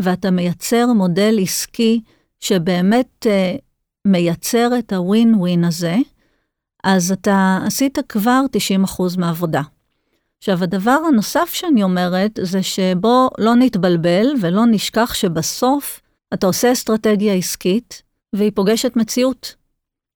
ואתה 0.01 0.31
מייצר 0.31 0.93
מודל 0.93 1.37
עסקי 1.41 2.01
שבאמת 2.39 3.25
uh, 3.25 3.61
מייצר 4.07 4.69
את 4.79 4.93
הווין 4.93 5.35
ווין 5.35 5.63
הזה, 5.63 5.95
אז 6.83 7.11
אתה 7.11 7.59
עשית 7.65 7.97
כבר 8.09 8.41
90% 8.85 9.19
מהעבודה. 9.19 9.61
עכשיו, 10.37 10.63
הדבר 10.63 10.99
הנוסף 11.07 11.49
שאני 11.53 11.83
אומרת 11.83 12.39
זה 12.41 12.63
שבוא 12.63 13.29
לא 13.37 13.55
נתבלבל 13.55 14.25
ולא 14.41 14.65
נשכח 14.65 15.13
שבסוף 15.13 16.01
אתה 16.33 16.47
עושה 16.47 16.71
אסטרטגיה 16.71 17.33
עסקית 17.33 18.01
והיא 18.33 18.51
פוגשת 18.55 18.95
מציאות. 18.95 19.55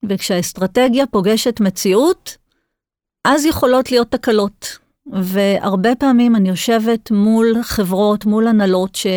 וכשהאסטרטגיה 0.10 1.08
פוגשת 1.08 1.60
מציאות, 1.60 2.38
אז 3.26 3.46
יכולות 3.46 3.92
להיות 3.92 4.12
תקלות. 4.12 4.78
והרבה 5.14 5.96
פעמים 5.96 6.36
אני 6.36 6.50
יושבת 6.50 7.12
מול 7.12 7.56
חברות, 7.62 8.26
מול 8.26 8.48
הנהלות, 8.48 8.96
ש... 8.96 9.08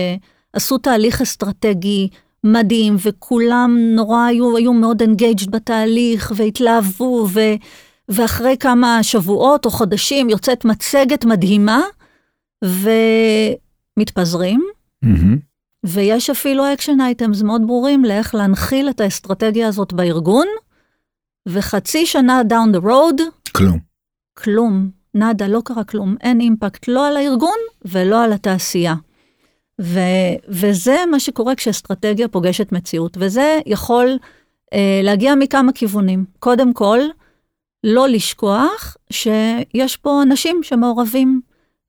עשו 0.52 0.78
תהליך 0.78 1.20
אסטרטגי 1.20 2.08
מדהים, 2.44 2.96
וכולם 3.02 3.76
נורא 3.78 4.24
היו, 4.24 4.56
היו 4.56 4.72
מאוד 4.72 5.00
engaged 5.00 5.50
בתהליך, 5.50 6.32
והתלהבו, 6.36 7.26
ו, 7.32 7.40
ואחרי 8.08 8.56
כמה 8.60 9.02
שבועות 9.02 9.64
או 9.64 9.70
חודשים 9.70 10.30
יוצאת 10.30 10.64
מצגת 10.64 11.24
מדהימה, 11.24 11.80
ומתפזרים. 13.96 14.66
Mm-hmm. 15.04 15.36
ויש 15.86 16.30
אפילו 16.30 16.72
action 16.72 17.00
items 17.00 17.42
מאוד 17.42 17.66
ברורים 17.66 18.04
לאיך 18.04 18.34
להנחיל 18.34 18.90
את 18.90 19.00
האסטרטגיה 19.00 19.68
הזאת 19.68 19.92
בארגון, 19.92 20.46
וחצי 21.48 22.06
שנה 22.06 22.42
down 22.48 22.76
the 22.76 22.80
road, 22.84 23.22
כלום. 23.52 23.78
כלום, 24.38 24.90
נאדה, 25.14 25.46
לא 25.46 25.62
קרה 25.64 25.84
כלום, 25.84 26.16
אין 26.20 26.40
אימפקט 26.40 26.88
לא 26.88 27.08
על 27.08 27.16
הארגון 27.16 27.58
ולא 27.84 28.24
על 28.24 28.32
התעשייה. 28.32 28.94
ו, 29.80 29.98
וזה 30.48 30.96
מה 31.10 31.20
שקורה 31.20 31.54
כשאסטרטגיה 31.54 32.28
פוגשת 32.28 32.72
מציאות, 32.72 33.16
וזה 33.20 33.58
יכול 33.66 34.18
אה, 34.74 35.00
להגיע 35.02 35.34
מכמה 35.34 35.72
כיוונים. 35.72 36.24
קודם 36.38 36.72
כל, 36.72 36.98
לא 37.84 38.08
לשכוח 38.08 38.96
שיש 39.10 39.96
פה 39.96 40.22
אנשים 40.22 40.60
שמעורבים, 40.62 41.40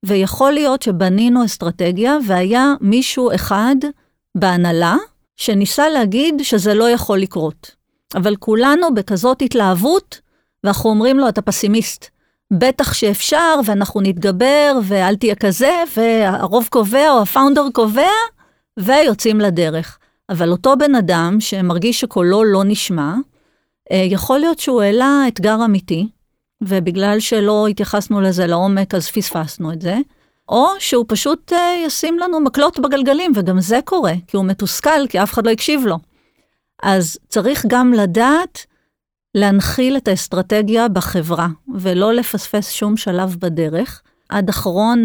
ויכול 0.06 0.52
להיות 0.52 0.82
שבנינו 0.82 1.46
אסטרטגיה 1.46 2.18
והיה 2.28 2.74
מישהו 2.82 3.36
אחד 3.36 3.76
בהנהלה 4.36 4.98
שניסה 5.36 5.90
להגיד 5.90 6.36
שזה 6.44 6.74
לא 6.74 6.90
יכול 6.90 7.20
לקרות. 7.20 7.76
אבל 8.16 8.36
כולנו 8.36 8.94
בכזאת 8.94 9.42
התלהבות, 9.42 10.22
ואנחנו 10.64 10.90
אומרים 10.90 11.20
לו, 11.20 11.30
אתה 11.30 11.42
פסימיסט. 11.42 12.10
בטח 12.52 12.94
שאפשר, 12.94 13.60
ואנחנו 13.66 14.02
נתגבר, 14.02 14.80
ואל 14.84 15.16
תהיה 15.16 15.36
כזה, 15.36 15.84
והרוב 15.98 16.68
קובע 16.70 17.12
או 17.12 17.22
הפאונדר 17.22 17.68
קובע, 17.74 18.12
ויוצאים 18.80 19.40
לדרך. 19.40 19.98
אבל 20.30 20.52
אותו 20.52 20.74
בן 20.78 20.96
אדם 20.96 21.38
שמרגיש 21.40 22.00
שקולו 22.00 22.44
לא 22.44 22.64
נשמע, 22.64 23.14
אה, 23.92 24.06
יכול 24.10 24.40
להיות 24.40 24.60
שהוא 24.60 24.82
העלה 24.82 25.24
אתגר 25.28 25.66
אמיתי, 25.66 26.08
ובגלל 26.62 27.20
שלא 27.20 27.68
התייחסנו 27.68 28.22
לזה 28.22 28.48
לעומק, 28.48 28.96
אז 28.96 29.12
פספסנו 29.12 29.74
את 29.74 29.82
זה, 29.82 29.98
או 30.50 30.68
שהוא 30.80 31.06
פשוט 31.08 31.54
אה, 31.54 31.76
ישים 31.86 32.20
לנו 32.20 32.40
מקלות 32.40 32.80
בגלגלים, 32.80 33.32
וגם 33.36 33.62
זה 33.62 33.80
קורה, 33.86 34.14
כי 34.28 34.38
הוא 34.38 34.46
מתוסכל, 34.46 35.08
כי 35.10 35.24
אף 35.24 35.34
אחד 35.34 35.46
לא 35.46 35.52
הקשיב 35.52 35.86
לו. 35.86 35.98
אז 36.84 37.18
צריך 37.30 37.66
גם 37.68 37.94
לדעת 37.94 38.66
להנחיל 39.36 39.98
את 39.98 40.08
האסטרטגיה 40.08 40.88
בחברה, 40.88 41.48
ולא 41.76 42.14
לפספס 42.14 42.72
שום 42.72 42.98
שלב 42.98 43.36
בדרך, 43.40 44.02
עד 44.30 44.50
אחרון 44.50 45.04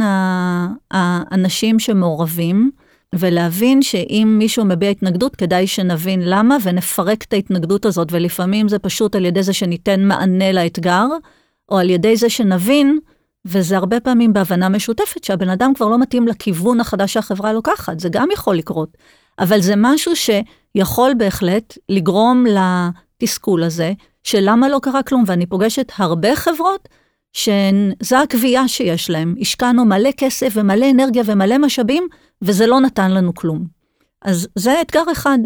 האנשים 0.91 1.79
שמעורבים, 1.79 2.71
ולהבין 3.15 3.83
שאם 3.83 4.37
מישהו 4.39 4.65
מביע 4.65 4.91
התנגדות, 4.91 5.37
כדאי 5.37 5.67
שנבין 5.67 6.21
למה, 6.25 6.57
ונפרק 6.63 7.23
את 7.23 7.33
ההתנגדות 7.33 7.87
הזאת, 7.87 8.09
ולפעמים 8.11 8.69
זה 8.69 8.79
פשוט 8.79 9.17
על 9.17 9.25
ידי 9.25 9.43
זה 9.43 9.53
שניתן 9.53 10.05
מענה 10.05 10.53
לאתגר, 10.53 11.07
או 11.69 11.79
על 11.79 11.91
ידי 11.91 12.17
זה 12.17 12.31
שנבין, 12.31 12.99
וזה 13.45 13.77
הרבה 13.77 14.01
פעמים 14.01 14.33
בהבנה 14.33 14.69
משותפת, 14.69 15.25
שהבן 15.25 15.49
אדם 15.49 15.75
כבר 15.75 15.89
לא 15.89 15.99
מתאים 15.99 16.29
לכיוון 16.29 16.81
החדש 16.81 17.13
שהחברה 17.13 17.53
לוקחת, 17.53 18.01
זה 18.01 18.09
גם 18.09 18.29
יכול 18.33 18.57
לקרות. 18.57 18.97
אבל 19.39 19.61
זה 19.61 19.75
משהו 19.77 20.13
שיכול 20.17 21.15
בהחלט 21.19 21.79
לגרום 21.89 22.45
לתסכול 22.47 23.63
הזה, 23.63 23.93
של 24.27 24.39
למה 24.43 24.69
לא 24.69 24.79
קרה 24.83 25.03
כלום, 25.03 25.25
ואני 25.27 25.47
פוגשת 25.47 25.93
הרבה 25.97 26.37
חברות 26.37 26.89
שזו 27.33 28.17
הקביעה 28.23 28.69
שיש 28.69 29.11
להם. 29.11 29.35
השקענו 29.41 29.85
מלא 29.85 30.11
כסף 30.17 30.53
ומלא 30.55 30.91
אנרגיה 30.91 31.23
ומלא 31.27 31.59
משאבים, 31.59 32.09
וזה 32.43 32.67
לא 32.67 32.81
נתן 32.81 33.11
לנו 33.11 33.35
כלום. 33.35 33.65
אז 34.23 34.49
זה 34.55 34.81
אתגר 34.81 35.03
אחד. 35.13 35.39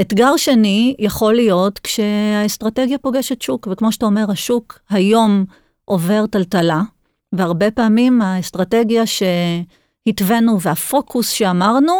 אתגר 0.00 0.36
שני 0.36 0.94
יכול 0.98 1.34
להיות 1.34 1.78
כשהאסטרטגיה 1.78 2.98
פוגשת 2.98 3.42
שוק, 3.42 3.68
וכמו 3.70 3.92
שאתה 3.92 4.06
אומר, 4.06 4.30
השוק 4.30 4.78
היום 4.90 5.44
עובר 5.84 6.26
טלטלה, 6.26 6.82
והרבה 7.32 7.70
פעמים 7.70 8.22
האסטרטגיה 8.22 9.02
שהתווינו 9.06 10.60
והפוקוס 10.60 11.28
שאמרנו, 11.28 11.92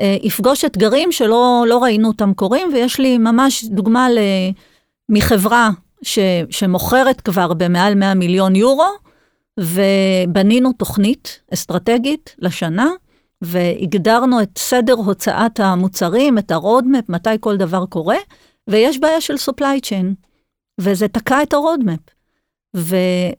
אה, 0.00 0.16
יפגוש 0.22 0.64
אתגרים 0.64 1.12
שלא 1.12 1.64
לא 1.68 1.82
ראינו 1.82 2.08
אותם 2.08 2.34
קורים, 2.34 2.68
ויש 2.72 3.00
לי 3.00 3.18
ממש 3.18 3.64
דוגמה 3.64 4.10
ל, 4.10 4.18
מחברה 5.08 5.70
ש, 6.02 6.18
שמוכרת 6.50 7.20
כבר 7.20 7.52
במעל 7.54 7.94
100 7.94 8.14
מיליון 8.14 8.56
יורו, 8.56 8.88
ובנינו 9.60 10.72
תוכנית 10.72 11.40
אסטרטגית 11.54 12.36
לשנה, 12.38 12.90
והגדרנו 13.42 14.42
את 14.42 14.58
סדר 14.58 14.92
הוצאת 14.92 15.60
המוצרים, 15.60 16.38
את 16.38 16.50
הרודמפ, 16.50 17.08
מתי 17.08 17.30
כל 17.40 17.56
דבר 17.56 17.86
קורה, 17.86 18.16
ויש 18.68 18.98
בעיה 18.98 19.20
של 19.20 19.34
supply 19.34 19.86
chain, 19.86 20.14
וזה 20.80 21.08
תקע 21.08 21.42
את 21.42 21.52
הרודמפ. 21.52 22.00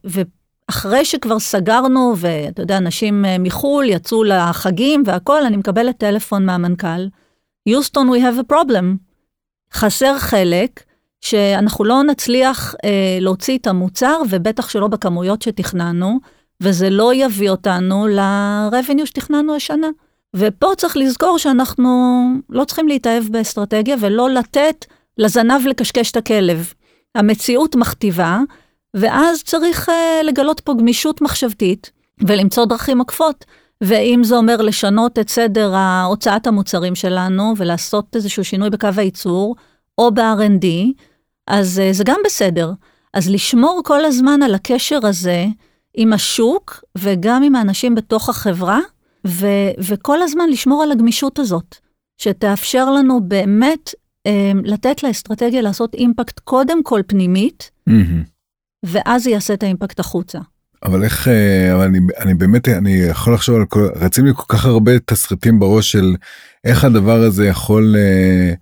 ואחרי 0.04 1.04
שכבר 1.04 1.38
סגרנו, 1.38 2.14
ואתה 2.16 2.62
יודע, 2.62 2.76
אנשים 2.76 3.24
אה, 3.24 3.38
מחו"ל 3.38 3.84
יצאו 3.88 4.24
לחגים 4.24 5.02
והכול, 5.06 5.42
אני 5.42 5.56
מקבלת 5.56 5.98
טלפון 5.98 6.46
מהמנכ"ל, 6.46 7.06
יוסטון, 7.66 8.10
we 8.10 8.18
have 8.18 8.50
a 8.50 8.52
problem. 8.52 8.84
חסר 9.72 10.18
חלק 10.18 10.85
שאנחנו 11.20 11.84
לא 11.84 12.02
נצליח 12.02 12.74
אה, 12.84 13.18
להוציא 13.20 13.58
את 13.58 13.66
המוצר, 13.66 14.20
ובטח 14.30 14.68
שלא 14.68 14.88
בכמויות 14.88 15.42
שתכננו, 15.42 16.18
וזה 16.62 16.90
לא 16.90 17.14
יביא 17.14 17.50
אותנו 17.50 18.06
ל-revenue 18.06 19.06
שתכננו 19.06 19.54
השנה. 19.54 19.88
ופה 20.36 20.66
צריך 20.76 20.96
לזכור 20.96 21.38
שאנחנו 21.38 22.22
לא 22.50 22.64
צריכים 22.64 22.88
להתאהב 22.88 23.24
באסטרטגיה 23.30 23.96
ולא 24.00 24.30
לתת 24.30 24.84
לזנב 25.18 25.66
לקשקש 25.66 26.10
את 26.10 26.16
הכלב. 26.16 26.72
המציאות 27.14 27.76
מכתיבה, 27.76 28.40
ואז 28.94 29.42
צריך 29.42 29.88
uh, 29.88 29.92
לגלות 30.24 30.60
פה 30.60 30.74
גמישות 30.78 31.20
מחשבתית 31.20 31.90
ולמצוא 32.26 32.64
דרכים 32.64 33.00
עקפות. 33.00 33.44
ואם 33.80 34.20
זה 34.24 34.36
אומר 34.36 34.56
לשנות 34.56 35.18
את 35.18 35.28
סדר 35.28 35.74
הוצאת 36.06 36.46
המוצרים 36.46 36.94
שלנו 36.94 37.54
ולעשות 37.56 38.16
איזשהו 38.16 38.44
שינוי 38.44 38.70
בקו 38.70 38.88
הייצור, 38.96 39.56
או 39.98 40.14
ב-R&D, 40.14 40.66
אז 41.46 41.82
uh, 41.90 41.92
זה 41.92 42.04
גם 42.04 42.20
בסדר. 42.24 42.72
אז 43.14 43.30
לשמור 43.30 43.80
כל 43.84 44.04
הזמן 44.04 44.42
על 44.42 44.54
הקשר 44.54 44.98
הזה 45.02 45.46
עם 45.94 46.12
השוק 46.12 46.84
וגם 46.98 47.42
עם 47.42 47.54
האנשים 47.54 47.94
בתוך 47.94 48.28
החברה, 48.28 48.80
ו- 49.26 49.70
וכל 49.78 50.22
הזמן 50.22 50.48
לשמור 50.50 50.82
על 50.82 50.92
הגמישות 50.92 51.38
הזאת, 51.38 51.76
שתאפשר 52.18 52.90
לנו 52.90 53.20
באמת 53.20 53.94
אה, 54.26 54.52
לתת 54.64 55.02
לאסטרטגיה 55.02 55.62
לעשות 55.62 55.94
אימפקט 55.94 56.38
קודם 56.38 56.82
כל 56.82 57.00
פנימית, 57.06 57.70
mm-hmm. 57.90 57.92
ואז 58.82 59.24
זה 59.24 59.30
יעשה 59.30 59.54
את 59.54 59.62
האימפקט 59.62 60.00
החוצה. 60.00 60.38
אבל 60.84 61.04
איך, 61.04 61.28
אה, 61.28 61.74
אבל 61.74 61.84
אני, 61.84 61.98
אני 62.18 62.34
באמת, 62.34 62.68
אני 62.68 62.92
יכול 62.92 63.34
לחשוב 63.34 63.56
על 63.56 63.64
כל, 63.64 63.88
רצים 63.96 64.26
לי 64.26 64.32
כל 64.36 64.44
כך 64.48 64.64
הרבה 64.64 64.98
תסריטים 64.98 65.58
בראש 65.58 65.92
של 65.92 66.14
איך 66.64 66.84
הדבר 66.84 67.22
הזה 67.22 67.46
יכול, 67.46 67.96
אה, 67.98 68.54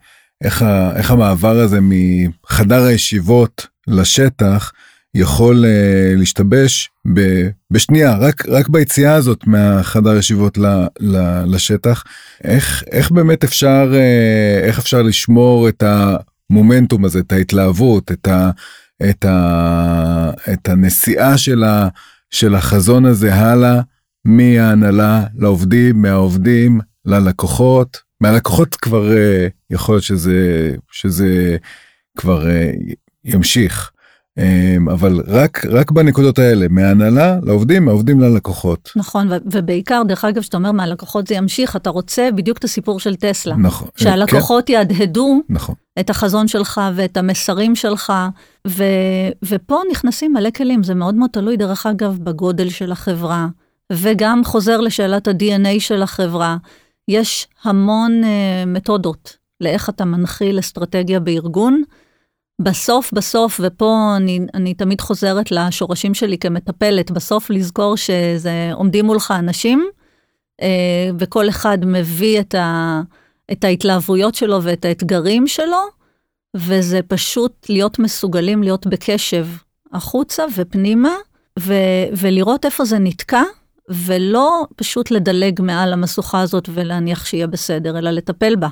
איך, 0.45 0.63
ה, 0.63 0.97
איך 0.97 1.11
המעבר 1.11 1.59
הזה 1.59 1.79
מחדר 1.83 2.83
הישיבות 2.83 3.67
לשטח, 3.87 4.73
יכול 5.15 5.65
uh, 5.65 6.19
להשתבש 6.19 6.91
ב, 7.15 7.49
בשנייה 7.71 8.17
רק 8.17 8.49
רק 8.49 8.69
ביציאה 8.69 9.15
הזאת 9.15 9.47
מהחדר 9.47 10.17
ישיבות 10.17 10.59
ל, 10.59 10.67
ל, 11.01 11.43
לשטח. 11.47 12.05
איך 12.45 12.85
איך 12.93 13.11
באמת 13.11 13.45
אפשר 13.45 13.93
uh, 13.93 14.65
איך 14.67 14.79
אפשר 14.79 15.03
לשמור 15.03 15.69
את 15.69 15.83
המומנטום 16.51 17.05
הזה 17.05 17.19
את 17.19 17.33
ההתלהבות 17.33 18.13
את, 18.13 18.29
ה, 18.29 18.51
את, 19.11 19.25
ה, 19.25 20.31
את 20.53 20.69
הנסיעה 20.69 21.39
של, 21.39 21.65
ה, 21.65 21.89
של 22.31 22.55
החזון 22.55 23.05
הזה 23.05 23.35
הלאה 23.35 23.81
מההנהלה 24.25 25.25
לעובדים 25.39 26.03
מהעובדים 26.03 26.81
ללקוחות 27.05 28.04
מהלקוחות 28.21 28.75
כבר 28.75 29.11
uh, 29.11 29.51
יכול 29.71 29.95
להיות 29.95 30.05
שזה 30.05 30.71
שזה 30.91 31.57
כבר 32.17 32.47
uh, 32.47 32.95
ימשיך. 33.25 33.91
אמ, 34.39 34.89
אבל 34.89 35.21
רק 35.27 35.65
רק 35.71 35.91
בנקודות 35.91 36.39
האלה 36.39 36.67
מהנהלה 36.71 37.39
לעובדים 37.43 37.85
מהעובדים 37.85 38.21
ללקוחות. 38.21 38.91
נכון 38.97 39.29
ובעיקר 39.47 40.03
דרך 40.09 40.25
אגב 40.25 40.43
שאתה 40.43 40.57
אומר 40.57 40.73
מהלקוחות 40.73 41.27
זה 41.27 41.35
ימשיך 41.35 41.77
אתה 41.77 41.91
רוצה 41.91 42.29
בדיוק 42.35 42.59
את 42.59 42.65
הסיפור 42.65 43.01
של 43.01 43.17
טסלה. 43.17 43.57
נכון. 43.57 43.89
שהלקוחות 43.97 44.67
כן. 44.67 44.73
יהדהדו 44.73 45.41
נכון. 45.49 45.75
את 46.01 46.11
החזון 46.11 46.49
שלך 46.49 46.81
ואת 46.95 47.17
המסרים 47.17 47.77
שלך 47.77 48.13
ו, 48.69 48.85
ופה 49.45 49.81
נכנסים 49.91 50.33
מלא 50.33 50.51
כלים 50.51 50.83
זה 50.83 50.95
מאוד 50.95 51.15
מאוד 51.15 51.31
תלוי 51.33 51.57
דרך 51.57 51.87
אגב 51.87 52.19
בגודל 52.19 52.69
של 52.69 52.93
החברה 52.93 53.47
וגם 53.93 54.45
חוזר 54.45 54.81
לשאלת 54.81 55.29
ה-DNA 55.29 55.81
של 55.81 56.03
החברה. 56.03 56.57
יש 57.09 57.49
המון 57.63 58.23
uh, 58.25 58.27
מתודות 58.67 59.37
לאיך 59.61 59.89
אתה 59.89 60.05
מנחיל 60.05 60.59
אסטרטגיה 60.59 61.21
בארגון. 61.21 61.83
בסוף 62.59 63.13
בסוף, 63.13 63.61
ופה 63.63 64.15
אני, 64.17 64.41
אני 64.55 64.75
תמיד 64.75 65.01
חוזרת 65.01 65.51
לשורשים 65.51 66.15
שלי 66.15 66.39
כמטפלת, 66.39 67.11
בסוף 67.11 67.51
לזכור 67.51 67.97
שזה 67.97 68.71
עומדים 68.73 69.05
מולך 69.05 69.35
אנשים, 69.39 69.89
אה, 70.63 71.11
וכל 71.19 71.49
אחד 71.49 71.79
מביא 71.87 72.41
את, 72.41 72.55
ה, 72.55 73.01
את 73.53 73.65
ההתלהבויות 73.65 74.35
שלו 74.35 74.63
ואת 74.63 74.85
האתגרים 74.85 75.47
שלו, 75.47 75.81
וזה 76.57 77.01
פשוט 77.03 77.67
להיות 77.69 77.99
מסוגלים 77.99 78.63
להיות 78.63 78.87
בקשב 78.87 79.47
החוצה 79.93 80.45
ופנימה, 80.57 81.15
ו, 81.59 81.75
ולראות 82.17 82.65
איפה 82.65 82.85
זה 82.85 82.99
נתקע, 82.99 83.43
ולא 83.89 84.67
פשוט 84.77 85.11
לדלג 85.11 85.63
מעל 85.63 85.93
המשוכה 85.93 86.41
הזאת 86.41 86.69
ולהניח 86.73 87.27
שיהיה 87.27 87.47
בסדר, 87.47 87.99
אלא 87.99 88.11
לטפל 88.11 88.57
בה. 88.57 88.69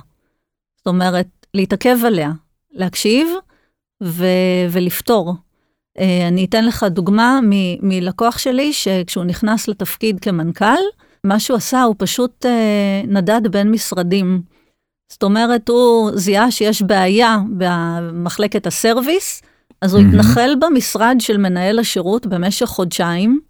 זאת 0.76 0.86
אומרת, 0.86 1.26
להתעכב 1.54 1.96
עליה, 2.06 2.32
להקשיב, 2.70 3.28
ו- 4.02 4.66
ולפתור. 4.70 5.34
אה, 5.98 6.28
אני 6.28 6.44
אתן 6.44 6.64
לך 6.64 6.86
דוגמה 6.90 7.40
מלקוח 7.82 8.38
שלי, 8.38 8.72
שכשהוא 8.72 9.24
נכנס 9.24 9.68
לתפקיד 9.68 10.20
כמנכ"ל, 10.20 10.82
מה 11.24 11.40
שהוא 11.40 11.56
עשה, 11.56 11.82
הוא 11.82 11.94
פשוט 11.98 12.46
אה, 12.46 13.02
נדד 13.06 13.48
בין 13.50 13.70
משרדים. 13.70 14.42
זאת 15.12 15.22
אומרת, 15.22 15.68
הוא 15.68 16.10
זיהה 16.14 16.50
שיש 16.50 16.82
בעיה 16.82 17.38
במחלקת 17.58 18.66
הסרוויס, 18.66 19.42
אז 19.80 19.94
הוא 19.94 20.02
mm-hmm. 20.02 20.06
התנחל 20.08 20.54
במשרד 20.60 21.16
של 21.18 21.36
מנהל 21.36 21.78
השירות 21.78 22.26
במשך 22.26 22.66
חודשיים, 22.66 23.40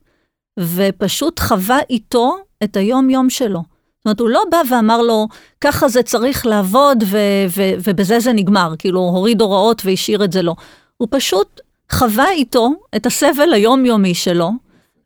ופשוט 0.60 1.40
חווה 1.40 1.78
איתו 1.90 2.36
את 2.64 2.76
היום-יום 2.76 3.30
שלו. 3.30 3.62
זאת 3.98 4.04
אומרת, 4.06 4.20
הוא 4.20 4.28
לא 4.28 4.42
בא 4.50 4.60
ואמר 4.70 5.02
לו, 5.02 5.28
ככה 5.60 5.88
זה 5.88 6.02
צריך 6.02 6.46
לעבוד 6.46 7.04
ו- 7.06 7.18
ו- 7.56 7.72
ובזה 7.84 8.20
זה 8.20 8.32
נגמר, 8.32 8.74
כאילו 8.78 9.00
הוריד 9.00 9.40
הוראות 9.40 9.82
והשאיר 9.84 10.24
את 10.24 10.32
זה 10.32 10.42
לו. 10.42 10.54
הוא 10.96 11.08
פשוט 11.10 11.60
חווה 11.92 12.30
איתו 12.30 12.70
את 12.96 13.06
הסבל 13.06 13.52
היומיומי 13.52 14.14
שלו, 14.14 14.50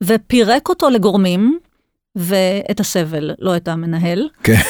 ופירק 0.02 0.68
אותו 0.68 0.90
לגורמים, 0.90 1.58
ואת 2.16 2.80
הסבל, 2.80 3.30
לא 3.38 3.56
את 3.56 3.68
המנהל. 3.68 4.28
כן. 4.42 4.60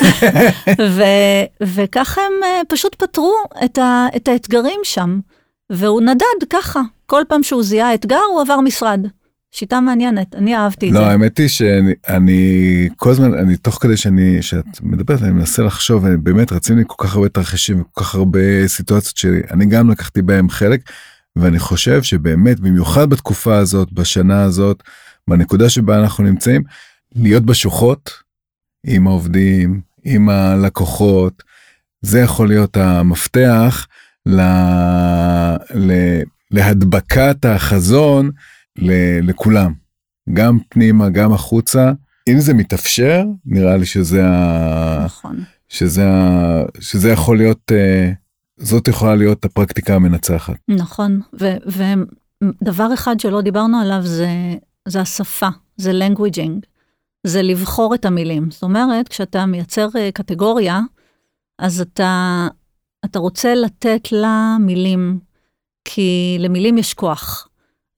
ו- 0.97 1.45
וככה 1.63 2.21
הם 2.21 2.33
uh, 2.43 2.65
פשוט 2.69 2.95
פתרו 2.95 3.35
את, 3.65 3.79
ה- 3.79 4.07
את 4.17 4.29
האתגרים 4.29 4.81
שם. 4.83 5.21
והוא 5.71 6.01
נדד 6.01 6.49
ככה, 6.51 6.81
כל 7.07 7.23
פעם 7.29 7.43
שהוא 7.43 7.63
זיהה 7.63 7.95
אתגר 7.95 8.21
הוא 8.33 8.41
עבר 8.41 8.61
משרד. 8.61 9.01
שיטה 9.53 9.81
מעניינת, 9.81 10.35
אני 10.35 10.57
אהבתי 10.57 10.89
את 10.89 10.93
לא, 10.93 11.01
זה. 11.01 11.07
לא, 11.07 11.11
האמת 11.11 11.39
היא 11.39 11.49
שאני 11.49 12.89
כל 12.97 13.11
הזמן, 13.11 13.35
אני 13.35 13.57
תוך 13.57 13.79
כדי 13.83 13.97
שאני, 13.97 14.43
שאת 14.43 14.81
מדברת, 14.83 15.23
אני 15.23 15.31
מנסה 15.31 15.63
לחשוב, 15.63 16.09
באמת 16.09 16.53
רציתי 16.53 16.81
כל 16.87 17.07
כך 17.07 17.15
הרבה 17.15 17.29
תרחישים, 17.29 17.83
כל 17.93 18.05
כך 18.05 18.15
הרבה 18.15 18.69
סיטואציות 18.69 19.17
שאני 19.17 19.67
גם 19.67 19.91
לקחתי 19.91 20.23
בהם 20.23 20.51
חלק, 20.51 20.81
ואני 21.37 21.59
חושב 21.59 22.03
שבאמת, 22.03 22.61
במיוחד 22.61 23.11
בתקופה 23.11 23.57
הזאת, 23.57 23.93
בשנה 23.93 24.43
הזאת, 24.43 24.83
בנקודה 25.29 25.69
שבה 25.69 26.01
אנחנו 26.01 26.25
נמצאים, 26.25 26.63
להיות 27.15 27.47
בשוחות 27.47 28.11
עם 28.87 29.07
העובדים, 29.07 29.81
עם 30.05 30.29
הלקוחות, 30.29 31.43
זה 32.03 32.21
יכול 32.21 32.49
להיות 32.49 32.77
המפתח 32.77 33.87
ל... 34.27 34.41
ל... 35.75 35.93
להדבקת 36.51 37.45
החזון. 37.45 38.31
לכולם, 39.23 39.73
גם 40.33 40.59
פנימה, 40.69 41.09
גם 41.09 41.33
החוצה. 41.33 41.93
אם 42.29 42.41
זה 42.41 42.55
מתאפשר, 42.55 43.25
נראה 43.47 43.77
לי 43.77 43.87
שזה 43.87 44.27
ה... 44.27 45.03
נכון. 45.05 45.45
שזה, 45.69 46.09
ה... 46.09 46.63
שזה 46.81 47.11
יכול 47.11 47.37
להיות, 47.37 47.73
אה, 47.73 48.13
זאת 48.57 48.89
יכולה 48.89 49.15
להיות 49.15 49.45
הפרקטיקה 49.45 49.95
המנצחת. 49.95 50.57
נכון, 50.69 51.21
ו... 51.41 51.55
ודבר 51.67 52.95
אחד 52.95 53.21
שלא 53.21 53.41
דיברנו 53.41 53.81
עליו 53.81 54.01
זה, 54.03 54.29
זה 54.89 55.01
השפה, 55.01 55.49
זה 55.77 55.93
languaging. 55.93 56.67
זה 57.27 57.43
לבחור 57.43 57.95
את 57.95 58.05
המילים. 58.05 58.51
זאת 58.51 58.63
אומרת, 58.63 59.09
כשאתה 59.09 59.47
מייצר 59.47 59.89
אה, 59.97 60.11
קטגוריה, 60.15 60.81
אז 61.59 61.81
אתה, 61.81 62.47
אתה 63.05 63.19
רוצה 63.19 63.55
לתת 63.55 64.13
לה 64.13 64.57
מילים, 64.61 65.19
כי 65.85 66.37
למילים 66.41 66.79
יש 66.79 66.95
כוח. 66.95 67.49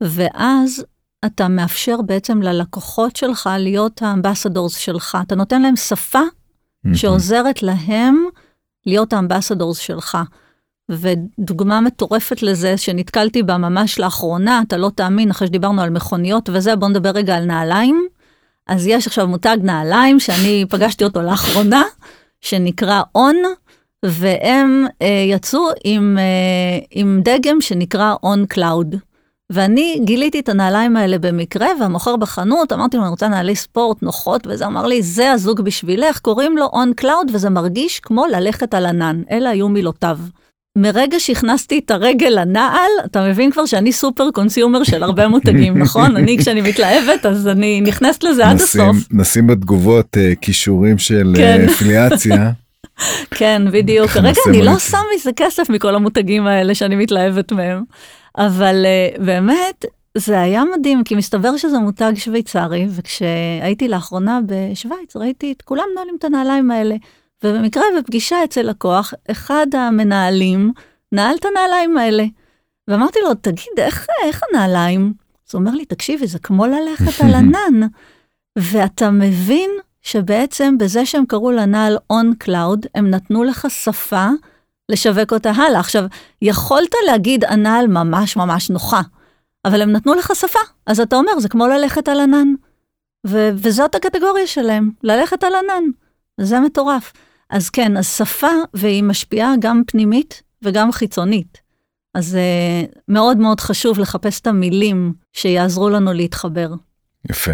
ואז 0.00 0.84
אתה 1.26 1.48
מאפשר 1.48 2.02
בעצם 2.02 2.42
ללקוחות 2.42 3.16
שלך 3.16 3.50
להיות 3.58 4.02
האמבסדורס 4.02 4.76
שלך. 4.76 5.18
אתה 5.26 5.34
נותן 5.34 5.62
להם 5.62 5.76
שפה 5.76 6.22
שעוזרת 6.94 7.62
להם 7.62 8.24
להיות 8.86 9.12
האמבסדורס 9.12 9.78
שלך. 9.78 10.18
ודוגמה 10.90 11.80
מטורפת 11.80 12.42
לזה 12.42 12.76
שנתקלתי 12.76 13.42
בה 13.42 13.58
ממש 13.58 13.98
לאחרונה, 13.98 14.62
אתה 14.66 14.76
לא 14.76 14.90
תאמין, 14.94 15.30
אחרי 15.30 15.46
שדיברנו 15.46 15.82
על 15.82 15.90
מכוניות 15.90 16.48
וזה, 16.52 16.76
בוא 16.76 16.88
נדבר 16.88 17.10
רגע 17.10 17.36
על 17.36 17.44
נעליים. 17.44 18.06
אז 18.66 18.86
יש 18.86 19.06
עכשיו 19.06 19.28
מותג 19.28 19.56
נעליים 19.62 20.20
שאני 20.20 20.64
פגשתי 20.70 21.04
אותו 21.04 21.22
לאחרונה, 21.22 21.82
שנקרא 22.40 23.02
On, 23.14 23.36
והם 24.04 24.86
אה, 25.02 25.24
יצאו 25.26 25.68
עם, 25.84 26.18
אה, 26.18 26.78
עם 26.90 27.20
דגם 27.24 27.60
שנקרא 27.60 28.14
On 28.22 28.46
Cloud. 28.46 28.96
ואני 29.52 30.00
גיליתי 30.04 30.40
את 30.40 30.48
הנעליים 30.48 30.96
האלה 30.96 31.18
במקרה, 31.18 31.66
והמוכר 31.80 32.16
בחנות, 32.16 32.72
אמרתי 32.72 32.96
לו, 32.96 33.02
אני 33.02 33.10
רוצה 33.10 33.28
נעלי 33.28 33.56
ספורט 33.56 34.02
נוחות, 34.02 34.46
וזה 34.46 34.66
אמר 34.66 34.86
לי, 34.86 35.02
זה 35.02 35.32
הזוג 35.32 35.60
בשבילך, 35.60 36.18
קוראים 36.18 36.56
לו 36.56 36.64
On 36.72 36.92
Cloud, 36.96 37.30
וזה 37.34 37.50
מרגיש 37.50 38.00
כמו 38.00 38.26
ללכת 38.26 38.74
על 38.74 38.86
ענן. 38.86 39.22
אלה 39.30 39.50
היו 39.50 39.68
מילותיו. 39.68 40.18
מרגע 40.78 41.20
שהכנסתי 41.20 41.78
את 41.78 41.90
הרגל 41.90 42.28
לנעל, 42.28 42.90
אתה 43.04 43.28
מבין 43.28 43.50
כבר 43.50 43.66
שאני 43.66 43.92
super 43.92 44.30
consumer 44.30 44.84
של 44.84 45.02
הרבה 45.02 45.28
מותגים, 45.28 45.78
נכון? 45.82 46.16
אני 46.16 46.38
כשאני 46.38 46.60
מתלהבת, 46.60 47.26
אז 47.26 47.48
אני 47.48 47.80
נכנסת 47.80 48.22
לזה 48.22 48.46
עד 48.46 48.56
הסוף. 48.56 48.96
נשים 49.10 49.46
בתגובות 49.46 50.16
uh, 50.16 50.36
כישורים 50.40 50.98
של 50.98 51.32
כן. 51.36 51.66
uh, 51.68 51.72
פליאציה. 51.72 52.50
כן, 53.38 53.62
בדיוק. 53.72 54.10
כרגע 54.10 54.40
אני 54.48 54.62
לא 54.62 54.78
שם 54.78 54.98
מזה 55.16 55.30
כסף 55.36 55.70
מכל 55.70 55.94
המותגים 55.94 56.46
האלה 56.46 56.74
שאני 56.74 56.96
מתלהבת 56.96 57.52
מהם. 57.52 57.82
אבל 58.38 58.84
uh, 58.84 59.22
באמת, 59.22 59.84
זה 60.16 60.40
היה 60.40 60.62
מדהים, 60.76 61.04
כי 61.04 61.14
מסתבר 61.14 61.56
שזה 61.56 61.78
מותג 61.78 62.12
שוויצרי, 62.14 62.86
וכשהייתי 62.90 63.88
לאחרונה 63.88 64.40
בשוויץ, 64.46 65.16
ראיתי 65.16 65.52
את 65.52 65.62
כולם 65.62 65.84
נועלים 65.94 66.16
את 66.18 66.24
הנעליים 66.24 66.70
האלה. 66.70 66.96
ובמקרה 67.44 67.84
בפגישה 67.98 68.44
אצל 68.44 68.62
לקוח, 68.62 69.14
אחד 69.30 69.66
המנהלים 69.72 70.72
נעל 71.12 71.36
את 71.36 71.44
הנעליים 71.44 71.98
האלה. 71.98 72.24
ואמרתי 72.88 73.18
לו, 73.22 73.34
תגיד, 73.34 73.72
איך, 73.78 74.06
איך 74.24 74.42
הנעליים? 74.50 75.12
אז 75.48 75.54
הוא 75.54 75.60
אומר 75.60 75.70
לי, 75.70 75.84
תקשיבי, 75.84 76.26
זה 76.26 76.38
כמו 76.38 76.66
ללכת 76.66 77.24
על 77.24 77.34
ענן. 77.40 77.88
ואתה 78.58 79.10
מבין 79.10 79.70
שבעצם 80.02 80.78
בזה 80.78 81.06
שהם 81.06 81.26
קראו 81.26 81.50
לנעל 81.50 81.96
on 82.12 82.44
cloud, 82.44 82.88
הם 82.94 83.10
נתנו 83.10 83.44
לך 83.44 83.66
שפה 83.70 84.28
לשווק 84.88 85.32
אותה 85.32 85.50
הלאה. 85.50 85.80
עכשיו, 85.80 86.04
יכולת 86.42 86.94
להגיד 87.06 87.44
הנעל 87.44 87.86
ממש 87.86 88.36
ממש 88.36 88.70
נוחה, 88.70 89.00
אבל 89.64 89.82
הם 89.82 89.92
נתנו 89.92 90.14
לך 90.14 90.32
שפה, 90.34 90.58
אז 90.86 91.00
אתה 91.00 91.16
אומר, 91.16 91.38
זה 91.38 91.48
כמו 91.48 91.66
ללכת 91.66 92.08
על 92.08 92.20
ענן. 92.20 92.48
ו- 93.26 93.50
וזאת 93.54 93.94
הקטגוריה 93.94 94.46
שלהם, 94.46 94.90
ללכת 95.02 95.44
על 95.44 95.52
ענן. 95.54 95.84
זה 96.40 96.60
מטורף. 96.60 97.12
אז 97.50 97.70
כן, 97.70 97.96
אז 97.96 98.16
שפה, 98.16 98.50
והיא 98.74 99.04
משפיעה 99.04 99.54
גם 99.60 99.82
פנימית 99.86 100.42
וגם 100.62 100.92
חיצונית. 100.92 101.58
אז 102.14 102.36
uh, 102.36 102.98
מאוד 103.08 103.38
מאוד 103.38 103.60
חשוב 103.60 103.98
לחפש 103.98 104.40
את 104.40 104.46
המילים 104.46 105.12
שיעזרו 105.32 105.88
לנו 105.88 106.12
להתחבר. 106.12 106.70
יפה. 107.30 107.52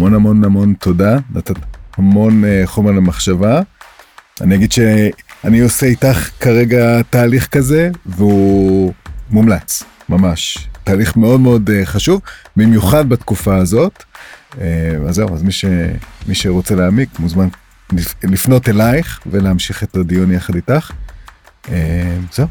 המון 0.00 0.14
המון 0.14 0.44
המון 0.44 0.74
תודה, 0.74 1.18
נתת 1.34 1.56
המון 1.96 2.44
uh, 2.44 2.66
חומר 2.66 2.90
למחשבה. 2.90 3.60
אני 4.40 4.54
אגיד 4.54 4.72
שאני 4.72 5.60
עושה 5.60 5.86
איתך 5.86 6.30
כרגע 6.40 7.02
תהליך 7.10 7.46
כזה, 7.46 7.90
והוא 8.06 8.92
מומלץ, 9.30 9.82
ממש. 10.08 10.68
תהליך 10.84 11.16
מאוד 11.16 11.40
מאוד 11.40 11.70
אה, 11.70 11.86
חשוב, 11.86 12.20
במיוחד 12.56 13.08
בתקופה 13.08 13.56
הזאת. 13.56 14.02
אה, 14.60 14.66
אז 15.08 15.14
זהו, 15.14 15.34
אז 15.34 15.42
מי, 15.42 15.52
ש, 15.52 15.64
מי 16.26 16.34
שרוצה 16.34 16.74
להעמיק 16.74 17.18
מוזמן 17.18 17.48
לפנות 18.22 18.68
אלייך 18.68 19.20
ולהמשיך 19.26 19.82
את 19.82 19.96
הדיון 19.96 20.32
יחד 20.32 20.54
איתך. 20.54 20.90
זהו, 22.32 22.46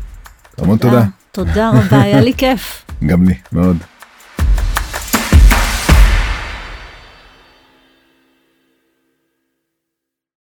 המון 0.57 0.77
תודה. 0.77 1.03
תודה 1.31 1.69
רבה, 1.69 2.01
היה 2.01 2.21
לי 2.21 2.33
כיף. 2.41 2.85
גם 3.07 3.23
לי, 3.23 3.35
מאוד. 3.51 3.77